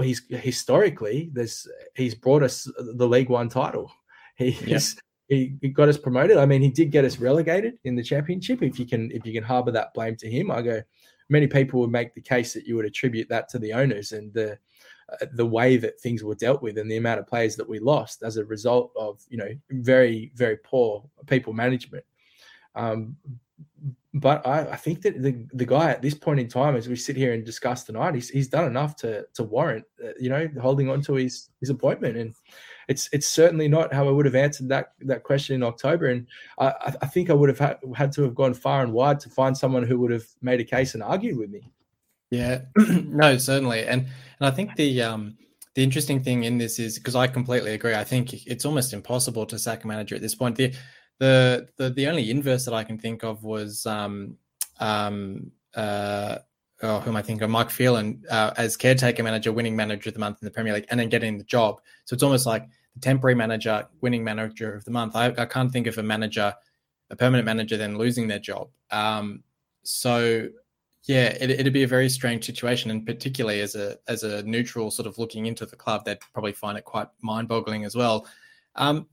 he's 0.00 0.22
historically 0.28 1.30
there's 1.32 1.66
he's 1.96 2.14
brought 2.14 2.44
us 2.44 2.70
the 2.78 3.08
League 3.08 3.28
One 3.28 3.48
title. 3.48 3.90
He's. 4.36 4.96
He, 5.28 5.54
he 5.60 5.68
got 5.68 5.88
us 5.88 5.98
promoted. 5.98 6.38
I 6.38 6.46
mean, 6.46 6.62
he 6.62 6.70
did 6.70 6.90
get 6.90 7.04
us 7.04 7.18
relegated 7.18 7.78
in 7.84 7.94
the 7.94 8.02
championship. 8.02 8.62
If 8.62 8.78
you 8.78 8.86
can 8.86 9.10
if 9.10 9.26
you 9.26 9.32
can 9.32 9.44
harbour 9.44 9.70
that 9.72 9.94
blame 9.94 10.16
to 10.16 10.30
him, 10.30 10.50
I 10.50 10.62
go. 10.62 10.82
Many 11.30 11.46
people 11.46 11.80
would 11.80 11.90
make 11.90 12.14
the 12.14 12.22
case 12.22 12.54
that 12.54 12.64
you 12.64 12.74
would 12.76 12.86
attribute 12.86 13.28
that 13.28 13.50
to 13.50 13.58
the 13.58 13.74
owners 13.74 14.12
and 14.12 14.32
the 14.32 14.58
uh, 15.12 15.26
the 15.34 15.44
way 15.44 15.76
that 15.76 16.00
things 16.00 16.24
were 16.24 16.34
dealt 16.34 16.62
with 16.62 16.78
and 16.78 16.90
the 16.90 16.96
amount 16.96 17.20
of 17.20 17.26
players 17.26 17.54
that 17.56 17.68
we 17.68 17.78
lost 17.78 18.22
as 18.22 18.38
a 18.38 18.44
result 18.46 18.92
of 18.96 19.20
you 19.28 19.36
know 19.36 19.50
very 19.70 20.32
very 20.34 20.56
poor 20.56 21.04
people 21.26 21.52
management. 21.52 22.04
Um, 22.74 23.16
but 24.14 24.46
I, 24.46 24.60
I, 24.72 24.76
think 24.76 25.02
that 25.02 25.22
the, 25.22 25.46
the 25.52 25.66
guy 25.66 25.90
at 25.90 26.00
this 26.00 26.14
point 26.14 26.40
in 26.40 26.48
time, 26.48 26.76
as 26.76 26.88
we 26.88 26.96
sit 26.96 27.16
here 27.16 27.34
and 27.34 27.44
discuss 27.44 27.84
tonight, 27.84 28.14
he's, 28.14 28.28
he's 28.28 28.48
done 28.48 28.64
enough 28.64 28.96
to 28.96 29.26
to 29.34 29.42
warrant, 29.42 29.84
uh, 30.02 30.12
you 30.18 30.30
know, 30.30 30.48
holding 30.60 30.88
on 30.88 31.02
to 31.02 31.14
his 31.14 31.50
his 31.60 31.70
appointment. 31.70 32.16
And 32.16 32.34
it's 32.88 33.08
it's 33.12 33.28
certainly 33.28 33.68
not 33.68 33.92
how 33.92 34.08
I 34.08 34.10
would 34.10 34.24
have 34.24 34.34
answered 34.34 34.68
that 34.70 34.94
that 35.02 35.22
question 35.22 35.54
in 35.54 35.62
October. 35.62 36.06
And 36.06 36.26
I, 36.58 36.94
I 37.02 37.06
think 37.06 37.28
I 37.30 37.34
would 37.34 37.50
have 37.50 37.58
had, 37.58 37.78
had 37.94 38.12
to 38.12 38.22
have 38.22 38.34
gone 38.34 38.54
far 38.54 38.82
and 38.82 38.92
wide 38.92 39.20
to 39.20 39.28
find 39.28 39.56
someone 39.56 39.82
who 39.82 39.98
would 40.00 40.10
have 40.10 40.26
made 40.40 40.60
a 40.60 40.64
case 40.64 40.94
and 40.94 41.02
argued 41.02 41.38
with 41.38 41.50
me. 41.50 41.70
Yeah, 42.30 42.62
no, 42.76 43.36
certainly. 43.36 43.86
And 43.86 44.06
and 44.40 44.48
I 44.48 44.50
think 44.50 44.74
the 44.76 45.02
um 45.02 45.36
the 45.74 45.84
interesting 45.84 46.22
thing 46.22 46.44
in 46.44 46.58
this 46.58 46.78
is 46.78 46.98
because 46.98 47.14
I 47.14 47.26
completely 47.26 47.74
agree. 47.74 47.94
I 47.94 48.04
think 48.04 48.46
it's 48.46 48.64
almost 48.64 48.92
impossible 48.92 49.46
to 49.46 49.58
sack 49.58 49.84
a 49.84 49.86
manager 49.86 50.14
at 50.14 50.22
this 50.22 50.34
point. 50.34 50.56
The 50.56 50.74
the 51.18 51.68
the 51.76 51.90
the 51.90 52.06
only 52.08 52.30
inverse 52.30 52.64
that 52.64 52.74
I 52.74 52.84
can 52.84 52.98
think 52.98 53.22
of 53.22 53.44
was 53.44 53.84
um 53.84 54.38
um 54.80 55.52
uh 55.74 56.38
oh, 56.82 57.02
I 57.06 57.22
thinking 57.22 57.42
of? 57.42 57.50
Mike 57.50 57.70
Phelan 57.70 58.22
uh, 58.30 58.52
as 58.56 58.76
caretaker 58.76 59.22
manager, 59.22 59.52
winning 59.52 59.76
manager 59.76 60.10
of 60.10 60.14
the 60.14 60.20
month 60.20 60.38
in 60.40 60.46
the 60.46 60.50
Premier 60.50 60.72
League, 60.72 60.86
and 60.90 60.98
then 60.98 61.08
getting 61.08 61.38
the 61.38 61.44
job. 61.44 61.80
So 62.04 62.14
it's 62.14 62.22
almost 62.22 62.46
like 62.46 62.68
temporary 63.00 63.34
manager, 63.34 63.86
winning 64.00 64.24
manager 64.24 64.74
of 64.74 64.84
the 64.84 64.90
month. 64.90 65.16
I, 65.16 65.34
I 65.36 65.46
can't 65.46 65.72
think 65.72 65.86
of 65.86 65.98
a 65.98 66.02
manager, 66.02 66.54
a 67.10 67.16
permanent 67.16 67.46
manager, 67.46 67.76
then 67.76 67.98
losing 67.98 68.28
their 68.28 68.38
job. 68.38 68.68
Um, 68.90 69.42
so 69.82 70.48
yeah, 71.04 71.36
it, 71.40 71.50
it'd 71.50 71.72
be 71.72 71.84
a 71.84 71.88
very 71.88 72.08
strange 72.08 72.44
situation, 72.44 72.90
and 72.90 73.06
particularly 73.06 73.60
as 73.60 73.74
a 73.74 73.96
as 74.08 74.22
a 74.22 74.42
neutral 74.42 74.90
sort 74.90 75.06
of 75.06 75.18
looking 75.18 75.46
into 75.46 75.64
the 75.64 75.76
club, 75.76 76.04
they'd 76.04 76.20
probably 76.32 76.52
find 76.52 76.76
it 76.76 76.84
quite 76.84 77.08
mind 77.22 77.48
boggling 77.48 77.84
as 77.84 77.96
well. 77.96 78.26
Um, 78.76 79.06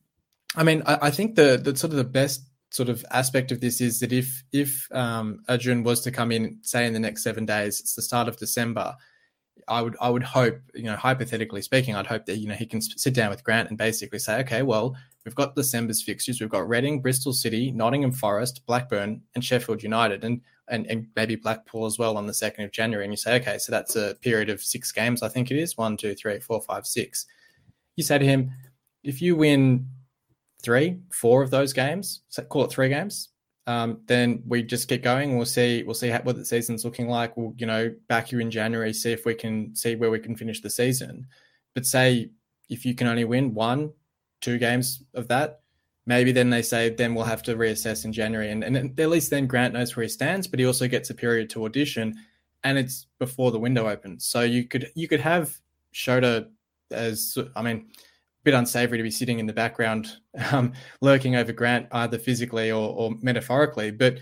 I 0.55 0.63
mean, 0.63 0.83
I, 0.85 1.07
I, 1.07 1.11
think 1.11 1.35
the 1.35 1.57
the 1.57 1.75
sort 1.75 1.91
of 1.91 1.97
the 1.97 2.03
best 2.03 2.43
sort 2.69 2.89
of 2.89 3.05
aspect 3.11 3.51
of 3.51 3.61
this 3.61 3.79
is 3.79 4.01
that 4.01 4.11
if 4.11 4.43
if 4.51 4.87
um, 4.91 5.41
was 5.47 6.01
to 6.01 6.11
come 6.11 6.31
in, 6.31 6.59
say 6.61 6.85
in 6.85 6.93
the 6.93 6.99
next 6.99 7.23
seven 7.23 7.45
days, 7.45 7.79
it's 7.79 7.95
the 7.95 8.01
start 8.01 8.27
of 8.27 8.37
December. 8.37 8.95
I 9.67 9.81
would 9.81 9.95
I 9.99 10.09
would 10.09 10.23
hope, 10.23 10.59
you 10.73 10.83
know, 10.83 10.95
hypothetically 10.95 11.61
speaking, 11.61 11.95
I'd 11.95 12.07
hope 12.07 12.25
that 12.25 12.37
you 12.37 12.47
know 12.47 12.55
he 12.55 12.65
can 12.65 12.81
sit 12.81 13.13
down 13.13 13.29
with 13.29 13.43
Grant 13.43 13.69
and 13.69 13.77
basically 13.77 14.19
say, 14.19 14.39
okay, 14.41 14.61
well, 14.61 14.95
we've 15.25 15.35
got 15.35 15.55
December's 15.55 16.03
fixtures, 16.03 16.39
we've 16.39 16.49
got 16.49 16.67
Reading, 16.67 17.01
Bristol 17.01 17.33
City, 17.33 17.71
Nottingham 17.71 18.11
Forest, 18.11 18.65
Blackburn, 18.65 19.21
and 19.33 19.43
Sheffield 19.43 19.81
United, 19.81 20.23
and 20.23 20.41
and, 20.67 20.87
and 20.87 21.07
maybe 21.15 21.35
Blackpool 21.35 21.85
as 21.85 21.99
well 21.99 22.17
on 22.17 22.25
the 22.25 22.33
second 22.33 22.65
of 22.65 22.71
January. 22.71 23.05
And 23.05 23.13
you 23.13 23.17
say, 23.17 23.35
okay, 23.35 23.57
so 23.59 23.71
that's 23.71 23.95
a 23.95 24.15
period 24.21 24.49
of 24.49 24.61
six 24.61 24.91
games, 24.91 25.21
I 25.21 25.29
think 25.29 25.51
it 25.51 25.57
is 25.57 25.77
one, 25.77 25.97
two, 25.97 26.15
three, 26.15 26.39
four, 26.39 26.61
five, 26.61 26.87
six. 26.87 27.25
You 27.95 28.03
say 28.03 28.17
to 28.17 28.25
him, 28.25 28.51
if 29.03 29.21
you 29.21 29.35
win 29.35 29.87
three, 30.63 30.99
four 31.11 31.43
of 31.43 31.51
those 31.51 31.71
games, 31.73 32.21
call 32.49 32.65
it 32.65 32.71
three 32.71 32.89
games, 32.89 33.29
um, 33.67 34.01
then 34.05 34.43
we 34.47 34.61
just 34.63 34.87
keep 34.87 35.03
going. 35.03 35.37
We'll 35.37 35.45
see. 35.45 35.83
We'll 35.83 35.95
see 35.95 36.09
how, 36.09 36.21
what 36.21 36.35
the 36.35 36.45
season's 36.45 36.85
looking 36.85 37.09
like. 37.09 37.35
We'll, 37.35 37.53
you 37.57 37.65
know, 37.65 37.93
back 38.07 38.31
you 38.31 38.39
in 38.39 38.51
January, 38.51 38.93
see 38.93 39.11
if 39.11 39.25
we 39.25 39.33
can 39.33 39.75
see 39.75 39.95
where 39.95 40.11
we 40.11 40.19
can 40.19 40.35
finish 40.35 40.61
the 40.61 40.69
season. 40.69 41.27
But 41.73 41.85
say 41.85 42.29
if 42.69 42.85
you 42.85 42.93
can 42.95 43.07
only 43.07 43.25
win 43.25 43.53
one, 43.53 43.91
two 44.41 44.57
games 44.57 45.03
of 45.13 45.27
that, 45.29 45.61
maybe 46.05 46.31
then 46.31 46.49
they 46.49 46.61
say 46.61 46.89
then 46.89 47.15
we'll 47.15 47.25
have 47.25 47.43
to 47.43 47.55
reassess 47.55 48.05
in 48.05 48.13
January, 48.13 48.51
and, 48.51 48.63
and 48.63 48.99
at 48.99 49.09
least 49.09 49.31
then 49.31 49.47
Grant 49.47 49.73
knows 49.73 49.95
where 49.95 50.03
he 50.03 50.09
stands. 50.09 50.47
But 50.47 50.59
he 50.59 50.65
also 50.65 50.87
gets 50.87 51.09
a 51.09 51.15
period 51.15 51.49
to 51.51 51.65
audition, 51.65 52.15
and 52.63 52.77
it's 52.77 53.07
before 53.17 53.51
the 53.51 53.59
window 53.59 53.89
opens. 53.89 54.27
So 54.27 54.41
you 54.41 54.65
could 54.65 54.91
you 54.95 55.07
could 55.07 55.21
have 55.21 55.59
Shota 55.93 56.47
as 56.91 57.35
I 57.55 57.63
mean 57.63 57.87
bit 58.45 58.53
unsavory 58.53 58.97
to 58.99 59.03
be 59.03 59.11
sitting 59.11 59.39
in 59.39 59.47
the 59.47 59.53
background, 59.53 60.17
um, 60.51 60.71
lurking 61.01 61.35
over 61.35 61.51
Grant, 61.51 61.87
either 61.91 62.17
physically 62.17 62.71
or, 62.71 62.95
or, 62.95 63.11
metaphorically. 63.21 63.91
But 63.91 64.19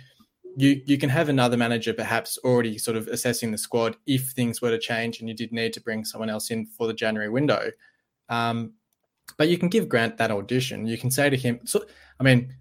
you 0.55 0.81
you 0.85 0.97
can 0.97 1.09
have 1.09 1.29
another 1.29 1.57
manager 1.57 1.93
perhaps 1.93 2.37
already 2.43 2.77
sort 2.77 2.97
of 2.97 3.07
assessing 3.07 3.51
the 3.51 3.57
squad 3.57 3.97
if 4.07 4.31
things 4.31 4.61
were 4.61 4.69
to 4.69 4.79
change 4.79 5.19
and 5.19 5.27
you 5.27 5.35
did 5.35 5.51
need 5.51 5.73
to 5.73 5.81
bring 5.81 6.05
someone 6.05 6.29
else 6.29 6.51
in 6.51 6.65
for 6.65 6.87
the 6.87 6.93
January 6.93 7.29
window. 7.29 7.69
Um, 8.29 8.73
but 9.37 9.49
you 9.49 9.57
can 9.57 9.69
give 9.69 9.89
Grant 9.89 10.17
that 10.17 10.31
audition. 10.31 10.87
You 10.87 10.97
can 10.97 11.11
say 11.11 11.29
to 11.29 11.37
him, 11.37 11.59
so, 11.65 11.85
I 12.19 12.23
mean, 12.23 12.53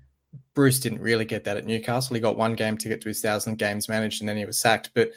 Bruce 0.54 0.80
didn't 0.80 1.00
really 1.00 1.24
get 1.24 1.44
that 1.44 1.56
at 1.56 1.66
Newcastle. 1.66 2.14
He 2.14 2.20
got 2.20 2.36
one 2.36 2.54
game 2.54 2.76
to 2.78 2.88
get 2.88 3.00
to 3.02 3.08
his 3.08 3.20
thousand 3.20 3.58
games 3.58 3.88
managed, 3.88 4.22
and 4.22 4.28
then 4.28 4.36
he 4.36 4.44
was 4.44 4.60
sacked. 4.60 4.90
But 4.94 5.12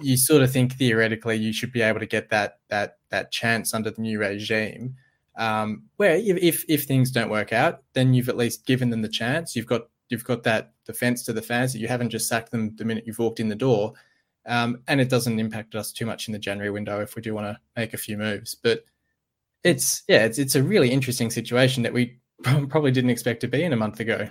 you 0.00 0.16
sort 0.16 0.42
of 0.42 0.50
think 0.50 0.74
theoretically 0.74 1.36
you 1.36 1.52
should 1.52 1.72
be 1.72 1.82
able 1.82 2.00
to 2.00 2.06
get 2.06 2.30
that 2.30 2.58
that 2.70 2.98
that 3.10 3.32
chance 3.32 3.74
under 3.74 3.90
the 3.90 4.00
new 4.00 4.18
regime 4.18 4.96
um, 5.36 5.84
where 5.96 6.16
if 6.16 6.64
if 6.68 6.84
things 6.84 7.10
don't 7.10 7.30
work 7.30 7.52
out, 7.52 7.82
then 7.92 8.14
you've 8.14 8.28
at 8.28 8.36
least 8.36 8.66
given 8.66 8.90
them 8.90 9.02
the 9.02 9.08
chance. 9.08 9.56
You've 9.56 9.66
got 9.66 9.82
you've 10.08 10.24
got 10.24 10.42
that 10.44 10.72
defense 10.86 11.24
to 11.24 11.32
the 11.32 11.42
fans 11.42 11.72
that 11.72 11.78
you 11.78 11.88
haven't 11.88 12.10
just 12.10 12.28
sacked 12.28 12.50
them 12.50 12.74
the 12.76 12.84
minute 12.84 13.04
you've 13.06 13.18
walked 13.18 13.40
in 13.40 13.48
the 13.48 13.54
door, 13.54 13.94
um, 14.46 14.82
and 14.88 15.00
it 15.00 15.08
doesn't 15.08 15.38
impact 15.38 15.74
us 15.74 15.92
too 15.92 16.06
much 16.06 16.28
in 16.28 16.32
the 16.32 16.38
January 16.38 16.70
window 16.70 17.00
if 17.00 17.16
we 17.16 17.22
do 17.22 17.34
want 17.34 17.46
to 17.46 17.58
make 17.76 17.94
a 17.94 17.98
few 17.98 18.16
moves. 18.16 18.54
But 18.54 18.84
it's 19.64 20.02
yeah, 20.08 20.24
it's 20.24 20.38
it's 20.38 20.54
a 20.54 20.62
really 20.62 20.90
interesting 20.90 21.30
situation 21.30 21.82
that 21.82 21.92
we 21.92 22.18
probably 22.42 22.92
didn't 22.92 23.10
expect 23.10 23.40
to 23.40 23.48
be 23.48 23.64
in 23.64 23.72
a 23.72 23.76
month 23.76 24.00
ago. 24.00 24.28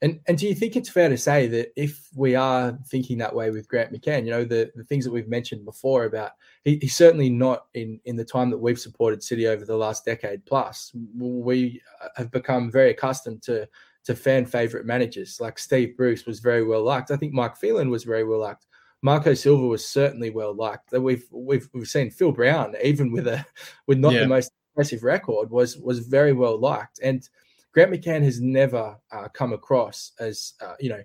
And 0.00 0.20
and 0.28 0.38
do 0.38 0.46
you 0.46 0.54
think 0.54 0.76
it's 0.76 0.88
fair 0.88 1.08
to 1.08 1.18
say 1.18 1.48
that 1.48 1.72
if 1.74 2.08
we 2.14 2.36
are 2.36 2.78
thinking 2.86 3.18
that 3.18 3.34
way 3.34 3.50
with 3.50 3.68
Grant 3.68 3.92
McCann, 3.92 4.24
you 4.24 4.30
know, 4.30 4.44
the, 4.44 4.70
the 4.76 4.84
things 4.84 5.04
that 5.04 5.10
we've 5.10 5.28
mentioned 5.28 5.64
before 5.64 6.04
about 6.04 6.32
he, 6.64 6.78
he's 6.80 6.94
certainly 6.94 7.28
not 7.28 7.66
in 7.74 8.00
in 8.04 8.14
the 8.14 8.24
time 8.24 8.50
that 8.50 8.58
we've 8.58 8.78
supported 8.78 9.22
City 9.22 9.48
over 9.48 9.64
the 9.64 9.76
last 9.76 10.04
decade 10.04 10.44
plus, 10.46 10.92
we 11.16 11.82
have 12.16 12.30
become 12.30 12.70
very 12.70 12.90
accustomed 12.90 13.42
to 13.42 13.68
to 14.04 14.14
fan 14.14 14.46
favorite 14.46 14.86
managers. 14.86 15.38
Like 15.40 15.58
Steve 15.58 15.96
Bruce 15.96 16.26
was 16.26 16.40
very 16.40 16.64
well 16.64 16.82
liked. 16.82 17.10
I 17.10 17.16
think 17.16 17.32
Mike 17.32 17.56
Phelan 17.56 17.90
was 17.90 18.04
very 18.04 18.24
well 18.24 18.40
liked. 18.40 18.66
Marco 19.02 19.34
Silva 19.34 19.66
was 19.66 19.86
certainly 19.86 20.30
well 20.30 20.54
liked. 20.54 20.92
We've 20.92 21.26
we've 21.30 21.68
we've 21.72 21.88
seen 21.88 22.10
Phil 22.10 22.32
Brown, 22.32 22.74
even 22.82 23.12
with 23.12 23.26
a 23.26 23.44
with 23.86 23.98
not 23.98 24.12
yeah. 24.12 24.20
the 24.20 24.28
most 24.28 24.52
impressive 24.72 25.02
record, 25.02 25.50
was 25.50 25.76
was 25.76 26.00
very 26.00 26.32
well 26.32 26.58
liked. 26.58 27.00
And 27.02 27.28
Grant 27.72 27.92
McCann 27.92 28.22
has 28.22 28.40
never 28.40 28.96
uh, 29.12 29.28
come 29.28 29.52
across 29.52 30.12
as 30.20 30.54
uh, 30.60 30.74
you 30.80 30.90
know 30.90 31.02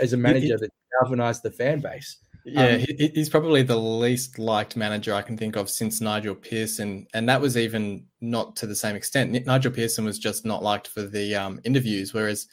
as 0.00 0.12
a 0.12 0.16
manager 0.16 0.56
that 0.58 0.70
galvanized 1.00 1.42
the 1.42 1.50
fan 1.50 1.80
base. 1.80 2.18
Yeah, 2.46 2.74
um, 2.74 2.84
he's 2.98 3.30
probably 3.30 3.62
the 3.62 3.76
least 3.76 4.38
liked 4.38 4.76
manager 4.76 5.14
I 5.14 5.22
can 5.22 5.36
think 5.36 5.56
of 5.56 5.70
since 5.70 6.02
Nigel 6.02 6.34
Pearson, 6.34 7.06
and 7.14 7.28
that 7.28 7.40
was 7.40 7.56
even 7.56 8.04
not 8.20 8.54
to 8.56 8.66
the 8.66 8.74
same 8.74 8.96
extent. 8.96 9.46
Nigel 9.46 9.72
Pearson 9.72 10.04
was 10.04 10.18
just 10.18 10.44
not 10.44 10.62
liked 10.62 10.88
for 10.88 11.02
the 11.02 11.34
um, 11.34 11.58
interviews, 11.64 12.12
whereas 12.12 12.46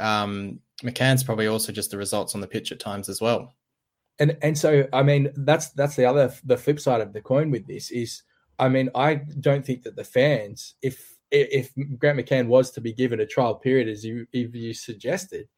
um, 0.00 0.60
McCann's 0.82 1.24
probably 1.24 1.48
also 1.48 1.72
just 1.72 1.90
the 1.90 1.96
results 1.96 2.34
on 2.34 2.40
the 2.40 2.46
pitch 2.46 2.70
at 2.70 2.78
times 2.78 3.08
as 3.08 3.20
well. 3.20 3.54
And 4.18 4.36
and 4.42 4.56
so 4.56 4.86
I 4.92 5.02
mean 5.02 5.30
that's 5.36 5.70
that's 5.70 5.96
the 5.96 6.06
other 6.06 6.32
the 6.44 6.56
flip 6.56 6.80
side 6.80 7.00
of 7.00 7.12
the 7.12 7.20
coin 7.20 7.50
with 7.50 7.66
this 7.66 7.90
is 7.90 8.22
I 8.58 8.68
mean 8.68 8.88
I 8.94 9.16
don't 9.40 9.64
think 9.64 9.82
that 9.82 9.96
the 9.96 10.04
fans 10.04 10.74
if 10.82 11.15
if 11.30 11.72
Grant 11.98 12.18
McCann 12.18 12.46
was 12.46 12.70
to 12.72 12.80
be 12.80 12.92
given 12.92 13.20
a 13.20 13.26
trial 13.26 13.54
period, 13.54 13.88
as 13.88 14.04
you, 14.04 14.26
you 14.32 14.72
suggested, 14.72 15.48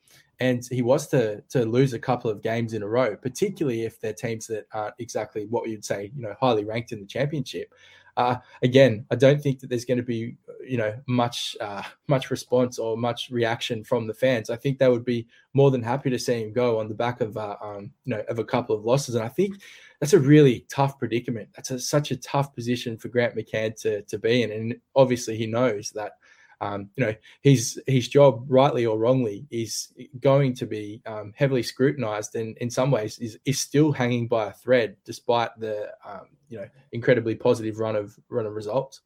and 0.41 0.63
he 0.71 0.83
was 0.83 1.09
to 1.09 1.43
to 1.49 1.65
lose 1.65 1.93
a 1.93 1.99
couple 1.99 2.31
of 2.31 2.43
games 2.43 2.73
in 2.73 2.83
a 2.83 2.89
row, 2.89 3.17
particularly 3.17 3.83
if 3.83 4.01
they're 4.01 4.13
teams 4.13 4.47
that 4.47 4.67
aren't 4.73 4.95
exactly 4.99 5.47
what 5.47 5.69
you'd 5.69 5.85
say, 5.85 6.13
you 6.15 6.23
know, 6.23 6.35
highly 6.41 6.65
ranked 6.65 6.93
in 6.93 7.01
the 7.01 7.07
championship. 7.07 7.75
Uh, 8.17 8.37
again, 8.65 9.07
I 9.13 9.15
don't 9.15 9.41
think 9.41 9.61
that 9.61 9.71
there's 9.71 9.85
going 9.85 9.99
to 9.99 10.03
be, 10.03 10.35
you 10.67 10.77
know, 10.77 10.93
much 11.07 11.57
uh, 11.61 11.83
much 12.09 12.31
response 12.31 12.79
or 12.79 12.97
much 12.97 13.31
reaction 13.31 13.85
from 13.85 14.07
the 14.07 14.15
fans. 14.15 14.51
I 14.51 14.57
think 14.57 14.79
they 14.79 14.89
would 14.89 15.05
be 15.05 15.27
more 15.55 15.71
than 15.71 15.83
happy 15.83 16.11
to 16.11 16.19
see 16.19 16.43
him 16.43 16.53
go 16.53 16.81
on 16.81 16.89
the 16.89 16.95
back 16.95 17.21
of, 17.21 17.37
uh, 17.37 17.57
um, 17.61 17.93
you 18.05 18.17
know, 18.17 18.25
of 18.29 18.41
a 18.41 18.45
couple 18.45 18.75
of 18.75 18.85
losses. 18.85 19.15
And 19.15 19.25
I 19.25 19.29
think 19.29 19.61
that's 20.01 20.13
a 20.13 20.19
really 20.19 20.65
tough 20.69 20.99
predicament. 20.99 21.49
That's 21.55 21.71
a, 21.71 21.81
such 21.81 22.11
a 22.11 22.17
tough 22.17 22.55
position 22.55 22.97
for 22.97 23.09
Grant 23.09 23.37
McCann 23.37 23.81
to 23.83 24.03
to 24.03 24.19
be 24.19 24.43
in, 24.43 24.53
and 24.53 24.77
obviously 24.95 25.37
he 25.37 25.47
knows 25.47 25.91
that. 25.91 26.13
Um, 26.61 26.91
you 26.97 27.07
know 27.07 27.15
his 27.43 27.81
his 27.87 28.09
job, 28.09 28.45
rightly 28.49 28.85
or 28.85 28.99
wrongly, 28.99 29.47
is 29.49 29.93
going 30.19 30.55
to 30.55 30.67
be 30.67 31.01
um, 31.07 31.33
heavily 31.37 31.63
scrutinized, 31.63 32.35
and 32.35 32.57
in 32.59 32.69
some 32.69 32.91
ways 32.91 33.17
is 33.21 33.39
is 33.45 33.61
still 33.61 33.93
hanging 33.93 34.27
by 34.27 34.49
a 34.49 34.53
thread, 34.53 34.97
despite 35.05 35.51
the 35.61 35.93
um, 36.05 36.27
you 36.49 36.59
know 36.59 36.69
incredibly 36.91 37.37
positive 37.37 37.79
run 37.79 37.95
of 37.95 38.19
run 38.29 38.45
of 38.45 38.55
results. 38.55 39.03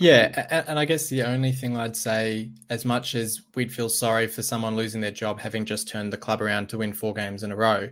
Yeah, 0.00 0.64
and 0.66 0.78
I 0.78 0.84
guess 0.84 1.08
the 1.08 1.22
only 1.22 1.52
thing 1.52 1.76
I'd 1.76 1.94
say, 1.94 2.50
as 2.70 2.86
much 2.86 3.14
as 3.14 3.42
we'd 3.54 3.72
feel 3.72 3.90
sorry 3.90 4.26
for 4.26 4.42
someone 4.42 4.74
losing 4.74 5.02
their 5.02 5.10
job 5.10 5.38
having 5.38 5.66
just 5.66 5.88
turned 5.88 6.10
the 6.10 6.16
club 6.16 6.40
around 6.40 6.70
to 6.70 6.78
win 6.78 6.94
four 6.94 7.12
games 7.12 7.42
in 7.42 7.52
a 7.52 7.56
row, 7.56 7.88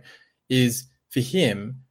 is 0.49 0.87
for 1.09 1.19
him 1.19 1.83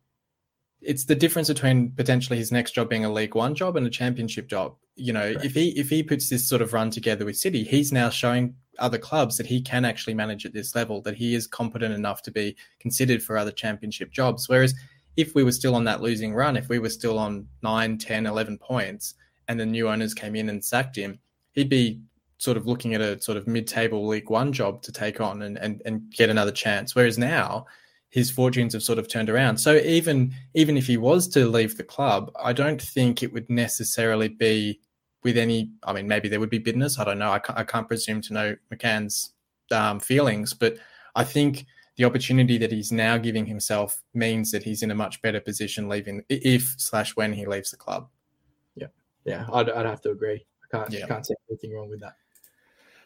it's 0.80 1.04
the 1.04 1.14
difference 1.14 1.48
between 1.48 1.90
potentially 1.92 2.38
his 2.38 2.52
next 2.52 2.72
job 2.72 2.88
being 2.88 3.04
a 3.04 3.12
League 3.12 3.34
One 3.34 3.54
job 3.54 3.76
and 3.76 3.86
a 3.86 3.90
Championship 3.90 4.48
job. 4.48 4.76
You 4.94 5.12
know, 5.12 5.32
right. 5.32 5.44
if 5.44 5.54
he 5.54 5.70
if 5.70 5.88
he 5.88 6.02
puts 6.02 6.28
this 6.28 6.48
sort 6.48 6.62
of 6.62 6.72
run 6.72 6.90
together 6.90 7.24
with 7.24 7.36
City, 7.36 7.64
he's 7.64 7.92
now 7.92 8.10
showing 8.10 8.54
other 8.78 8.98
clubs 8.98 9.36
that 9.36 9.46
he 9.46 9.60
can 9.60 9.84
actually 9.84 10.14
manage 10.14 10.46
at 10.46 10.52
this 10.52 10.74
level, 10.74 11.00
that 11.02 11.16
he 11.16 11.34
is 11.34 11.46
competent 11.46 11.94
enough 11.94 12.22
to 12.22 12.30
be 12.30 12.56
considered 12.78 13.22
for 13.22 13.36
other 13.36 13.50
Championship 13.50 14.12
jobs. 14.12 14.48
Whereas 14.48 14.74
if 15.16 15.34
we 15.34 15.42
were 15.42 15.52
still 15.52 15.74
on 15.74 15.84
that 15.84 16.00
losing 16.00 16.32
run, 16.32 16.56
if 16.56 16.68
we 16.68 16.78
were 16.78 16.88
still 16.88 17.18
on 17.18 17.48
9, 17.62 17.98
10, 17.98 18.26
11 18.26 18.58
points, 18.58 19.14
and 19.48 19.58
the 19.58 19.66
new 19.66 19.88
owners 19.88 20.14
came 20.14 20.36
in 20.36 20.48
and 20.48 20.64
sacked 20.64 20.94
him, 20.94 21.18
he'd 21.52 21.68
be 21.68 22.00
sort 22.36 22.56
of 22.56 22.68
looking 22.68 22.94
at 22.94 23.00
a 23.00 23.20
sort 23.20 23.36
of 23.36 23.48
mid-table 23.48 24.06
League 24.06 24.30
One 24.30 24.52
job 24.52 24.80
to 24.82 24.92
take 24.92 25.20
on 25.20 25.42
and 25.42 25.58
and, 25.58 25.82
and 25.84 26.10
get 26.12 26.30
another 26.30 26.52
chance. 26.52 26.94
Whereas 26.94 27.18
now 27.18 27.66
his 28.10 28.30
fortunes 28.30 28.72
have 28.72 28.82
sort 28.82 28.98
of 28.98 29.08
turned 29.08 29.28
around. 29.28 29.58
So 29.58 29.76
even 29.76 30.34
even 30.54 30.76
if 30.76 30.86
he 30.86 30.96
was 30.96 31.28
to 31.28 31.46
leave 31.48 31.76
the 31.76 31.84
club, 31.84 32.30
I 32.42 32.52
don't 32.52 32.80
think 32.80 33.22
it 33.22 33.32
would 33.32 33.48
necessarily 33.50 34.28
be 34.28 34.80
with 35.22 35.36
any. 35.36 35.72
I 35.82 35.92
mean, 35.92 36.08
maybe 36.08 36.28
there 36.28 36.40
would 36.40 36.50
be 36.50 36.58
bitterness. 36.58 36.98
I 36.98 37.04
don't 37.04 37.18
know. 37.18 37.30
I 37.30 37.38
can't, 37.38 37.58
I 37.58 37.64
can't 37.64 37.88
presume 37.88 38.20
to 38.22 38.32
know 38.32 38.56
McCann's 38.72 39.34
um, 39.70 40.00
feelings, 40.00 40.54
but 40.54 40.78
I 41.14 41.24
think 41.24 41.66
the 41.96 42.04
opportunity 42.04 42.58
that 42.58 42.72
he's 42.72 42.92
now 42.92 43.18
giving 43.18 43.44
himself 43.44 44.00
means 44.14 44.52
that 44.52 44.62
he's 44.62 44.82
in 44.82 44.90
a 44.90 44.94
much 44.94 45.20
better 45.20 45.40
position 45.40 45.88
leaving 45.88 46.22
if 46.28 46.74
slash 46.78 47.16
when 47.16 47.32
he 47.32 47.44
leaves 47.44 47.70
the 47.72 47.76
club. 47.76 48.08
Yeah, 48.76 48.86
yeah, 49.24 49.46
I'd, 49.52 49.68
I'd 49.68 49.86
have 49.86 50.00
to 50.02 50.10
agree. 50.10 50.46
I 50.64 50.76
can't 50.76 50.92
yeah. 50.92 51.06
can't 51.06 51.26
see 51.26 51.34
anything 51.50 51.74
wrong 51.74 51.90
with 51.90 52.00
that. 52.00 52.14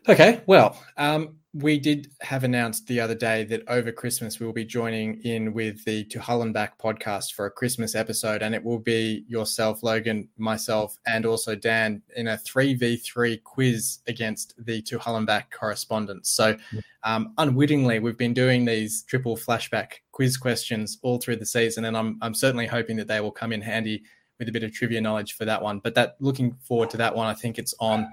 Okay, 0.09 0.43
well, 0.47 0.83
um, 0.97 1.37
we 1.55 1.79
did 1.79 2.11
have 2.23 2.43
announced 2.43 2.89
the 2.89 2.99
other 2.99 3.15
day 3.15 3.45
that 3.45 3.63
over 3.69 3.93
Christmas 3.93 4.41
we 4.41 4.47
will 4.47 4.53
be 4.53 4.65
joining 4.65 5.21
in 5.21 5.53
with 5.53 5.85
the 5.85 6.03
To 6.07 6.21
Hull 6.21 6.43
and 6.43 6.53
Back 6.53 6.77
podcast 6.77 7.35
for 7.35 7.47
a 7.47 7.51
Christmas 7.53 7.95
episode, 7.95 8.43
and 8.43 8.53
it 8.53 8.65
will 8.65 8.81
be 8.81 9.25
yourself, 9.29 9.85
Logan, 9.85 10.29
myself, 10.37 10.99
and 11.07 11.25
also 11.25 11.55
Dan 11.55 12.03
in 12.17 12.27
a 12.27 12.39
three 12.39 12.75
v 12.75 12.97
three 12.97 13.37
quiz 13.37 14.01
against 14.09 14.55
the 14.65 14.83
To 14.83 14.99
Hull 14.99 15.19
and 15.19 15.27
Back 15.27 15.53
correspondents. 15.53 16.33
So, 16.33 16.57
um, 17.05 17.33
unwittingly, 17.39 18.01
we've 18.01 18.19
been 18.19 18.35
doing 18.35 18.65
these 18.65 19.05
triple 19.05 19.37
flashback 19.37 20.01
quiz 20.11 20.37
questions 20.37 20.99
all 21.03 21.19
through 21.19 21.37
the 21.37 21.47
season, 21.47 21.85
and 21.85 21.97
I'm 21.97 22.19
I'm 22.23 22.35
certainly 22.35 22.67
hoping 22.67 22.97
that 22.97 23.07
they 23.07 23.21
will 23.21 23.31
come 23.31 23.53
in 23.53 23.61
handy 23.61 24.03
with 24.41 24.49
a 24.49 24.53
bit 24.53 24.65
of 24.65 24.73
trivia 24.73 25.01
knowledge 25.01 25.35
for 25.35 25.45
that 25.45 25.63
one. 25.63 25.79
But 25.79 25.95
that 25.95 26.17
looking 26.19 26.57
forward 26.67 26.91
to 26.91 26.97
that 26.97 27.15
one, 27.15 27.29
I 27.29 27.35
think 27.35 27.57
it's 27.57 27.75
on 27.79 28.09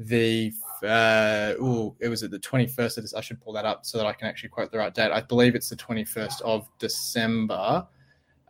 the 0.00 0.52
uh, 0.82 1.54
ooh, 1.60 1.94
it 2.00 2.08
was 2.08 2.22
at 2.22 2.30
the 2.30 2.38
21st 2.38 2.98
of 2.98 3.04
this. 3.04 3.14
I 3.14 3.20
should 3.20 3.40
pull 3.40 3.52
that 3.54 3.64
up 3.64 3.84
so 3.84 3.98
that 3.98 4.06
I 4.06 4.12
can 4.12 4.28
actually 4.28 4.50
quote 4.50 4.70
the 4.70 4.78
right 4.78 4.94
date. 4.94 5.10
I 5.10 5.20
believe 5.20 5.54
it's 5.54 5.68
the 5.68 5.76
21st 5.76 6.40
of 6.42 6.68
December. 6.78 7.86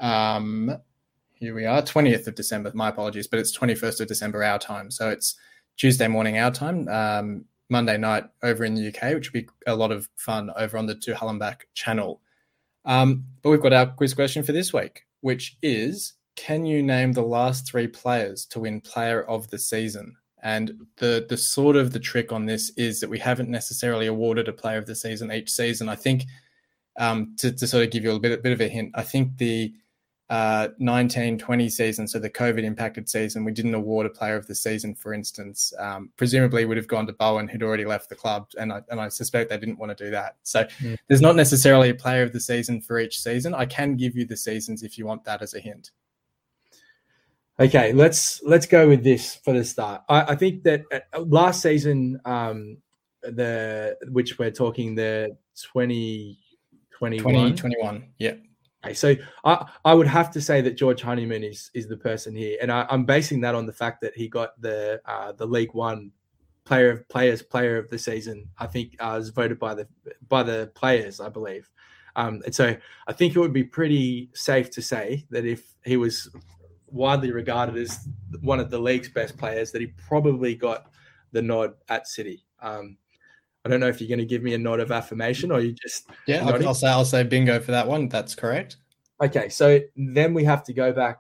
Um, 0.01 0.77
here 1.35 1.55
we 1.55 1.67
are, 1.67 1.83
20th 1.83 2.27
of 2.27 2.35
December. 2.35 2.73
My 2.75 2.89
apologies, 2.89 3.27
but 3.27 3.39
it's 3.39 3.57
21st 3.57 4.01
of 4.01 4.09
December 4.09 4.43
our 4.43 4.59
time. 4.59 4.91
So 4.91 5.09
it's 5.09 5.37
Tuesday 5.77 6.09
morning 6.09 6.39
our 6.39 6.51
time, 6.51 6.89
um, 6.89 7.45
Monday 7.71 7.97
night 7.97 8.25
over 8.43 8.65
in 8.65 8.75
the 8.75 8.89
UK, 8.89 9.15
which 9.15 9.33
would 9.33 9.47
be 9.47 9.53
a 9.67 9.77
lot 9.77 9.93
of 9.93 10.09
fun 10.17 10.51
over 10.57 10.77
on 10.77 10.87
the 10.87 10.95
To 10.97 11.15
Hull 11.15 11.29
and 11.29 11.39
Back 11.39 11.69
channel. 11.75 12.21
Um, 12.85 13.25
but 13.43 13.51
we've 13.51 13.63
got 13.63 13.73
our 13.73 13.87
quiz 13.87 14.15
question 14.15 14.43
for 14.43 14.53
this 14.53 14.73
week, 14.73 15.03
which 15.21 15.57
is 15.63 16.15
Can 16.35 16.65
you 16.65 16.83
name 16.83 17.13
the 17.13 17.23
last 17.23 17.69
three 17.69 17.87
players 17.87 18.45
to 18.47 18.61
win 18.61 18.81
Player 18.81 19.23
of 19.23 19.49
the 19.51 19.59
Season? 19.59 20.17
And 20.43 20.87
the 20.97 21.27
the 21.29 21.37
sort 21.37 21.77
of 21.77 21.93
the 21.93 22.01
trick 22.01 22.33
on 22.33 22.47
this 22.47 22.71
is 22.77 23.01
that 23.01 23.11
we 23.11 23.19
haven't 23.19 23.49
necessarily 23.49 24.07
awarded 24.07 24.49
a 24.49 24.53
player 24.53 24.79
of 24.79 24.87
the 24.87 24.95
season 24.95 25.33
each 25.33 25.51
season. 25.51 25.89
I 25.89 25.97
think 25.97 26.25
um, 26.99 27.35
to, 27.39 27.53
to 27.53 27.67
sort 27.67 27.85
of 27.85 27.91
give 27.91 28.05
you 28.05 28.13
a 28.13 28.21
bit, 28.21 28.33
a 28.33 28.43
bit 28.43 28.53
of 28.53 28.61
a 28.61 28.69
hint, 28.69 28.93
I 28.95 29.03
think 29.03 29.37
the 29.39 29.73
uh, 30.31 30.69
1920 30.77 31.71
season, 31.71 32.07
so 32.07 32.19
the 32.19 32.29
COVID 32.29 32.63
impacted 32.63 33.09
season, 33.09 33.45
we 33.45 33.53
didn't 33.53 33.75
award 33.75 34.05
a 34.05 34.11
player 34.11 34.37
of 34.37 34.47
the 34.47 34.55
season, 34.55 34.95
for 34.95 35.15
instance. 35.15 35.73
Um, 35.79 36.11
presumably 36.17 36.67
would 36.67 36.77
have 36.77 36.87
gone 36.87 37.07
to 37.07 37.15
Bowen, 37.15 37.49
who'd 37.49 37.63
already 37.63 37.87
left 37.87 38.11
the 38.11 38.15
club, 38.15 38.49
and 38.59 38.71
I, 38.71 38.83
and 38.91 39.01
I 39.01 39.09
suspect 39.09 39.49
they 39.49 39.57
didn't 39.57 39.79
want 39.79 39.97
to 39.97 40.05
do 40.05 40.11
that. 40.11 40.37
So 40.43 40.65
mm. 40.81 40.99
there's 41.07 41.23
not 41.23 41.35
necessarily 41.35 41.89
a 41.89 41.95
player 41.95 42.23
of 42.23 42.33
the 42.33 42.41
season 42.41 42.83
for 42.83 42.99
each 42.99 43.21
season. 43.21 43.55
I 43.55 43.65
can 43.65 43.97
give 43.97 44.17
you 44.17 44.27
the 44.27 44.37
seasons 44.37 44.83
if 44.83 44.99
you 44.99 45.07
want 45.07 45.25
that 45.25 45.41
as 45.41 45.55
a 45.55 45.61
hint. 45.61 45.93
Okay, 47.61 47.93
let's 47.93 48.41
let's 48.45 48.67
go 48.67 48.89
with 48.89 49.03
this 49.03 49.35
for 49.35 49.53
the 49.53 49.65
start. 49.65 50.03
I, 50.09 50.23
I 50.23 50.35
think 50.37 50.63
that 50.63 50.85
uh, 50.93 51.21
last 51.21 51.61
season, 51.61 52.21
um, 52.25 52.79
the 53.23 53.97
which 54.11 54.39
we're 54.39 54.53
talking 54.53 54.95
the 54.95 55.37
2021. 55.57 57.19
2021, 57.19 58.09
yeah. 58.19 58.35
Okay, 58.85 58.95
so 58.95 59.17
I, 59.45 59.67
I 59.85 59.93
would 59.93 60.07
have 60.07 60.31
to 60.33 60.41
say 60.41 60.61
that 60.61 60.77
George 60.77 61.03
Honeyman 61.03 61.43
is 61.43 61.71
is 61.75 61.89
the 61.89 61.97
person 61.97 62.37
here, 62.37 62.59
and 62.63 62.71
I, 62.71 62.87
am 62.91 63.05
basing 63.05 63.41
that 63.41 63.57
on 63.57 63.67
the 63.67 63.73
fact 63.73 64.01
that 64.03 64.15
he 64.15 64.29
got 64.29 64.61
the 64.61 65.01
uh, 65.05 65.33
the 65.33 65.47
League 65.47 65.75
One 65.75 66.13
player 66.65 66.91
of 66.91 67.09
players 67.09 67.43
player 67.43 67.77
of 67.77 67.91
the 67.91 67.99
season. 67.99 68.49
I 68.59 68.69
think 68.69 68.95
uh, 69.01 69.17
was 69.19 69.31
voted 69.31 69.59
by 69.59 69.75
the 69.75 69.89
by 70.29 70.45
the 70.45 70.71
players, 70.77 71.19
I 71.19 71.29
believe. 71.29 71.69
Um, 72.15 72.41
and 72.45 72.55
so 72.55 72.77
I 73.09 73.13
think 73.13 73.35
it 73.35 73.41
would 73.41 73.53
be 73.53 73.65
pretty 73.65 74.31
safe 74.35 74.71
to 74.73 74.83
say 74.83 75.27
that 75.31 75.45
if 75.45 75.75
he 75.85 75.97
was 75.97 76.31
widely 76.91 77.33
regarded 77.33 77.77
as 77.77 78.09
one 78.41 78.61
of 78.61 78.71
the 78.71 78.79
league's 78.79 79.09
best 79.09 79.37
players, 79.37 79.73
that 79.73 79.81
he 79.81 79.89
probably 80.09 80.55
got 80.55 80.91
the 81.33 81.43
nod 81.43 81.75
at 81.89 82.07
City. 82.09 82.45
Um, 82.61 82.97
I 83.65 83.69
don't 83.69 83.81
know 83.81 83.89
if 83.89 84.01
you're 84.01 84.09
going 84.09 84.19
to 84.19 84.25
give 84.25 84.43
me 84.43 84.55
a 84.55 84.59
nod 84.59 84.81
of 84.81 84.91
affirmation 84.91 85.51
or 85.51 85.61
you 85.61 85.73
just 85.73 86.09
yeah. 86.27 86.47
I'll, 86.47 86.69
I'll, 86.69 86.75
say 86.75 86.89
I'll 86.89 87.05
say 87.05 87.23
bingo 87.23 87.61
for 87.61 87.73
that 87.73 87.87
one. 87.87 88.09
That's 88.09 88.35
correct. 88.35 88.77
Okay, 89.21 89.49
so 89.49 89.81
then 89.97 90.33
we 90.33 90.45
have 90.45 90.63
to 90.65 90.73
go 90.73 90.93
back 90.93 91.19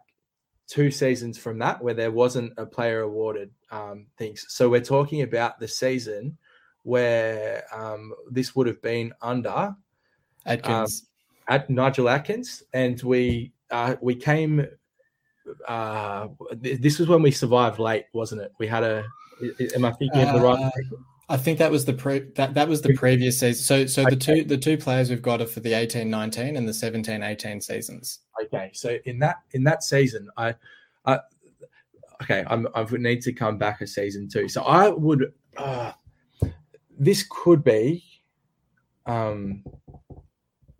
two 0.69 0.91
seasons 0.91 1.37
from 1.37 1.59
that 1.59 1.83
where 1.83 1.95
there 1.95 2.13
wasn't 2.13 2.53
a 2.57 2.65
player 2.65 3.01
awarded 3.01 3.51
um, 3.71 4.07
things. 4.17 4.47
So 4.49 4.69
we're 4.69 4.81
talking 4.81 5.23
about 5.23 5.59
the 5.59 5.67
season 5.67 6.39
where 6.85 7.65
um, 7.75 8.13
this 8.31 8.55
would 8.55 8.67
have 8.67 8.81
been 8.81 9.13
under 9.21 9.75
Adkins. 10.47 11.03
Um, 11.03 11.09
at 11.49 11.71
Nigel 11.71 12.09
Adkins, 12.09 12.63
and 12.73 13.03
we 13.03 13.53
uh, 13.71 13.97
we 14.01 14.15
came. 14.15 14.67
Uh, 15.67 16.29
this 16.53 16.99
was 16.99 17.09
when 17.09 17.23
we 17.23 17.31
survived 17.31 17.79
late, 17.79 18.07
wasn't 18.13 18.43
it? 18.43 18.53
We 18.59 18.67
had 18.67 18.83
a. 18.83 19.05
Am 19.75 19.85
I 19.85 19.93
thinking 19.93 20.23
of 20.23 20.35
the 20.35 20.41
right? 20.41 20.59
Uh, 20.59 20.71
I 21.31 21.37
think 21.37 21.59
that 21.59 21.71
was 21.71 21.85
the 21.85 21.93
pre 21.93 22.21
that, 22.37 22.55
that 22.55 22.69
was 22.69 22.81
the 22.81 22.95
previous 22.95 23.39
season. 23.39 23.63
So 23.63 23.87
so 23.87 24.03
okay. 24.03 24.11
the 24.11 24.17
two 24.17 24.45
the 24.45 24.57
two 24.57 24.79
players 24.79 25.11
we've 25.11 25.21
got 25.23 25.43
are 25.43 25.47
for 25.47 25.61
the 25.61 25.73
18-19 25.73 26.57
and 26.57 26.67
the 26.67 26.73
17-18 26.73 27.63
seasons. 27.63 28.21
Okay. 28.45 28.71
So 28.73 28.97
in 29.05 29.19
that 29.19 29.37
in 29.53 29.63
that 29.65 29.83
season, 29.83 30.29
I 30.39 30.55
I 31.05 31.21
okay, 32.23 32.45
I'm 32.47 32.67
I 32.75 32.83
would 32.83 33.01
need 33.01 33.21
to 33.23 33.33
come 33.33 33.59
back 33.59 33.83
a 33.83 33.87
season 33.87 34.29
two. 34.29 34.49
So 34.49 34.63
I 34.63 34.89
would 34.89 35.33
uh, 35.59 35.93
this 36.99 37.27
could 37.29 37.63
be 37.63 38.05
um 39.05 39.65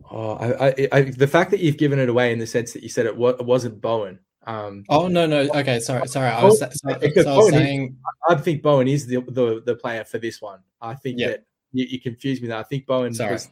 oh 0.09 0.33
I, 0.33 0.67
I, 0.67 0.87
I, 0.91 1.01
the 1.01 1.27
fact 1.27 1.51
that 1.51 1.59
you've 1.59 1.77
given 1.77 1.99
it 1.99 2.09
away 2.09 2.31
in 2.33 2.39
the 2.39 2.47
sense 2.47 2.73
that 2.73 2.81
you 2.81 2.89
said 2.89 3.05
it, 3.05 3.15
was, 3.15 3.35
it 3.39 3.45
wasn't 3.45 3.81
Bowen 3.81 4.19
um, 4.45 4.83
oh 4.89 5.07
no, 5.07 5.25
no. 5.25 5.41
Okay, 5.53 5.79
sorry, 5.79 6.07
sorry. 6.07 6.29
I 6.29 6.43
was, 6.43 6.59
sorry, 6.59 6.73
so 6.73 7.31
I 7.31 7.37
was 7.37 7.49
saying. 7.49 7.85
Is, 7.85 7.91
I 8.29 8.35
think 8.35 8.61
Bowen 8.61 8.87
is 8.87 9.05
the, 9.05 9.21
the, 9.21 9.61
the 9.65 9.75
player 9.75 10.03
for 10.03 10.17
this 10.17 10.41
one. 10.41 10.59
I 10.81 10.95
think 10.95 11.19
that 11.19 11.45
you, 11.71 11.85
you 11.85 11.99
confused 11.99 12.41
me. 12.41 12.47
There. 12.47 12.57
I 12.57 12.63
think 12.63 12.85
Bowen. 12.85 13.13
Sorry. 13.13 13.33
Was, 13.33 13.49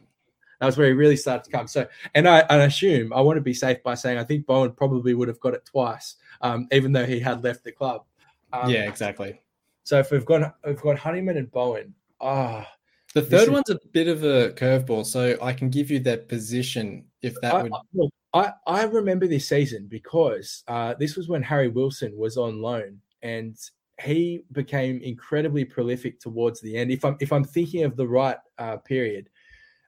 that 0.60 0.66
was 0.66 0.76
where 0.76 0.88
he 0.88 0.92
really 0.92 1.16
started 1.16 1.44
to 1.44 1.50
come. 1.50 1.68
So, 1.68 1.86
and 2.14 2.28
I, 2.28 2.40
I 2.50 2.56
assume 2.64 3.12
I 3.12 3.20
want 3.20 3.36
to 3.36 3.42
be 3.42 3.54
safe 3.54 3.82
by 3.82 3.94
saying 3.94 4.18
I 4.18 4.24
think 4.24 4.46
Bowen 4.46 4.72
probably 4.72 5.14
would 5.14 5.28
have 5.28 5.38
got 5.40 5.54
it 5.54 5.64
twice, 5.64 6.16
um, 6.40 6.66
even 6.72 6.92
though 6.92 7.06
he 7.06 7.20
had 7.20 7.44
left 7.44 7.62
the 7.62 7.72
club. 7.72 8.04
Um, 8.52 8.70
yeah, 8.70 8.88
exactly. 8.88 9.40
So 9.84 9.98
if 9.98 10.10
we've 10.10 10.24
got 10.24 10.56
we've 10.66 10.80
got 10.80 10.98
Honeyman 10.98 11.36
and 11.36 11.50
Bowen, 11.50 11.94
ah. 12.20 12.66
Oh, 12.66 12.72
the 13.14 13.22
third 13.22 13.48
one's 13.48 13.70
a 13.70 13.78
bit 13.92 14.06
of 14.06 14.22
a 14.22 14.50
curveball, 14.50 15.06
so 15.06 15.38
I 15.40 15.52
can 15.52 15.70
give 15.70 15.90
you 15.90 15.98
their 15.98 16.18
position 16.18 17.04
if 17.22 17.40
that 17.40 17.54
I, 17.54 17.62
would. 17.62 17.72
Look, 17.94 18.12
I, 18.34 18.52
I 18.66 18.84
remember 18.84 19.26
this 19.26 19.48
season 19.48 19.86
because 19.88 20.62
uh, 20.68 20.94
this 20.98 21.16
was 21.16 21.28
when 21.28 21.42
Harry 21.42 21.68
Wilson 21.68 22.16
was 22.16 22.36
on 22.36 22.60
loan 22.60 23.00
and 23.22 23.56
he 24.00 24.42
became 24.52 25.00
incredibly 25.02 25.64
prolific 25.64 26.20
towards 26.20 26.60
the 26.60 26.76
end. 26.76 26.90
If 26.90 27.04
I'm 27.04 27.16
if 27.20 27.32
I'm 27.32 27.44
thinking 27.44 27.84
of 27.84 27.96
the 27.96 28.06
right 28.06 28.36
uh, 28.58 28.76
period, 28.78 29.28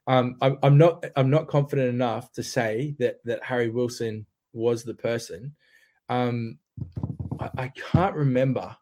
um, 0.07 0.37
I'm, 0.41 0.59
I'm 0.63 0.79
not 0.79 1.05
I'm 1.17 1.31
not 1.31 1.49
confident 1.49 1.89
enough 1.89 2.33
to 2.33 2.43
say 2.43 2.97
that 2.99 3.25
that 3.25 3.45
Harry 3.45 3.69
Wilson 3.69 4.27
was 4.53 4.83
the 4.83 4.95
person. 4.95 5.55
Um, 6.09 6.59
I, 7.39 7.51
I 7.57 7.69
can't 7.69 8.17
remember 8.17 8.77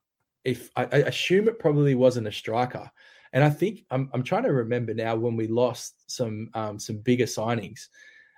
if 0.44 0.70
I, 0.76 0.84
I 0.84 0.96
assume 0.98 1.48
it 1.48 1.58
probably 1.58 1.94
wasn't 1.94 2.28
a 2.28 2.32
striker. 2.32 2.90
And 3.34 3.44
I 3.44 3.50
think 3.50 3.84
I'm, 3.90 4.08
I'm 4.14 4.22
trying 4.22 4.44
to 4.44 4.52
remember 4.52 4.94
now 4.94 5.14
when 5.14 5.36
we 5.36 5.46
lost 5.46 6.10
some 6.10 6.48
um, 6.54 6.78
some 6.78 6.98
bigger 6.98 7.26
signings. 7.26 7.88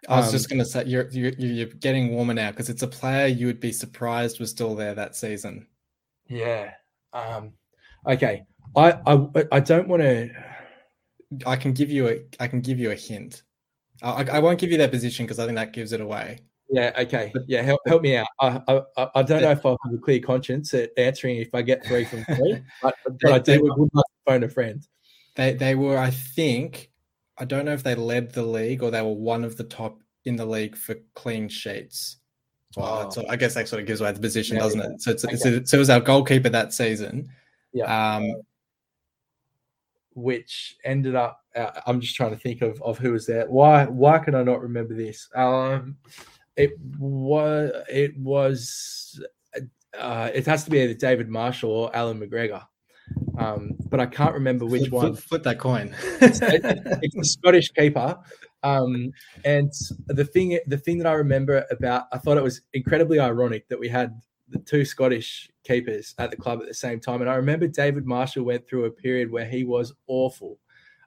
I 0.09 0.16
was 0.16 0.26
um, 0.26 0.32
just 0.32 0.48
going 0.48 0.59
to 0.59 0.64
say 0.64 0.84
you're, 0.84 1.09
you're 1.11 1.32
you're 1.32 1.66
getting 1.66 2.12
warmer 2.12 2.34
now 2.34 2.51
because 2.51 2.70
it's 2.70 2.82
a 2.82 2.86
player 2.86 3.26
you 3.26 3.46
would 3.46 3.61
be 3.61 3.72
surprised 3.72 4.40
was 4.40 4.51
still 4.51 4.74
there 4.74 4.94
that 4.94 5.14
season. 5.14 5.66
Yeah. 6.26 6.72
Um, 7.12 7.53
okay. 8.07 8.44
I 8.76 8.92
I 9.07 9.44
I 9.53 9.61
don't 9.61 9.88
want 9.88 10.03
to. 10.03 10.30
I 11.46 11.57
can 11.57 11.72
give 11.72 11.90
you 11.90 12.09
a 12.09 12.22
I 12.38 12.48
can 12.48 12.61
give 12.61 12.78
you 12.78 12.92
a 12.92 12.94
hint. 12.94 13.42
I, 14.03 14.24
I 14.24 14.38
won't 14.38 14.59
give 14.59 14.70
you 14.70 14.78
that 14.78 14.90
position 14.90 15.26
because 15.26 15.38
I 15.38 15.44
think 15.44 15.57
that 15.57 15.72
gives 15.72 15.92
it 15.92 16.01
away. 16.01 16.38
Yeah. 16.70 16.92
Okay. 16.98 17.32
Yeah. 17.46 17.62
Help, 17.62 17.80
help 17.86 18.01
me 18.01 18.16
out. 18.16 18.28
I, 18.40 18.62
I, 18.96 19.09
I 19.16 19.22
don't 19.22 19.42
know 19.42 19.51
if 19.51 19.66
I'll 19.66 19.76
have 19.84 19.94
a 19.94 19.98
clear 19.98 20.20
conscience 20.20 20.72
at 20.72 20.90
answering 20.96 21.36
if 21.36 21.55
I 21.55 21.62
get 21.62 21.84
three 21.84 22.05
from 22.05 22.24
three, 22.24 22.62
but, 22.82 22.94
but 23.20 23.32
I 23.32 23.38
do 23.38 23.61
We 23.62 23.70
would 23.70 23.90
like 23.92 24.05
to 24.05 24.30
phone 24.30 24.44
a 24.44 24.48
friend. 24.48 24.86
They 25.36 25.55
they 25.55 25.74
were 25.74 25.98
I 25.98 26.11
think 26.11 26.89
I 27.41 27.45
don't 27.47 27.64
know 27.64 27.72
if 27.72 27.82
they 27.82 27.95
led 27.95 28.32
the 28.32 28.45
league 28.45 28.82
or 28.82 28.91
they 28.91 29.03
were 29.03 29.14
one 29.14 29.45
of 29.45 29.57
the 29.57 29.64
top 29.64 30.01
in 30.26 30.36
the 30.36 30.45
league 30.45 30.76
for 30.76 30.97
clean 31.14 31.49
sheets. 31.49 32.18
Well, 32.76 33.12
oh. 33.16 33.24
I 33.28 33.36
guess 33.36 33.55
that 33.55 33.66
sort 33.66 33.80
of 33.80 33.86
gives 33.86 34.01
away 34.01 34.12
the 34.12 34.20
position, 34.20 34.57
yeah, 34.57 34.62
doesn't 34.62 34.78
yeah. 34.78 34.91
it? 34.91 35.03
So, 35.03 35.11
it's, 35.11 35.24
okay. 35.24 35.64
so 35.64 35.76
it 35.76 35.80
was 35.80 35.91
our 35.91 36.01
goalkeeper 36.01 36.51
that 36.51 36.72
season. 36.72 37.28
Yeah. 37.72 38.16
Um, 38.16 38.34
which 40.14 40.76
ended 40.84 41.14
up. 41.14 41.41
Uh, 41.57 41.70
I'm 41.86 42.01
just 42.01 42.14
trying 42.14 42.30
to 42.30 42.36
think 42.36 42.62
of, 42.62 42.80
of 42.82 42.99
who 42.99 43.12
was 43.12 43.26
there. 43.26 43.47
Why 43.49 43.86
why 43.86 44.18
can 44.18 44.34
I 44.34 44.43
not 44.43 44.61
remember 44.61 44.95
this? 44.95 45.28
Um, 45.34 45.97
it 46.57 46.72
was 46.99 47.72
it 47.88 48.16
was 48.18 49.20
uh, 49.99 50.30
it 50.32 50.47
has 50.47 50.64
to 50.64 50.70
be 50.70 50.80
either 50.80 50.95
David 50.95 51.28
Marshall 51.28 51.70
or 51.70 51.97
Allan 51.97 52.20
McGregor. 52.20 52.64
Um, 53.38 53.76
but 53.88 54.00
I 54.00 54.06
can't 54.06 54.34
remember 54.34 54.66
which 54.66 54.82
flip, 54.82 54.92
one. 54.92 55.12
Flip, 55.14 55.24
flip 55.24 55.42
that 55.44 55.58
coin. 55.58 55.94
it's, 56.20 56.40
it's 56.42 57.16
a 57.16 57.24
Scottish 57.24 57.70
keeper. 57.70 58.18
Um, 58.62 59.12
and 59.44 59.72
the 60.08 60.24
thing, 60.24 60.58
the 60.66 60.76
thing 60.76 60.98
that 60.98 61.06
I 61.06 61.12
remember 61.12 61.64
about, 61.70 62.04
I 62.12 62.18
thought 62.18 62.36
it 62.36 62.42
was 62.42 62.61
incredibly 62.74 63.18
ironic 63.18 63.68
that 63.68 63.80
we 63.80 63.88
had 63.88 64.20
the 64.48 64.58
two 64.58 64.84
Scottish 64.84 65.50
keepers 65.64 66.14
at 66.18 66.30
the 66.30 66.36
club 66.36 66.61
at 66.61 66.68
the 66.68 66.74
same 66.74 67.00
time. 67.00 67.20
And 67.20 67.30
I 67.30 67.36
remember 67.36 67.66
David 67.66 68.06
Marshall 68.06 68.44
went 68.44 68.68
through 68.68 68.84
a 68.84 68.90
period 68.90 69.30
where 69.30 69.46
he 69.46 69.64
was 69.64 69.94
awful. 70.06 70.58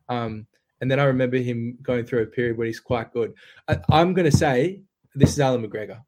Um, 0.09 0.47
and 0.81 0.89
then 0.89 0.99
I 0.99 1.03
remember 1.03 1.37
him 1.37 1.77
going 1.81 2.05
through 2.05 2.23
a 2.23 2.27
period 2.27 2.57
where 2.57 2.67
he's 2.67 2.79
quite 2.79 3.13
good. 3.13 3.33
I, 3.67 3.77
am 3.91 4.13
going 4.13 4.29
to 4.29 4.35
say 4.35 4.81
this 5.15 5.31
is 5.31 5.39
Allan 5.39 5.65
McGregor. 5.65 6.01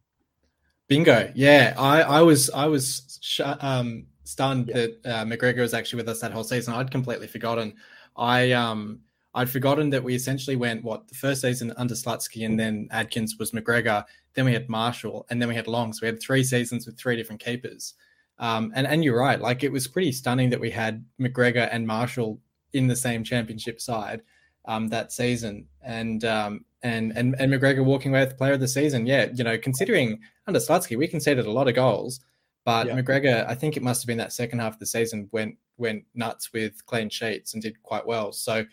Bingo. 0.87 1.31
Yeah, 1.33 1.73
I, 1.77 2.01
I 2.01 2.21
was 2.21 2.49
I 2.49 2.67
was 2.67 3.19
sh- 3.21 3.41
um, 3.41 4.05
stunned 4.25 4.67
yeah. 4.67 4.73
that 4.73 5.05
uh, 5.05 5.25
McGregor 5.25 5.61
was 5.61 5.73
actually 5.73 5.97
with 5.97 6.09
us 6.09 6.19
that 6.19 6.31
whole 6.31 6.43
season. 6.43 6.73
I'd 6.73 6.91
completely 6.91 7.27
forgotten. 7.27 7.73
I 8.17 8.51
um 8.51 8.99
I'd 9.33 9.49
forgotten 9.49 9.89
that 9.89 10.03
we 10.03 10.15
essentially 10.15 10.55
went 10.55 10.83
what 10.83 11.07
the 11.07 11.15
first 11.15 11.41
season 11.41 11.73
under 11.77 11.93
Slutsky 11.93 12.45
and 12.45 12.59
then 12.59 12.87
Adkins 12.91 13.35
was 13.37 13.51
McGregor. 13.51 14.05
Then 14.33 14.45
we 14.45 14.53
had 14.53 14.69
Marshall 14.69 15.25
and 15.29 15.41
then 15.41 15.49
we 15.49 15.55
had 15.55 15.67
Long. 15.67 15.91
So 15.93 15.99
we 16.03 16.07
had 16.07 16.21
three 16.21 16.43
seasons 16.43 16.85
with 16.85 16.97
three 16.97 17.15
different 17.15 17.43
keepers. 17.43 17.95
Um, 18.39 18.71
and 18.75 18.85
and 18.85 19.03
you're 19.03 19.19
right, 19.19 19.39
like 19.39 19.63
it 19.63 19.71
was 19.71 19.87
pretty 19.87 20.11
stunning 20.11 20.49
that 20.49 20.59
we 20.59 20.69
had 20.69 21.05
McGregor 21.19 21.69
and 21.71 21.87
Marshall 21.87 22.39
in 22.73 22.87
the 22.87 22.95
same 22.95 23.23
championship 23.23 23.79
side 23.79 24.21
um, 24.65 24.89
that 24.89 25.11
season, 25.11 25.67
and 25.81 26.25
um, 26.25 26.65
and 26.83 27.15
and 27.15 27.35
and 27.39 27.53
McGregor 27.53 27.85
walking 27.85 28.11
away 28.11 28.25
with 28.25 28.37
Player 28.37 28.53
of 28.53 28.59
the 28.59 28.67
Season. 28.67 29.05
Yeah, 29.05 29.27
you 29.33 29.43
know, 29.43 29.57
considering 29.57 30.19
under 30.47 30.59
Slutsky, 30.59 30.97
we 30.97 31.07
conceded 31.07 31.45
a 31.45 31.51
lot 31.51 31.67
of 31.67 31.75
goals. 31.75 32.19
But 32.65 32.87
yeah. 32.87 32.99
McGregor, 32.99 33.47
I 33.47 33.55
think 33.55 33.77
it 33.77 33.83
must 33.83 34.01
have 34.01 34.07
been 34.07 34.17
that 34.17 34.33
second 34.33 34.59
half 34.59 34.73
of 34.73 34.79
the 34.79 34.85
season 34.85 35.29
went 35.31 35.55
went 35.77 36.03
nuts 36.15 36.51
with 36.51 36.85
clean 36.85 37.09
sheets 37.09 37.53
and 37.53 37.61
did 37.61 37.81
quite 37.83 38.05
well. 38.05 38.31
So, 38.31 38.65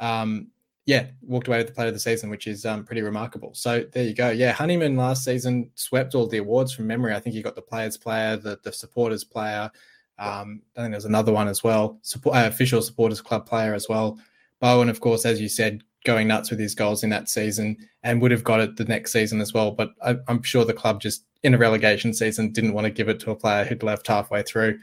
um, 0.00 0.48
yeah, 0.86 1.06
walked 1.22 1.48
away 1.48 1.58
with 1.58 1.66
the 1.66 1.72
player 1.72 1.88
of 1.88 1.94
the 1.94 2.00
season, 2.00 2.30
which 2.30 2.46
is 2.46 2.64
um, 2.64 2.84
pretty 2.84 3.02
remarkable. 3.02 3.52
So 3.54 3.84
there 3.92 4.04
you 4.04 4.14
go. 4.14 4.30
Yeah, 4.30 4.52
Honeyman 4.52 4.96
last 4.96 5.24
season 5.24 5.70
swept 5.74 6.14
all 6.14 6.26
the 6.26 6.38
awards 6.38 6.72
from 6.72 6.86
memory. 6.86 7.14
I 7.14 7.20
think 7.20 7.34
he 7.34 7.42
got 7.42 7.54
the 7.54 7.62
players' 7.62 7.98
player, 7.98 8.36
the 8.36 8.58
the 8.62 8.72
supporters' 8.72 9.24
player. 9.24 9.70
Um, 10.18 10.62
I 10.76 10.82
think 10.82 10.92
there's 10.92 11.04
another 11.04 11.32
one 11.32 11.48
as 11.48 11.64
well, 11.64 11.98
support, 12.02 12.36
uh, 12.36 12.46
official 12.46 12.80
supporters 12.82 13.20
club 13.20 13.46
player 13.46 13.74
as 13.74 13.88
well. 13.88 14.18
Bowen, 14.60 14.88
of 14.88 15.00
course, 15.00 15.26
as 15.26 15.40
you 15.40 15.48
said, 15.48 15.82
going 16.04 16.28
nuts 16.28 16.50
with 16.50 16.60
his 16.60 16.74
goals 16.74 17.02
in 17.02 17.10
that 17.10 17.28
season 17.28 17.76
and 18.02 18.20
would 18.20 18.30
have 18.30 18.44
got 18.44 18.60
it 18.60 18.76
the 18.76 18.84
next 18.84 19.12
season 19.12 19.40
as 19.40 19.52
well. 19.52 19.70
But 19.70 19.90
I, 20.02 20.16
am 20.28 20.42
sure 20.42 20.64
the 20.64 20.72
club 20.72 21.00
just 21.00 21.24
in 21.42 21.54
a 21.54 21.58
relegation 21.58 22.14
season 22.14 22.52
didn't 22.52 22.74
want 22.74 22.84
to 22.84 22.90
give 22.90 23.08
it 23.08 23.20
to 23.20 23.30
a 23.30 23.36
player 23.36 23.64
who'd 23.64 23.82
left 23.82 24.06
halfway 24.06 24.42
through. 24.42 24.78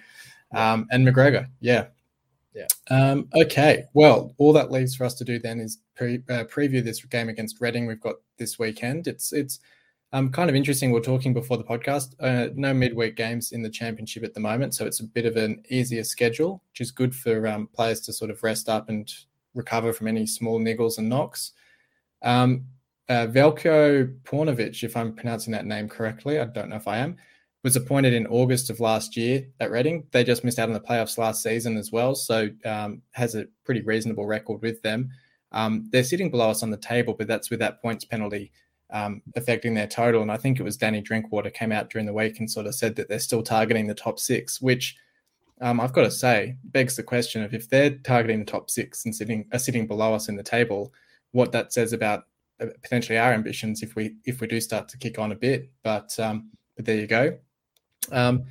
Um, 0.53 0.87
and 0.91 1.07
McGregor, 1.07 1.47
yeah. 1.59 1.87
Yeah. 2.53 2.67
Um, 2.89 3.29
okay. 3.33 3.85
Well, 3.93 4.33
all 4.37 4.51
that 4.53 4.71
leaves 4.71 4.95
for 4.95 5.05
us 5.05 5.13
to 5.15 5.23
do 5.23 5.39
then 5.39 5.59
is 5.59 5.77
pre- 5.95 6.23
uh, 6.29 6.43
preview 6.43 6.83
this 6.83 7.03
game 7.05 7.29
against 7.29 7.61
Reading. 7.61 7.85
We've 7.85 8.01
got 8.01 8.15
this 8.37 8.59
weekend. 8.59 9.07
It's 9.07 9.31
it's 9.31 9.59
um, 10.11 10.29
kind 10.29 10.49
of 10.49 10.55
interesting. 10.55 10.91
We 10.91 10.99
are 10.99 11.03
talking 11.03 11.33
before 11.33 11.57
the 11.57 11.63
podcast. 11.63 12.13
Uh, 12.19 12.49
no 12.55 12.73
midweek 12.73 13.15
games 13.15 13.53
in 13.53 13.61
the 13.61 13.69
championship 13.69 14.25
at 14.25 14.33
the 14.33 14.41
moment, 14.41 14.75
so 14.75 14.85
it's 14.85 14.99
a 14.99 15.05
bit 15.05 15.25
of 15.25 15.37
an 15.37 15.63
easier 15.69 16.03
schedule, 16.03 16.61
which 16.71 16.81
is 16.81 16.91
good 16.91 17.15
for 17.15 17.47
um, 17.47 17.67
players 17.73 18.01
to 18.01 18.11
sort 18.11 18.29
of 18.29 18.43
rest 18.43 18.67
up 18.67 18.89
and 18.89 19.09
recover 19.53 19.93
from 19.93 20.07
any 20.07 20.25
small 20.25 20.59
niggles 20.59 20.97
and 20.97 21.09
knocks. 21.09 21.51
Um, 22.21 22.65
uh, 23.09 23.27
Veljko 23.27 24.19
Paunovic, 24.23 24.83
if 24.83 24.95
I'm 24.95 25.13
pronouncing 25.13 25.51
that 25.53 25.65
name 25.65 25.89
correctly, 25.89 26.39
I 26.39 26.45
don't 26.45 26.69
know 26.69 26.77
if 26.77 26.87
I 26.87 26.97
am, 26.97 27.17
was 27.63 27.75
appointed 27.75 28.13
in 28.13 28.27
August 28.27 28.69
of 28.69 28.79
last 28.79 29.17
year 29.17 29.45
at 29.59 29.71
Reading. 29.71 30.07
They 30.11 30.23
just 30.23 30.43
missed 30.43 30.59
out 30.59 30.69
on 30.69 30.73
the 30.73 30.79
playoffs 30.79 31.17
last 31.17 31.43
season 31.43 31.77
as 31.77 31.91
well, 31.91 32.15
so 32.15 32.49
um, 32.65 33.01
has 33.11 33.35
a 33.35 33.47
pretty 33.65 33.81
reasonable 33.81 34.25
record 34.25 34.61
with 34.61 34.81
them. 34.81 35.09
Um, 35.51 35.89
they're 35.91 36.03
sitting 36.03 36.31
below 36.31 36.49
us 36.49 36.63
on 36.63 36.71
the 36.71 36.77
table, 36.77 37.13
but 37.13 37.27
that's 37.27 37.49
with 37.49 37.59
that 37.59 37.81
points 37.81 38.05
penalty 38.05 38.51
um, 38.91 39.21
affecting 39.35 39.73
their 39.73 39.87
total. 39.87 40.21
And 40.21 40.31
I 40.31 40.37
think 40.37 40.59
it 40.59 40.63
was 40.63 40.77
Danny 40.77 41.01
Drinkwater 41.01 41.49
came 41.49 41.71
out 41.71 41.89
during 41.89 42.05
the 42.05 42.13
week 42.13 42.39
and 42.39 42.49
sort 42.49 42.67
of 42.67 42.75
said 42.75 42.95
that 42.95 43.09
they're 43.09 43.19
still 43.19 43.43
targeting 43.43 43.87
the 43.87 43.93
top 43.95 44.19
six, 44.19 44.61
which– 44.61 44.95
um, 45.61 45.79
I've 45.79 45.93
got 45.93 46.01
to 46.01 46.11
say, 46.11 46.57
begs 46.63 46.95
the 46.95 47.03
question 47.03 47.43
of 47.43 47.53
if 47.53 47.69
they're 47.69 47.91
targeting 47.99 48.39
the 48.39 48.45
top 48.45 48.69
six 48.69 49.05
and 49.05 49.15
sitting 49.15 49.47
are 49.53 49.59
sitting 49.59 49.87
below 49.87 50.13
us 50.13 50.27
in 50.27 50.35
the 50.35 50.43
table, 50.43 50.93
what 51.31 51.51
that 51.51 51.71
says 51.71 51.93
about 51.93 52.23
uh, 52.59 52.67
potentially 52.81 53.17
our 53.17 53.31
ambitions 53.31 53.83
if 53.83 53.95
we 53.95 54.15
if 54.25 54.41
we 54.41 54.47
do 54.47 54.59
start 54.59 54.89
to 54.89 54.97
kick 54.97 55.19
on 55.19 55.31
a 55.31 55.35
bit. 55.35 55.69
But 55.83 56.19
um, 56.19 56.49
but 56.75 56.85
there 56.85 56.97
you 56.97 57.07
go. 57.07 57.37
Um, 58.11 58.45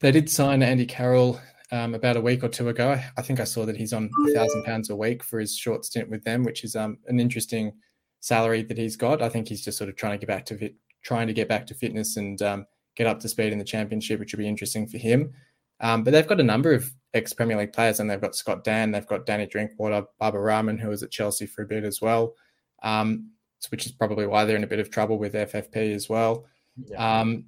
they 0.00 0.12
did 0.12 0.28
sign 0.28 0.62
Andy 0.62 0.84
Carroll 0.84 1.40
um, 1.72 1.94
about 1.94 2.18
a 2.18 2.20
week 2.20 2.44
or 2.44 2.48
two 2.48 2.68
ago. 2.68 3.00
I 3.16 3.22
think 3.22 3.40
I 3.40 3.44
saw 3.44 3.64
that 3.64 3.76
he's 3.76 3.94
on 3.94 4.10
thousand 4.34 4.64
pounds 4.64 4.90
a 4.90 4.96
week 4.96 5.24
for 5.24 5.40
his 5.40 5.56
short 5.56 5.84
stint 5.86 6.10
with 6.10 6.24
them, 6.24 6.44
which 6.44 6.62
is 6.62 6.76
um, 6.76 6.98
an 7.08 7.20
interesting 7.20 7.72
salary 8.20 8.62
that 8.64 8.76
he's 8.76 8.96
got. 8.96 9.22
I 9.22 9.30
think 9.30 9.48
he's 9.48 9.64
just 9.64 9.78
sort 9.78 9.88
of 9.88 9.96
trying 9.96 10.12
to 10.12 10.18
get 10.18 10.28
back 10.28 10.44
to 10.46 10.58
fit, 10.58 10.74
trying 11.02 11.26
to 11.26 11.32
get 11.32 11.48
back 11.48 11.66
to 11.68 11.74
fitness 11.74 12.18
and 12.18 12.40
um, 12.42 12.66
get 12.96 13.06
up 13.06 13.18
to 13.20 13.28
speed 13.30 13.52
in 13.52 13.58
the 13.58 13.64
championship, 13.64 14.20
which 14.20 14.32
would 14.32 14.38
be 14.38 14.48
interesting 14.48 14.86
for 14.86 14.98
him. 14.98 15.32
Um, 15.80 16.04
but 16.04 16.12
they've 16.12 16.26
got 16.26 16.40
a 16.40 16.44
number 16.44 16.72
of 16.72 16.92
ex 17.14 17.32
Premier 17.32 17.56
League 17.56 17.72
players, 17.72 18.00
and 18.00 18.10
they've 18.10 18.20
got 18.20 18.36
Scott 18.36 18.64
Dann, 18.64 18.90
they've 18.90 19.06
got 19.06 19.26
Danny 19.26 19.46
Drinkwater, 19.46 20.04
Baba 20.18 20.38
Rahman, 20.38 20.78
who 20.78 20.88
was 20.88 21.02
at 21.02 21.10
Chelsea 21.10 21.46
for 21.46 21.62
a 21.62 21.66
bit 21.66 21.84
as 21.84 22.00
well, 22.00 22.34
um, 22.82 23.30
which 23.70 23.86
is 23.86 23.92
probably 23.92 24.26
why 24.26 24.44
they're 24.44 24.56
in 24.56 24.64
a 24.64 24.68
bit 24.68 24.78
of 24.78 24.90
trouble 24.90 25.18
with 25.18 25.34
FFP 25.34 25.94
as 25.94 26.08
well. 26.08 26.46
Yeah. 26.76 27.20
Um, 27.20 27.46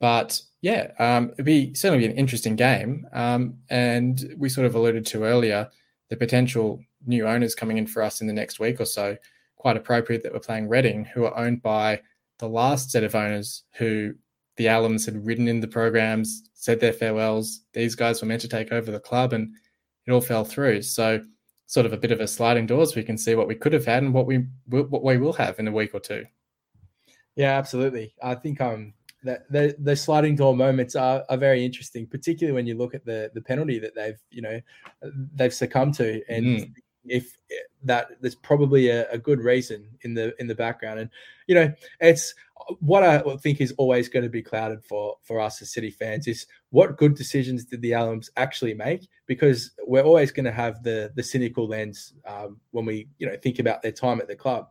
but 0.00 0.40
yeah, 0.60 0.92
um, 0.98 1.30
it'd 1.32 1.44
be 1.44 1.74
certainly 1.74 2.06
be 2.06 2.12
an 2.12 2.18
interesting 2.18 2.56
game. 2.56 3.06
Um, 3.12 3.58
and 3.68 4.34
we 4.36 4.48
sort 4.48 4.66
of 4.66 4.74
alluded 4.74 5.06
to 5.06 5.24
earlier 5.24 5.68
the 6.08 6.16
potential 6.16 6.80
new 7.06 7.26
owners 7.26 7.54
coming 7.54 7.78
in 7.78 7.86
for 7.86 8.02
us 8.02 8.20
in 8.20 8.26
the 8.26 8.32
next 8.32 8.60
week 8.60 8.80
or 8.80 8.84
so. 8.84 9.16
Quite 9.56 9.76
appropriate 9.76 10.22
that 10.22 10.32
we're 10.32 10.40
playing 10.40 10.68
Reading, 10.68 11.04
who 11.04 11.24
are 11.24 11.36
owned 11.36 11.62
by 11.62 12.00
the 12.38 12.48
last 12.48 12.90
set 12.90 13.02
of 13.02 13.14
owners 13.14 13.64
who 13.74 14.14
the 14.58 14.66
Allams 14.66 15.06
had 15.06 15.24
ridden 15.24 15.48
in 15.48 15.60
the 15.60 15.68
programs, 15.68 16.42
said 16.52 16.80
their 16.80 16.92
farewells. 16.92 17.62
These 17.72 17.94
guys 17.94 18.20
were 18.20 18.28
meant 18.28 18.42
to 18.42 18.48
take 18.48 18.72
over 18.72 18.90
the 18.90 19.00
club, 19.00 19.32
and 19.32 19.54
it 20.06 20.12
all 20.12 20.20
fell 20.20 20.44
through. 20.44 20.82
So, 20.82 21.22
sort 21.66 21.86
of 21.86 21.92
a 21.92 21.98
bit 21.98 22.12
of 22.12 22.20
a 22.20 22.28
sliding 22.28 22.66
doors. 22.66 22.94
We 22.94 23.04
can 23.04 23.16
see 23.16 23.34
what 23.34 23.48
we 23.48 23.54
could 23.54 23.72
have 23.72 23.86
had 23.86 24.02
and 24.02 24.12
what 24.12 24.26
we 24.26 24.46
what 24.66 25.02
we 25.02 25.16
will 25.16 25.32
have 25.34 25.58
in 25.58 25.68
a 25.68 25.72
week 25.72 25.94
or 25.94 26.00
two. 26.00 26.26
Yeah, 27.36 27.56
absolutely. 27.56 28.14
I 28.22 28.34
think 28.34 28.60
um 28.60 28.94
that 29.24 29.50
the, 29.50 29.74
the 29.78 29.96
sliding 29.96 30.36
door 30.36 30.56
moments 30.56 30.94
are, 30.94 31.24
are 31.28 31.36
very 31.36 31.64
interesting, 31.64 32.06
particularly 32.06 32.54
when 32.54 32.66
you 32.66 32.76
look 32.76 32.94
at 32.94 33.04
the 33.04 33.30
the 33.34 33.40
penalty 33.40 33.78
that 33.78 33.94
they've 33.94 34.18
you 34.30 34.42
know 34.42 34.60
they've 35.34 35.54
succumbed 35.54 35.94
to, 35.94 36.22
and 36.28 36.44
mm. 36.44 36.72
if 37.04 37.36
that 37.84 38.08
there's 38.20 38.34
probably 38.34 38.88
a, 38.88 39.08
a, 39.10 39.18
good 39.18 39.40
reason 39.40 39.88
in 40.02 40.14
the 40.14 40.34
in 40.40 40.46
the 40.46 40.54
background, 40.54 41.00
and 41.00 41.10
you 41.46 41.54
know 41.54 41.72
it's 42.00 42.34
what 42.80 43.02
I 43.02 43.22
think 43.38 43.60
is 43.60 43.72
always 43.78 44.08
going 44.08 44.24
to 44.24 44.28
be 44.28 44.42
clouded 44.42 44.84
for 44.84 45.16
for 45.22 45.40
us 45.40 45.62
as 45.62 45.72
City 45.72 45.90
fans 45.90 46.26
is 46.26 46.46
what 46.70 46.96
good 46.96 47.14
decisions 47.14 47.64
did 47.64 47.82
the 47.82 47.92
Allams 47.92 48.28
actually 48.36 48.74
make? 48.74 49.08
Because 49.26 49.72
we're 49.86 50.02
always 50.02 50.32
going 50.32 50.46
to 50.46 50.52
have 50.52 50.82
the 50.82 51.12
the 51.14 51.22
cynical 51.22 51.66
lens 51.66 52.14
um, 52.26 52.58
when 52.70 52.84
we 52.84 53.08
you 53.18 53.26
know 53.26 53.36
think 53.42 53.58
about 53.58 53.82
their 53.82 53.92
time 53.92 54.20
at 54.20 54.28
the 54.28 54.36
club 54.36 54.68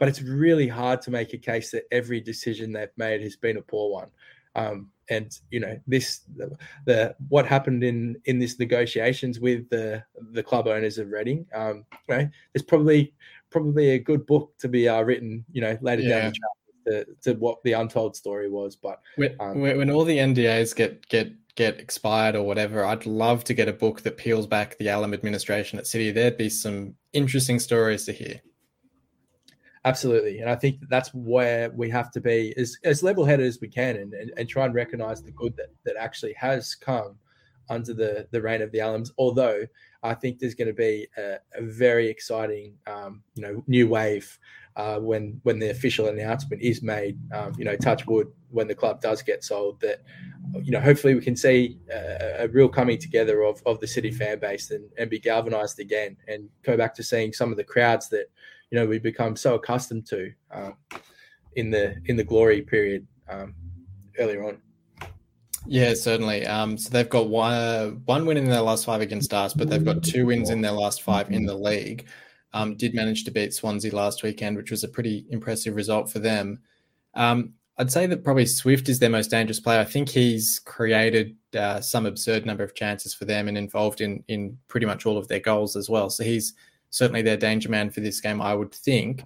but 0.00 0.08
it's 0.08 0.22
really 0.22 0.66
hard 0.66 1.02
to 1.02 1.10
make 1.10 1.34
a 1.34 1.38
case 1.38 1.70
that 1.70 1.84
every 1.92 2.22
decision 2.22 2.72
they've 2.72 2.88
made 2.96 3.20
has 3.20 3.36
been 3.36 3.58
a 3.58 3.62
poor 3.62 3.92
one. 3.92 4.10
Um, 4.56 4.88
and 5.10 5.38
you 5.50 5.60
know 5.60 5.78
this 5.86 6.20
the, 6.36 6.56
the, 6.86 7.14
what 7.28 7.46
happened 7.46 7.84
in 7.84 8.16
in 8.24 8.38
this 8.38 8.58
negotiations 8.58 9.38
with 9.38 9.68
the 9.68 10.02
the 10.32 10.42
club 10.42 10.66
owners 10.66 10.98
of 10.98 11.10
Reading. 11.10 11.46
Um, 11.54 11.84
you 12.08 12.16
know, 12.16 12.28
there's 12.52 12.64
probably 12.64 13.12
probably 13.50 13.90
a 13.90 13.98
good 13.98 14.24
book 14.26 14.52
to 14.58 14.68
be 14.68 14.88
uh, 14.88 15.02
written. 15.02 15.44
You 15.52 15.60
know, 15.60 15.78
later 15.82 16.02
yeah. 16.02 16.08
down 16.08 16.24
the 16.30 16.36
track. 16.36 16.50
To, 16.90 17.06
to, 17.22 17.32
what 17.34 17.62
the 17.62 17.72
untold 17.72 18.16
story 18.16 18.50
was, 18.50 18.76
but 18.76 19.00
when, 19.16 19.36
um, 19.40 19.60
when 19.60 19.90
all 19.90 20.04
the 20.04 20.18
NDAs 20.18 20.74
get 20.74 21.08
get 21.08 21.32
get 21.54 21.78
expired 21.78 22.36
or 22.36 22.42
whatever, 22.42 22.84
I'd 22.84 23.06
love 23.06 23.44
to 23.44 23.54
get 23.54 23.68
a 23.68 23.72
book 23.72 24.02
that 24.02 24.16
peels 24.16 24.46
back 24.46 24.78
the 24.78 24.88
Allam 24.88 25.14
administration 25.14 25.78
at 25.78 25.86
City. 25.86 26.10
There'd 26.10 26.36
be 26.36 26.48
some 26.48 26.94
interesting 27.12 27.58
stories 27.58 28.04
to 28.06 28.12
hear. 28.12 28.40
Absolutely. 29.84 30.40
And 30.40 30.50
I 30.50 30.56
think 30.56 30.80
that's 30.88 31.08
where 31.14 31.70
we 31.70 31.88
have 31.90 32.10
to 32.12 32.20
be 32.20 32.54
as, 32.58 32.76
as 32.84 33.02
level 33.02 33.24
headed 33.24 33.46
as 33.46 33.60
we 33.60 33.68
can 33.68 33.96
and, 33.96 34.12
and, 34.12 34.30
and, 34.36 34.48
try 34.48 34.66
and 34.66 34.74
recognize 34.74 35.22
the 35.22 35.30
good 35.30 35.56
that, 35.56 35.68
that 35.84 35.96
actually 35.98 36.34
has 36.34 36.74
come 36.74 37.16
under 37.70 37.94
the, 37.94 38.28
the 38.30 38.42
reign 38.42 38.60
of 38.60 38.72
the 38.72 38.78
Allams. 38.78 39.10
Although 39.16 39.64
I 40.02 40.14
think 40.14 40.38
there's 40.38 40.54
going 40.54 40.68
to 40.68 40.74
be 40.74 41.08
a, 41.18 41.36
a 41.54 41.62
very 41.62 42.08
exciting, 42.08 42.74
um, 42.86 43.22
you 43.34 43.42
know, 43.42 43.62
new 43.66 43.86
wave 43.88 44.38
uh, 44.76 44.98
when 44.98 45.40
when 45.42 45.58
the 45.58 45.70
official 45.70 46.08
announcement 46.08 46.62
is 46.62 46.82
made. 46.82 47.18
Um, 47.32 47.52
you 47.58 47.64
know, 47.64 47.76
touch 47.76 48.06
wood 48.06 48.28
when 48.50 48.66
the 48.66 48.74
club 48.74 49.00
does 49.00 49.22
get 49.22 49.44
sold. 49.44 49.80
That 49.80 50.02
you 50.62 50.70
know, 50.70 50.80
hopefully 50.80 51.14
we 51.14 51.20
can 51.20 51.36
see 51.36 51.78
a, 51.92 52.44
a 52.44 52.48
real 52.48 52.68
coming 52.68 52.98
together 52.98 53.42
of, 53.42 53.62
of 53.66 53.80
the 53.80 53.86
city 53.86 54.10
fan 54.10 54.38
base 54.38 54.70
and, 54.70 54.88
and 54.96 55.10
be 55.10 55.18
galvanized 55.18 55.78
again 55.80 56.16
and 56.28 56.48
go 56.62 56.76
back 56.76 56.94
to 56.94 57.02
seeing 57.02 57.32
some 57.32 57.50
of 57.50 57.56
the 57.56 57.64
crowds 57.64 58.08
that 58.08 58.26
you 58.70 58.78
know 58.78 58.86
we 58.86 58.98
become 58.98 59.36
so 59.36 59.54
accustomed 59.54 60.06
to 60.06 60.32
um, 60.50 60.74
in 61.56 61.70
the 61.70 61.96
in 62.06 62.16
the 62.16 62.24
glory 62.24 62.62
period 62.62 63.06
um, 63.28 63.54
earlier 64.18 64.44
on. 64.44 64.62
Yeah, 65.66 65.94
certainly. 65.94 66.46
Um, 66.46 66.78
so 66.78 66.90
they've 66.90 67.08
got 67.08 67.28
one 67.28 68.02
one 68.06 68.26
win 68.26 68.36
in 68.36 68.48
their 68.48 68.60
last 68.60 68.84
five 68.84 69.00
against 69.00 69.34
us, 69.34 69.52
but 69.54 69.68
they've 69.68 69.84
got 69.84 70.02
two 70.02 70.26
wins 70.26 70.50
in 70.50 70.60
their 70.60 70.72
last 70.72 71.02
five 71.02 71.30
in 71.30 71.44
the 71.44 71.54
league. 71.54 72.06
Um, 72.52 72.76
did 72.76 72.94
manage 72.94 73.24
to 73.24 73.30
beat 73.30 73.54
Swansea 73.54 73.94
last 73.94 74.22
weekend, 74.22 74.56
which 74.56 74.70
was 74.70 74.82
a 74.82 74.88
pretty 74.88 75.26
impressive 75.30 75.76
result 75.76 76.10
for 76.10 76.18
them. 76.18 76.60
Um, 77.14 77.54
I'd 77.78 77.92
say 77.92 78.06
that 78.06 78.24
probably 78.24 78.46
Swift 78.46 78.88
is 78.88 78.98
their 78.98 79.10
most 79.10 79.30
dangerous 79.30 79.60
player. 79.60 79.80
I 79.80 79.84
think 79.84 80.08
he's 80.08 80.58
created 80.58 81.36
uh, 81.56 81.80
some 81.80 82.04
absurd 82.04 82.44
number 82.44 82.64
of 82.64 82.74
chances 82.74 83.14
for 83.14 83.24
them 83.24 83.48
and 83.48 83.56
involved 83.56 84.00
in 84.00 84.24
in 84.28 84.58
pretty 84.68 84.86
much 84.86 85.06
all 85.06 85.18
of 85.18 85.28
their 85.28 85.40
goals 85.40 85.76
as 85.76 85.88
well. 85.88 86.10
So 86.10 86.24
he's 86.24 86.54
certainly 86.90 87.22
their 87.22 87.36
danger 87.36 87.68
man 87.68 87.90
for 87.90 88.00
this 88.00 88.20
game, 88.20 88.40
I 88.42 88.54
would 88.54 88.72
think. 88.72 89.24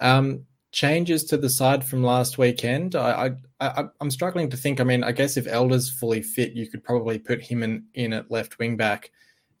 Um, 0.00 0.44
changes 0.72 1.24
to 1.24 1.36
the 1.36 1.48
side 1.48 1.84
from 1.84 2.02
last 2.02 2.38
weekend, 2.38 2.94
I, 2.94 3.32
I, 3.60 3.84
I'm 4.00 4.10
struggling 4.10 4.50
to 4.50 4.56
think. 4.56 4.80
I 4.80 4.84
mean, 4.84 5.02
I 5.02 5.12
guess 5.12 5.36
if 5.36 5.46
Elder's 5.46 5.90
fully 5.90 6.22
fit, 6.22 6.52
you 6.52 6.68
could 6.68 6.84
probably 6.84 7.18
put 7.18 7.42
him 7.42 7.62
in, 7.62 7.84
in 7.94 8.12
at 8.12 8.30
left 8.30 8.58
wing 8.58 8.76
back, 8.76 9.10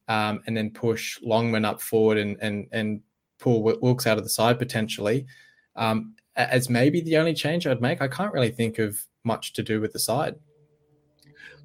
um, 0.08 0.40
and 0.46 0.56
then 0.56 0.70
push 0.70 1.20
Longman 1.22 1.64
up 1.64 1.80
forward 1.80 2.18
and 2.18 2.36
and 2.40 2.66
and 2.72 3.00
pull 3.38 3.62
Wilks 3.62 4.06
out 4.06 4.18
of 4.18 4.24
the 4.24 4.30
side 4.30 4.58
potentially. 4.58 5.26
Um, 5.76 6.14
as 6.36 6.70
maybe 6.70 7.00
the 7.00 7.16
only 7.16 7.34
change 7.34 7.66
I'd 7.66 7.80
make. 7.80 8.00
I 8.00 8.08
can't 8.08 8.32
really 8.32 8.50
think 8.50 8.78
of 8.78 9.04
much 9.24 9.52
to 9.54 9.62
do 9.62 9.80
with 9.80 9.92
the 9.92 9.98
side. 9.98 10.36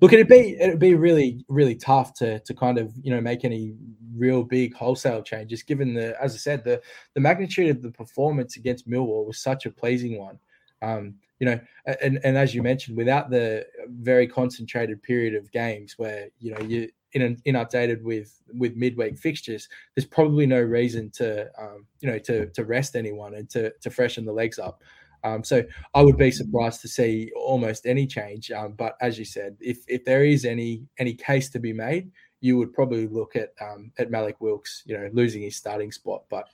Look, 0.01 0.13
it'd 0.13 0.27
be 0.27 0.57
it'd 0.59 0.79
be 0.79 0.95
really 0.95 1.45
really 1.47 1.75
tough 1.75 2.13
to 2.15 2.39
to 2.39 2.53
kind 2.53 2.77
of 2.77 2.93
you 3.01 3.11
know 3.11 3.21
make 3.21 3.45
any 3.45 3.73
real 4.15 4.43
big 4.43 4.73
wholesale 4.73 5.21
changes, 5.21 5.63
given 5.63 5.93
the 5.93 6.21
as 6.21 6.33
I 6.33 6.37
said 6.37 6.63
the 6.63 6.81
the 7.13 7.21
magnitude 7.21 7.69
of 7.69 7.81
the 7.81 7.91
performance 7.91 8.57
against 8.57 8.89
Millwall 8.89 9.25
was 9.25 9.39
such 9.39 9.65
a 9.65 9.71
pleasing 9.71 10.17
one. 10.17 10.39
Um, 10.81 11.15
you 11.39 11.45
know, 11.45 11.59
and 12.01 12.19
and 12.23 12.37
as 12.37 12.53
you 12.53 12.61
mentioned, 12.61 12.97
without 12.97 13.29
the 13.29 13.65
very 13.89 14.27
concentrated 14.27 15.01
period 15.01 15.35
of 15.35 15.51
games 15.51 15.95
where 15.97 16.27
you 16.39 16.53
know 16.53 16.61
you 16.61 16.89
in 17.13 17.41
inundated 17.45 18.03
with 18.03 18.41
with 18.53 18.75
midweek 18.75 19.17
fixtures, 19.17 19.67
there's 19.95 20.05
probably 20.05 20.45
no 20.45 20.61
reason 20.61 21.09
to 21.11 21.49
um, 21.59 21.85
you 22.01 22.09
know 22.09 22.19
to 22.19 22.47
to 22.47 22.63
rest 22.65 22.95
anyone 22.95 23.33
and 23.33 23.49
to 23.49 23.71
to 23.81 23.89
freshen 23.89 24.25
the 24.25 24.31
legs 24.31 24.59
up. 24.59 24.81
Um, 25.25 25.43
so 25.43 25.63
I 25.95 26.03
would 26.03 26.17
be 26.17 26.29
surprised 26.29 26.81
to 26.81 26.87
see 26.87 27.31
almost 27.35 27.87
any 27.87 28.05
change. 28.05 28.51
Um, 28.51 28.73
but 28.73 28.95
as 29.01 29.17
you 29.17 29.25
said, 29.25 29.57
if 29.59 29.79
if 29.87 30.05
there 30.05 30.23
is 30.23 30.45
any 30.45 30.83
any 30.99 31.15
case 31.15 31.49
to 31.49 31.59
be 31.59 31.73
made, 31.73 32.11
you 32.41 32.57
would 32.57 32.73
probably 32.73 33.07
look 33.07 33.35
at 33.35 33.53
um, 33.59 33.91
at 33.97 34.11
Mallik 34.11 34.35
Wilks, 34.39 34.83
you 34.85 34.95
know, 34.95 35.09
losing 35.13 35.41
his 35.41 35.55
starting 35.55 35.91
spot. 35.91 36.25
But 36.29 36.47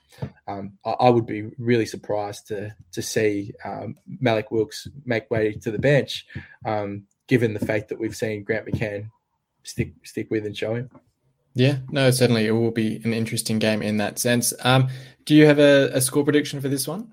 um, 0.48 0.72
I, 0.86 0.92
I, 0.92 1.10
would 1.10 1.26
be 1.26 1.50
really 1.58 1.84
surprised 1.84 2.48
to 2.48 2.74
to 2.92 3.02
see 3.02 3.52
um, 3.62 3.96
Mallik 4.22 4.50
Wilks 4.50 4.88
make 5.04 5.30
way 5.30 5.52
to 5.52 5.70
the 5.70 5.78
bench, 5.78 6.26
um, 6.64 7.04
given 7.28 7.52
the 7.52 7.66
fact 7.66 7.90
that 7.90 8.00
we've 8.00 8.16
seen 8.16 8.42
Grant 8.42 8.66
McCann 8.66 9.10
stick 9.64 9.92
stick 10.02 10.30
with 10.30 10.46
and 10.46 10.56
show 10.56 10.74
him. 10.74 10.90
Yeah, 11.54 11.80
no, 11.90 12.10
certainly 12.10 12.46
it 12.46 12.52
will 12.52 12.70
be 12.70 13.02
an 13.04 13.12
interesting 13.12 13.58
game 13.58 13.82
in 13.82 13.98
that 13.98 14.18
sense. 14.18 14.54
do 15.26 15.34
you 15.34 15.44
have 15.44 15.58
a, 15.58 15.90
a 15.92 16.00
score 16.00 16.24
prediction 16.24 16.62
for 16.62 16.70
this 16.70 16.88
one? 16.88 17.12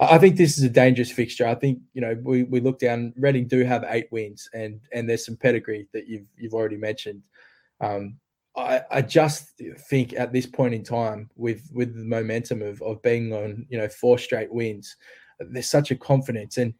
I 0.00 0.18
think 0.18 0.36
this 0.36 0.58
is 0.58 0.64
a 0.64 0.68
dangerous 0.68 1.10
fixture. 1.10 1.46
I 1.46 1.54
think 1.54 1.78
you 1.94 2.00
know 2.00 2.18
we, 2.22 2.42
we 2.44 2.60
look 2.60 2.78
down. 2.78 3.14
Reading 3.16 3.46
do 3.46 3.64
have 3.64 3.84
eight 3.88 4.08
wins, 4.10 4.48
and 4.52 4.80
and 4.92 5.08
there's 5.08 5.24
some 5.24 5.36
pedigree 5.36 5.88
that 5.92 6.06
you've 6.06 6.26
you've 6.36 6.54
already 6.54 6.76
mentioned. 6.76 7.22
Um, 7.80 8.18
I, 8.56 8.82
I 8.90 9.02
just 9.02 9.60
think 9.88 10.12
at 10.12 10.32
this 10.32 10.46
point 10.46 10.74
in 10.74 10.84
time, 10.84 11.30
with 11.36 11.68
with 11.72 11.96
the 11.96 12.04
momentum 12.04 12.62
of 12.62 12.80
of 12.82 13.02
being 13.02 13.32
on 13.32 13.66
you 13.68 13.78
know 13.78 13.88
four 13.88 14.18
straight 14.18 14.52
wins, 14.52 14.96
there's 15.40 15.68
such 15.68 15.90
a 15.90 15.96
confidence, 15.96 16.58
and 16.58 16.74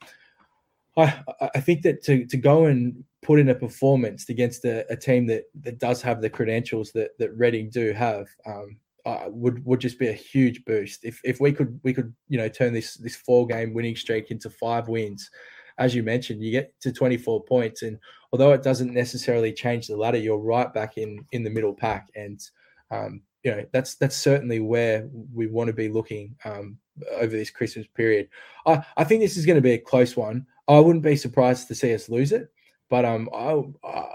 I 0.97 1.22
I 1.55 1.61
think 1.61 1.82
that 1.82 2.03
to 2.05 2.26
to 2.26 2.37
go 2.37 2.66
and 2.66 3.03
put 3.22 3.41
in 3.41 3.49
a 3.49 3.55
performance 3.55 4.28
against 4.28 4.64
a, 4.64 4.91
a 4.93 4.97
team 4.97 5.26
that 5.26 5.45
that 5.62 5.78
does 5.78 6.03
have 6.03 6.20
the 6.20 6.30
credentials 6.30 6.93
that 6.93 7.18
that 7.18 7.37
Reading 7.37 7.70
do 7.70 7.93
have, 7.93 8.28
um, 8.47 8.76
uh, 9.07 9.24
would 9.28 9.64
would 9.64 9.80
just 9.80 9.98
be 9.98 10.09
a 10.09 10.12
huge 10.12 10.64
boost. 10.64 11.05
If 11.05 11.20
if 11.24 11.40
we 11.40 11.52
could 11.52 11.78
we 11.82 11.92
could 11.92 12.14
you 12.28 12.38
know 12.38 12.48
turn 12.48 12.72
this 12.72 12.94
this 12.94 13.16
four 13.16 13.46
game 13.46 13.74
winning 13.74 13.96
streak 13.96 14.30
into 14.30 14.50
five 14.50 14.88
wins 14.88 15.30
as 15.78 15.94
you 15.94 16.02
mentioned 16.02 16.42
you 16.42 16.52
get 16.52 16.72
to 16.80 16.92
24 16.92 17.44
points. 17.44 17.82
And 17.82 17.98
although 18.32 18.52
it 18.52 18.62
doesn't 18.62 18.94
necessarily 18.94 19.52
change 19.52 19.86
the 19.86 19.96
ladder 19.96 20.18
you're 20.18 20.38
right 20.38 20.72
back 20.72 20.96
in 20.96 21.24
in 21.32 21.42
the 21.42 21.50
middle 21.50 21.74
pack. 21.74 22.09
And 22.14 22.40
um, 22.90 23.22
you 23.42 23.50
know 23.50 23.64
that's 23.72 23.96
that's 23.96 24.16
certainly 24.16 24.61
where 24.61 25.09
we 25.32 25.46
want 25.46 25.68
to 25.68 25.74
be 25.74 25.88
looking 25.88 26.34
um, 26.44 26.78
over 27.12 27.36
this 27.36 27.50
christmas 27.50 27.86
period. 27.94 28.28
I 28.66 28.84
i 28.96 29.05
think 29.05 29.20
this 29.20 29.36
is 29.36 29.46
going 29.46 29.57
to 29.57 29.62
be 29.62 29.72
a 29.72 29.78
close 29.78 30.16
one. 30.16 30.46
I 30.66 30.80
wouldn't 30.80 31.05
be 31.05 31.16
surprised 31.16 31.68
to 31.68 31.74
see 31.74 31.94
us 31.94 32.09
lose 32.09 32.32
it 32.32 32.50
but 32.90 33.05
um, 33.05 33.28
I, 33.34 33.61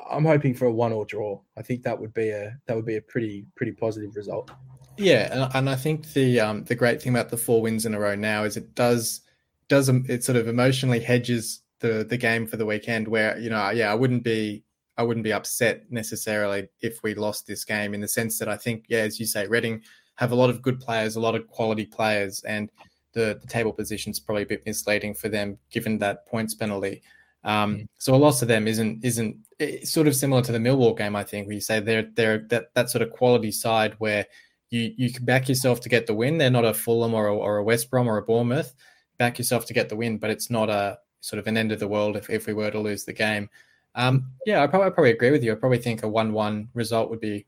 I'm 0.10 0.26
hoping 0.26 0.54
for 0.54 0.66
a 0.66 0.72
one 0.72 0.94
or 0.94 1.04
draw. 1.04 1.42
I 1.58 1.62
think 1.62 1.84
that 1.84 2.00
would 2.00 2.14
be 2.14 2.30
a 2.30 2.56
that 2.66 2.76
would 2.76 2.86
be 2.86 2.98
a 2.98 3.02
pretty 3.02 3.46
pretty 3.56 3.74
positive 3.74 4.16
result. 4.16 4.52
Yeah, 5.00 5.30
and, 5.32 5.56
and 5.56 5.70
I 5.70 5.76
think 5.76 6.12
the 6.14 6.40
um, 6.42 6.64
the 6.66 6.76
great 6.76 7.02
thing 7.02 7.14
about 7.14 7.30
the 7.30 7.38
four 7.38 7.62
wins 7.62 7.86
in 7.86 7.94
a 7.94 8.00
row 8.00 8.16
now 8.16 8.44
is 8.44 8.58
it 8.58 8.76
does 8.76 9.22
does 9.70 9.88
it 9.88 10.24
sort 10.24 10.36
of 10.36 10.48
emotionally 10.48 11.00
hedges 11.00 11.62
the 11.80 12.06
the 12.08 12.18
game 12.18 12.46
for 12.46 12.58
the 12.58 12.66
weekend. 12.66 13.08
Where 13.08 13.38
you 13.40 13.50
know, 13.50 13.70
yeah, 13.70 13.92
I 13.92 13.96
wouldn't 13.96 14.24
be 14.24 14.64
I 14.98 15.04
wouldn't 15.04 15.24
be 15.24 15.32
upset 15.32 15.90
necessarily 15.90 16.68
if 16.82 17.02
we 17.02 17.16
lost 17.16 17.48
this 17.48 17.64
game 17.64 17.94
in 17.94 18.02
the 18.02 18.08
sense 18.08 18.38
that 18.40 18.50
I 18.50 18.58
think, 18.58 18.86
yeah, 18.90 19.00
as 19.00 19.20
you 19.20 19.26
say, 19.26 19.48
Reading 19.48 19.82
have 20.16 20.34
a 20.34 20.36
lot 20.36 20.50
of 20.50 20.62
good 20.62 20.82
players, 20.82 21.16
a 21.16 21.22
lot 21.22 21.36
of 21.36 21.48
quality 21.48 21.86
players, 21.86 22.44
and 22.44 22.70
the, 23.14 23.40
the 23.42 23.48
table 23.48 23.72
position 23.72 24.12
is 24.12 24.20
probably 24.20 24.44
a 24.44 24.48
bit 24.48 24.66
misleading 24.66 25.14
for 25.14 25.30
them 25.30 25.58
given 25.72 25.98
that 26.00 26.28
points 26.28 26.54
penalty. 26.54 27.02
Um, 27.46 27.78
mm. 27.78 27.88
so 27.98 28.14
a 28.14 28.18
loss 28.18 28.42
of 28.42 28.50
them 28.50 28.68
isn't 28.68 29.06
isn't 29.06 29.38
sort 29.84 30.08
of 30.08 30.16
similar 30.18 30.42
to 30.42 30.52
the 30.52 30.58
Millwall 30.58 30.98
game. 30.98 31.16
I 31.16 31.24
think 31.24 31.48
where 31.48 31.56
you 31.56 31.62
say 31.62 31.80
they're 31.80 32.10
they're 32.16 32.40
that 32.50 32.74
that 32.74 32.90
sort 32.90 33.02
of 33.02 33.12
quality 33.12 33.54
side 33.54 33.96
where 34.00 34.26
you 34.70 34.94
you 34.98 35.12
can 35.12 35.26
back 35.26 35.50
yourself 35.50 35.82
to 35.82 35.90
get 35.90 36.08
the 36.08 36.14
win. 36.14 36.38
They're 36.38 36.50
not 36.50 36.66
a 36.66 36.74
Fulham 36.74 37.14
or 37.14 37.28
a, 37.28 37.36
or 37.36 37.58
a 37.58 37.64
West 37.64 37.90
Brom 37.90 38.08
or 38.08 38.18
a 38.18 38.22
Bournemouth. 38.22 38.74
Back 39.18 39.38
yourself 39.38 39.66
to 39.66 39.74
get 39.74 39.90
the 39.90 39.96
win, 39.96 40.18
but 40.18 40.30
it's 40.30 40.50
not 40.50 40.70
a 40.70 41.00
sort 41.22 41.40
of 41.40 41.48
an 41.48 41.58
end 41.58 41.72
of 41.72 41.80
the 41.80 41.88
world 41.88 42.16
if, 42.16 42.30
if 42.30 42.48
we 42.48 42.54
were 42.54 42.72
to 42.72 42.80
lose 42.80 43.04
the 43.04 43.14
game. 43.14 43.50
Um, 43.96 44.32
yeah, 44.46 44.64
I 44.64 44.68
probably, 44.68 44.88
I 44.88 44.90
probably 44.92 45.12
agree 45.12 45.32
with 45.32 45.44
you. 45.44 45.52
I 45.52 45.56
probably 45.56 45.80
think 45.80 46.04
a 46.04 46.08
one-one 46.08 46.70
result 46.74 47.10
would 47.10 47.20
be 47.20 47.46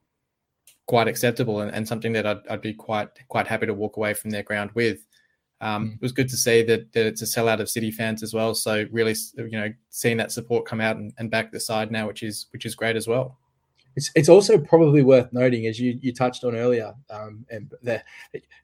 quite 0.87 1.07
acceptable 1.07 1.61
and, 1.61 1.71
and 1.71 1.87
something 1.87 2.11
that 2.13 2.25
I'd, 2.25 2.45
I'd, 2.49 2.61
be 2.61 2.73
quite 2.73 3.09
quite 3.29 3.47
happy 3.47 3.67
to 3.67 3.73
walk 3.73 3.97
away 3.97 4.13
from 4.13 4.31
their 4.31 4.43
ground 4.43 4.71
with. 4.73 5.05
Um, 5.61 5.89
mm. 5.89 5.93
It 5.93 6.01
was 6.01 6.11
good 6.11 6.27
to 6.29 6.35
see 6.35 6.63
that, 6.63 6.91
that 6.91 7.05
it's 7.05 7.21
a 7.21 7.25
sellout 7.25 7.61
of 7.61 7.69
City 7.69 7.91
fans 7.91 8.23
as 8.23 8.33
well. 8.33 8.53
So 8.53 8.85
really, 8.91 9.15
you 9.37 9.51
know, 9.51 9.71
seeing 9.89 10.17
that 10.17 10.31
support 10.31 10.65
come 10.65 10.81
out 10.81 10.97
and, 10.97 11.13
and 11.17 11.31
back 11.31 11.51
the 11.51 11.59
side 11.59 11.91
now, 11.91 12.07
which 12.07 12.23
is 12.23 12.47
which 12.51 12.65
is 12.65 12.75
great 12.75 12.95
as 12.95 13.07
well. 13.07 13.37
It's, 13.95 14.11
it's 14.15 14.29
also 14.29 14.57
probably 14.57 15.03
worth 15.03 15.31
noting, 15.33 15.67
as 15.67 15.79
you, 15.79 15.99
you 16.01 16.13
touched 16.13 16.43
on 16.43 16.55
earlier, 16.55 16.93
um, 17.09 17.45
and 17.49 17.73
the, 17.83 18.01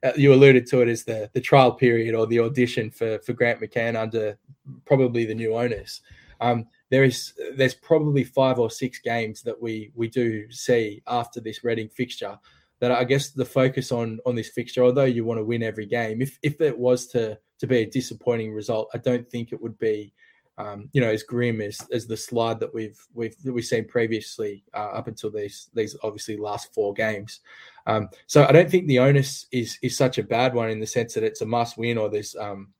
uh, 0.02 0.12
you 0.16 0.32
alluded 0.32 0.66
to 0.68 0.80
it 0.80 0.88
as 0.88 1.04
the, 1.04 1.30
the 1.34 1.40
trial 1.40 1.72
period 1.72 2.14
or 2.14 2.26
the 2.26 2.40
audition 2.40 2.90
for, 2.90 3.18
for 3.20 3.34
Grant 3.34 3.60
McCann 3.60 3.94
under 3.94 4.38
probably 4.86 5.26
the 5.26 5.34
new 5.34 5.54
owners. 5.54 6.00
Um, 6.40 6.66
there 6.90 7.04
is 7.04 7.34
there's 7.56 7.74
probably 7.74 8.24
five 8.24 8.58
or 8.58 8.70
six 8.70 8.98
games 8.98 9.42
that 9.42 9.60
we 9.60 9.90
we 9.94 10.08
do 10.08 10.50
see 10.50 11.02
after 11.06 11.40
this 11.40 11.64
Reading 11.64 11.88
fixture 11.88 12.38
that 12.80 12.92
I 12.92 13.04
guess 13.04 13.30
the 13.30 13.44
focus 13.44 13.92
on 13.92 14.20
on 14.24 14.34
this 14.34 14.48
fixture, 14.48 14.84
although 14.84 15.04
you 15.04 15.24
want 15.24 15.38
to 15.38 15.44
win 15.44 15.62
every 15.62 15.86
game, 15.86 16.22
if 16.22 16.38
if 16.42 16.60
it 16.60 16.78
was 16.78 17.06
to 17.08 17.38
to 17.58 17.66
be 17.66 17.78
a 17.78 17.90
disappointing 17.90 18.52
result, 18.52 18.88
I 18.94 18.98
don't 18.98 19.28
think 19.28 19.52
it 19.52 19.60
would 19.60 19.78
be, 19.78 20.12
um, 20.58 20.90
you 20.92 21.00
know, 21.00 21.08
as 21.08 21.22
grim 21.22 21.60
as 21.60 21.80
as 21.92 22.06
the 22.06 22.16
slide 22.16 22.58
that 22.60 22.74
we've 22.74 23.00
we've 23.14 23.40
that 23.44 23.52
we've 23.52 23.64
seen 23.64 23.86
previously 23.86 24.64
uh, 24.74 24.90
up 24.90 25.06
until 25.06 25.30
these 25.30 25.70
these 25.72 25.96
obviously 26.02 26.36
last 26.36 26.74
four 26.74 26.92
games. 26.92 27.40
Um, 27.86 28.08
so 28.26 28.44
I 28.44 28.52
don't 28.52 28.68
think 28.68 28.86
the 28.86 28.98
onus 28.98 29.46
is 29.52 29.78
is 29.82 29.96
such 29.96 30.18
a 30.18 30.22
bad 30.22 30.54
one 30.54 30.68
in 30.68 30.80
the 30.80 30.86
sense 30.86 31.14
that 31.14 31.22
it's 31.22 31.42
a 31.42 31.46
must 31.46 31.78
win 31.78 31.96
or 31.96 32.10
there's 32.10 32.34
um, 32.34 32.72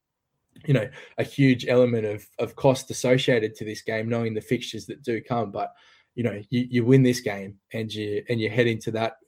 you 0.67 0.75
know 0.75 0.89
a 1.19 1.23
huge 1.23 1.69
element 1.69 2.05
of 2.05 2.27
of 2.41 2.57
cost 2.57 2.91
associated 2.91 3.55
to 3.55 3.65
this 3.65 3.83
game, 3.83 4.09
knowing 4.09 4.35
the 4.35 4.41
fixtures 4.41 4.87
that 4.87 5.03
do 5.03 5.23
come. 5.23 5.53
But 5.53 5.73
you 6.17 6.25
know, 6.25 6.43
you, 6.51 6.67
you 6.69 6.85
win 6.85 7.05
this 7.05 7.21
game 7.21 7.59
and 7.73 7.93
you 7.95 8.25
and 8.29 8.41
you 8.41 8.51
head 8.51 8.67
into 8.67 8.91
that 8.91 9.19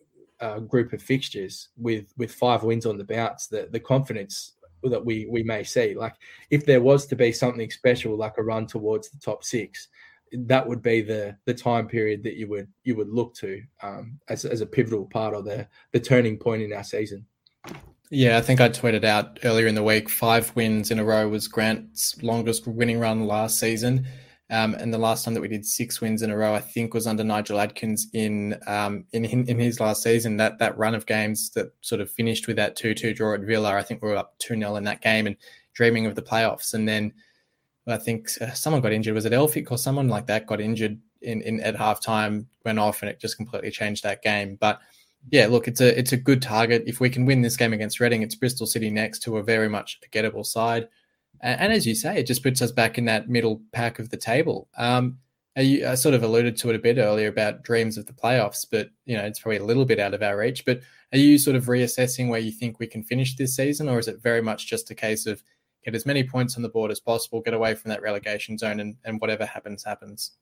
uh, 0.41 0.59
group 0.59 0.93
of 0.93 1.01
fixtures 1.01 1.69
with 1.77 2.13
with 2.17 2.33
five 2.33 2.65
wins 2.65 2.85
on 2.85 2.99
the 2.99 3.05
bounce. 3.05 3.47
The 3.47 3.69
the 3.71 3.79
confidence 3.79 4.55
that 4.85 5.05
we 5.05 5.26
we 5.31 5.43
may 5.43 5.62
see, 5.62 5.95
like 5.95 6.14
if 6.51 6.64
there 6.64 6.81
was 6.81 7.07
to 7.07 7.16
be 7.16 7.33
something 7.33 7.70
special, 7.70 8.16
like 8.16 8.39
a 8.39 8.43
run 8.43 8.66
towards 8.66 9.11
the 9.11 9.18
top 9.18 9.45
six, 9.45 9.89
that 10.33 10.66
would 10.66 10.83
be 10.83 11.01
the 11.03 11.37
the 11.45 11.55
time 11.55 11.87
period 11.87 12.22
that 12.22 12.37
you 12.37 12.49
would 12.49 12.68
you 12.85 12.97
would 12.97 13.09
look 13.09 13.35
to 13.35 13.62
um, 13.83 14.18
as 14.28 14.45
as 14.45 14.61
a 14.61 14.66
pivotal 14.66 15.07
part 15.07 15.35
of 15.35 15.45
the 15.45 15.66
the 15.93 16.01
turning 16.01 16.39
point 16.39 16.62
in 16.62 16.72
our 16.72 16.85
season. 16.85 17.26
Yeah, 18.12 18.39
I 18.39 18.41
think 18.41 18.61
I 18.61 18.68
tweeted 18.68 19.05
out 19.05 19.39
earlier 19.45 19.68
in 19.68 19.76
the 19.76 19.85
week 19.85 20.09
five 20.09 20.55
wins 20.57 20.91
in 20.91 20.99
a 20.99 21.05
row 21.05 21.28
was 21.28 21.47
Grant's 21.47 22.20
longest 22.22 22.66
winning 22.66 22.99
run 22.99 23.26
last 23.26 23.61
season. 23.61 24.07
Um, 24.51 24.75
and 24.75 24.93
the 24.93 24.99
last 24.99 25.25
time 25.25 25.35
that 25.35 25.41
we 25.41 25.49
did 25.49 25.65
six 25.65 26.01
wins 26.01 26.23
in 26.23 26.31
a 26.31 26.37
row, 26.37 26.55
I 26.55 26.61
think, 26.61 26.93
was 26.93 27.07
under 27.07 27.23
Nigel 27.23 27.61
Adkins 27.61 28.09
in 28.13 28.59
um, 28.67 29.05
in 29.13 29.25
in 29.25 29.59
his 29.59 29.79
last 29.79 30.03
season. 30.03 30.37
That 30.39 30.59
that 30.59 30.77
run 30.77 30.95
of 30.95 31.07
games 31.07 31.51
that 31.51 31.73
sort 31.83 32.01
of 32.01 32.11
finished 32.11 32.49
with 32.49 32.57
that 32.57 32.77
two 32.77 32.95
two 32.95 33.15
draw 33.15 33.35
at 33.35 33.41
Villa. 33.41 33.75
I 33.75 33.83
think 33.83 34.03
we 34.03 34.09
were 34.09 34.17
up 34.17 34.35
two 34.39 34.57
0 34.57 34.77
in 34.77 34.85
that 34.85 35.03
game 35.03 35.27
and 35.27 35.37
dreaming 35.73 36.07
of 36.07 36.15
the 36.15 36.23
playoffs. 36.23 36.75
And 36.75 36.89
then 36.89 37.13
I 37.87 37.97
think 37.97 38.29
uh, 38.41 38.53
someone 38.53 38.83
got 38.83 38.93
injured. 38.93 39.15
Was 39.15 39.25
it 39.25 39.33
Elphick 39.33 39.71
or 39.71 39.79
someone 39.79 40.09
like 40.09 40.27
that 40.27 40.47
got 40.47 40.61
injured 40.61 40.99
in, 41.23 41.43
in 41.43 41.61
at 41.61 41.77
halftime, 41.77 42.47
went 42.65 42.79
off, 42.79 43.03
and 43.03 43.11
it 43.11 43.21
just 43.21 43.37
completely 43.37 43.71
changed 43.71 44.03
that 44.03 44.23
game. 44.23 44.57
But 44.61 44.81
yeah, 45.31 45.47
look, 45.47 45.69
it's 45.69 45.81
a 45.81 45.99
it's 45.99 46.13
a 46.13 46.17
good 46.17 46.43
target. 46.43 46.85
If 46.87 47.01
we 47.01 47.11
can 47.11 47.27
win 47.27 47.43
this 47.43 47.57
game 47.57 47.73
against 47.73 48.01
Reading, 48.01 48.23
it's 48.23 48.35
Bristol 48.35 48.67
City 48.67 48.91
next 48.91 49.21
to 49.21 49.37
a 49.37 49.43
very 49.43 49.69
much 49.69 49.99
a 50.05 50.09
gettable 50.09 50.47
side. 50.47 50.89
And, 51.43 51.72
as 51.72 51.86
you 51.86 51.95
say, 51.95 52.18
it 52.18 52.26
just 52.26 52.43
puts 52.43 52.61
us 52.61 52.70
back 52.70 52.99
in 52.99 53.07
that 53.07 53.28
middle 53.28 53.62
pack 53.72 53.99
of 53.99 54.11
the 54.11 54.16
table. 54.16 54.68
Um, 54.76 55.18
you, 55.57 55.86
I 55.86 55.95
sort 55.95 56.14
of 56.14 56.22
alluded 56.22 56.57
to 56.59 56.70
it 56.70 56.76
a 56.76 56.80
bit 56.80 56.99
earlier 56.99 57.28
about 57.28 57.64
dreams 57.64 57.99
of 57.99 58.07
the 58.07 58.12
playoffs, 58.12 58.66
but 58.70 58.91
you 59.05 59.16
know 59.16 59.24
it's 59.24 59.41
probably 59.41 59.59
a 59.59 59.64
little 59.64 59.84
bit 59.84 59.99
out 59.99 60.14
of 60.14 60.22
our 60.22 60.36
reach. 60.36 60.64
But 60.64 60.80
are 61.12 61.18
you 61.18 61.38
sort 61.38 61.57
of 61.57 61.66
reassessing 61.66 62.28
where 62.28 62.41
you 62.41 62.53
think 62.53 62.78
we 62.78 62.86
can 62.86 63.03
finish 63.03 63.36
this 63.36 63.57
season, 63.57 63.88
or 63.88 63.99
is 63.99 64.09
it 64.09 64.22
very 64.22 64.43
much 64.43 64.66
just 64.66 64.91
a 64.91 64.95
case 64.95 65.26
of 65.26 65.43
get 65.84 65.95
as 65.95 66.07
many 66.07 66.22
points 66.22 66.57
on 66.57 66.62
the 66.62 66.68
board 66.68 66.91
as 66.91 67.01
possible, 67.01 67.41
get 67.41 67.55
away 67.55 67.74
from 67.74 67.88
that 67.88 68.03
relegation 68.03 68.59
zone, 68.59 68.80
and, 68.80 68.97
and 69.05 69.20
whatever 69.20 69.45
happens, 69.45 69.82
happens? 69.82 70.32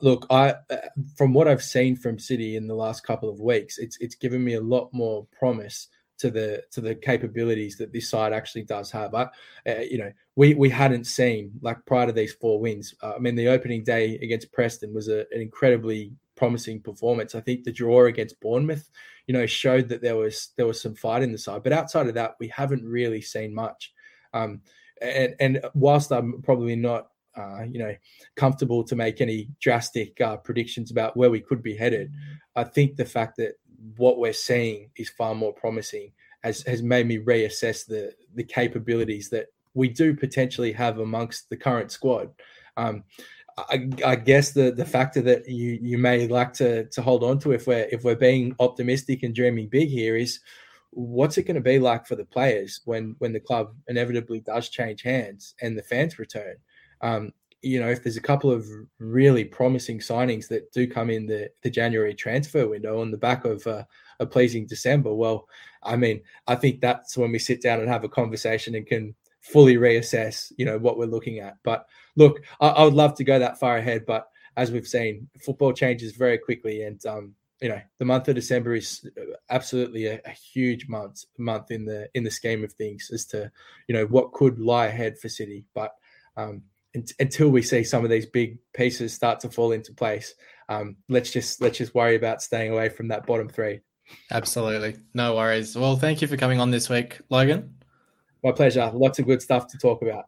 Look, 0.00 0.26
I 0.30 0.54
from 1.16 1.34
what 1.34 1.48
I've 1.48 1.62
seen 1.62 1.96
from 1.96 2.18
City 2.18 2.56
in 2.56 2.66
the 2.66 2.74
last 2.74 3.04
couple 3.04 3.28
of 3.28 3.40
weeks, 3.40 3.78
it's 3.78 3.98
it's 4.00 4.14
given 4.14 4.42
me 4.44 4.54
a 4.54 4.60
lot 4.60 4.88
more 4.92 5.26
promise 5.38 5.88
to 6.18 6.30
the 6.30 6.62
to 6.72 6.80
the 6.80 6.94
capabilities 6.94 7.76
that 7.78 7.92
this 7.92 8.08
side 8.08 8.32
actually 8.32 8.64
does 8.64 8.90
have. 8.90 9.14
I, 9.14 9.28
uh, 9.66 9.80
you 9.90 9.98
know, 9.98 10.12
we 10.36 10.54
we 10.54 10.68
hadn't 10.68 11.04
seen 11.04 11.52
like 11.62 11.84
prior 11.86 12.06
to 12.06 12.12
these 12.12 12.34
four 12.34 12.60
wins. 12.60 12.94
Uh, 13.02 13.14
I 13.16 13.18
mean, 13.18 13.34
the 13.34 13.48
opening 13.48 13.84
day 13.84 14.16
against 14.16 14.52
Preston 14.52 14.92
was 14.92 15.08
a, 15.08 15.20
an 15.32 15.40
incredibly 15.40 16.12
promising 16.36 16.80
performance. 16.80 17.34
I 17.34 17.40
think 17.40 17.64
the 17.64 17.72
draw 17.72 18.06
against 18.06 18.40
Bournemouth, 18.40 18.88
you 19.26 19.34
know, 19.34 19.46
showed 19.46 19.88
that 19.88 20.02
there 20.02 20.16
was 20.16 20.50
there 20.56 20.66
was 20.66 20.80
some 20.80 20.94
fight 20.94 21.22
in 21.22 21.32
the 21.32 21.38
side. 21.38 21.62
But 21.62 21.72
outside 21.72 22.08
of 22.08 22.14
that, 22.14 22.36
we 22.38 22.48
haven't 22.48 22.84
really 22.84 23.20
seen 23.20 23.54
much. 23.54 23.92
Um, 24.34 24.60
and 25.00 25.34
and 25.40 25.60
whilst 25.74 26.10
I'm 26.10 26.42
probably 26.42 26.76
not 26.76 27.08
uh, 27.36 27.62
you 27.70 27.78
know, 27.78 27.94
comfortable 28.34 28.82
to 28.82 28.96
make 28.96 29.20
any 29.20 29.48
drastic 29.60 30.20
uh, 30.20 30.36
predictions 30.38 30.90
about 30.90 31.16
where 31.16 31.30
we 31.30 31.40
could 31.40 31.62
be 31.62 31.76
headed. 31.76 32.12
I 32.56 32.64
think 32.64 32.96
the 32.96 33.04
fact 33.04 33.36
that 33.36 33.52
what 33.96 34.18
we're 34.18 34.32
seeing 34.32 34.90
is 34.96 35.08
far 35.08 35.34
more 35.34 35.52
promising 35.52 36.12
has, 36.42 36.62
has 36.62 36.82
made 36.82 37.06
me 37.06 37.18
reassess 37.18 37.86
the 37.86 38.12
the 38.34 38.44
capabilities 38.44 39.28
that 39.30 39.46
we 39.74 39.88
do 39.88 40.14
potentially 40.14 40.72
have 40.72 40.98
amongst 40.98 41.48
the 41.50 41.56
current 41.56 41.92
squad. 41.92 42.30
Um, 42.76 43.04
I, 43.56 43.88
I, 44.04 44.16
guess 44.16 44.52
the 44.52 44.70
the 44.70 44.84
factor 44.84 45.20
that 45.22 45.48
you 45.48 45.78
you 45.82 45.98
may 45.98 46.28
like 46.28 46.52
to 46.54 46.84
to 46.86 47.02
hold 47.02 47.24
on 47.24 47.40
to 47.40 47.52
if 47.52 47.66
we're 47.66 47.88
if 47.90 48.04
we're 48.04 48.14
being 48.14 48.54
optimistic 48.60 49.24
and 49.24 49.34
dreaming 49.34 49.68
big 49.68 49.88
here 49.88 50.16
is 50.16 50.40
what's 50.90 51.38
it 51.38 51.42
going 51.42 51.56
to 51.56 51.60
be 51.60 51.78
like 51.78 52.06
for 52.06 52.14
the 52.14 52.24
players 52.24 52.80
when 52.84 53.16
when 53.18 53.32
the 53.32 53.40
club 53.40 53.74
inevitably 53.88 54.40
does 54.40 54.68
change 54.68 55.02
hands 55.02 55.54
and 55.60 55.76
the 55.76 55.82
fans 55.82 56.20
return 56.20 56.54
um, 57.00 57.32
you 57.62 57.80
know, 57.80 57.88
if 57.88 58.02
there's 58.02 58.16
a 58.16 58.22
couple 58.22 58.50
of 58.50 58.66
really 58.98 59.44
promising 59.44 59.98
signings 59.98 60.48
that 60.48 60.70
do 60.72 60.86
come 60.86 61.10
in 61.10 61.26
the, 61.26 61.50
the 61.62 61.70
January 61.70 62.14
transfer 62.14 62.68
window 62.68 63.00
on 63.00 63.10
the 63.10 63.16
back 63.16 63.44
of 63.44 63.66
uh, 63.66 63.82
a 64.20 64.26
pleasing 64.26 64.66
December, 64.66 65.12
well, 65.12 65.48
I 65.82 65.96
mean, 65.96 66.20
I 66.46 66.54
think 66.54 66.80
that's 66.80 67.16
when 67.16 67.32
we 67.32 67.38
sit 67.38 67.60
down 67.60 67.80
and 67.80 67.88
have 67.88 68.04
a 68.04 68.08
conversation 68.08 68.74
and 68.74 68.86
can 68.86 69.14
fully 69.40 69.76
reassess, 69.76 70.52
you 70.56 70.64
know, 70.64 70.78
what 70.78 70.98
we're 70.98 71.06
looking 71.06 71.40
at. 71.40 71.56
But 71.64 71.86
look, 72.16 72.40
I, 72.60 72.68
I 72.68 72.84
would 72.84 72.94
love 72.94 73.14
to 73.16 73.24
go 73.24 73.38
that 73.38 73.58
far 73.58 73.76
ahead, 73.76 74.06
but 74.06 74.28
as 74.56 74.70
we've 74.70 74.86
seen, 74.86 75.28
football 75.40 75.72
changes 75.72 76.12
very 76.12 76.38
quickly, 76.38 76.82
and 76.82 77.04
um, 77.06 77.34
you 77.60 77.68
know, 77.68 77.80
the 77.98 78.04
month 78.04 78.28
of 78.28 78.34
December 78.34 78.74
is 78.74 79.08
absolutely 79.50 80.06
a, 80.06 80.20
a 80.24 80.30
huge 80.30 80.88
month 80.88 81.24
month 81.38 81.70
in 81.70 81.84
the 81.84 82.08
in 82.14 82.24
the 82.24 82.30
scheme 82.30 82.62
of 82.64 82.72
things 82.72 83.10
as 83.12 83.24
to 83.26 83.50
you 83.86 83.94
know 83.94 84.06
what 84.06 84.32
could 84.32 84.58
lie 84.60 84.86
ahead 84.86 85.18
for 85.18 85.28
City, 85.28 85.64
but. 85.74 85.94
Um, 86.36 86.62
until 86.94 87.50
we 87.50 87.62
see 87.62 87.84
some 87.84 88.04
of 88.04 88.10
these 88.10 88.26
big 88.26 88.58
pieces 88.74 89.12
start 89.12 89.40
to 89.40 89.50
fall 89.50 89.72
into 89.72 89.92
place. 89.92 90.34
Um, 90.68 90.96
let's 91.08 91.30
just 91.30 91.60
let's 91.60 91.78
just 91.78 91.94
worry 91.94 92.16
about 92.16 92.42
staying 92.42 92.72
away 92.72 92.88
from 92.88 93.08
that 93.08 93.26
bottom 93.26 93.48
three. 93.48 93.80
Absolutely, 94.30 94.96
no 95.14 95.36
worries. 95.36 95.76
Well, 95.76 95.96
thank 95.96 96.22
you 96.22 96.28
for 96.28 96.36
coming 96.36 96.60
on 96.60 96.70
this 96.70 96.88
week, 96.88 97.20
Logan. 97.30 97.74
My 98.42 98.52
pleasure. 98.52 98.90
Lots 98.94 99.18
of 99.18 99.26
good 99.26 99.42
stuff 99.42 99.66
to 99.68 99.78
talk 99.78 100.02
about. 100.02 100.26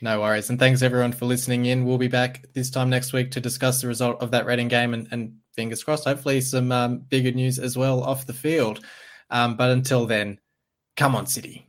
No 0.00 0.20
worries, 0.20 0.50
and 0.50 0.58
thanks 0.58 0.82
everyone 0.82 1.12
for 1.12 1.26
listening 1.26 1.66
in. 1.66 1.84
We'll 1.84 1.98
be 1.98 2.08
back 2.08 2.44
this 2.54 2.70
time 2.70 2.88
next 2.88 3.12
week 3.12 3.32
to 3.32 3.40
discuss 3.40 3.80
the 3.80 3.88
result 3.88 4.20
of 4.22 4.30
that 4.30 4.46
Reading 4.46 4.68
game, 4.68 4.94
and, 4.94 5.08
and 5.10 5.36
fingers 5.54 5.82
crossed, 5.82 6.04
hopefully 6.04 6.40
some 6.40 6.70
um, 6.70 6.98
bigger 7.08 7.32
news 7.32 7.58
as 7.58 7.76
well 7.76 8.04
off 8.04 8.26
the 8.26 8.32
field. 8.32 8.84
Um, 9.30 9.56
but 9.56 9.70
until 9.70 10.06
then, 10.06 10.38
come 10.96 11.16
on, 11.16 11.26
City. 11.26 11.67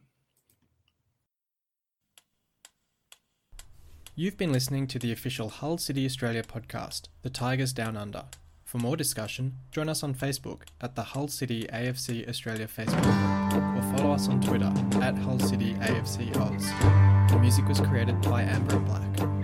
You've 4.20 4.36
been 4.36 4.52
listening 4.52 4.86
to 4.88 5.00
the 5.00 5.14
official 5.14 5.48
Hull 5.48 5.78
City 5.78 6.06
Australia 6.06 6.44
podcast, 6.44 7.04
The 7.22 7.30
Tigers 7.30 7.72
Down 7.72 7.96
Under. 7.96 8.26
For 8.66 8.78
more 8.78 8.98
discussion, 8.98 9.56
join 9.72 9.88
us 9.88 10.04
on 10.04 10.14
Facebook 10.14 10.64
at 10.82 10.98
the 10.98 11.04
Hull 11.04 11.30
City 11.30 11.66
AFC 11.72 12.28
Australia 12.28 12.68
Facebook 12.68 13.50
group 13.50 13.64
or 13.64 13.98
follow 13.98 14.12
us 14.12 14.28
on 14.28 14.42
Twitter 14.42 14.74
at 15.02 15.18
Hull 15.20 15.40
City 15.40 15.74
AFC 15.76 16.36
Oz. 16.36 17.32
The 17.32 17.40
music 17.40 17.66
was 17.70 17.80
created 17.80 18.20
by 18.20 18.42
Amber 18.42 18.76
and 18.76 18.86
Black. 18.86 19.39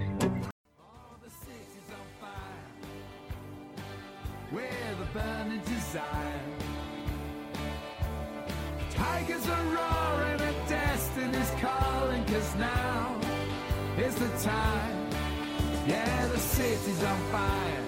The 14.28 14.43
time. 14.43 15.09
Yeah, 15.88 16.28
the 16.28 16.39
city's 16.39 17.03
on 17.03 17.19
fire. 17.32 17.84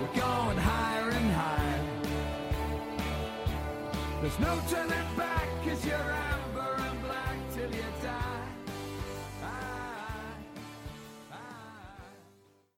We're 0.00 0.20
going 0.20 0.58
higher 0.58 1.10
and 1.10 1.30
higher. 1.30 1.84
There's 4.20 4.40
no 4.40 4.60
turning 4.68 5.06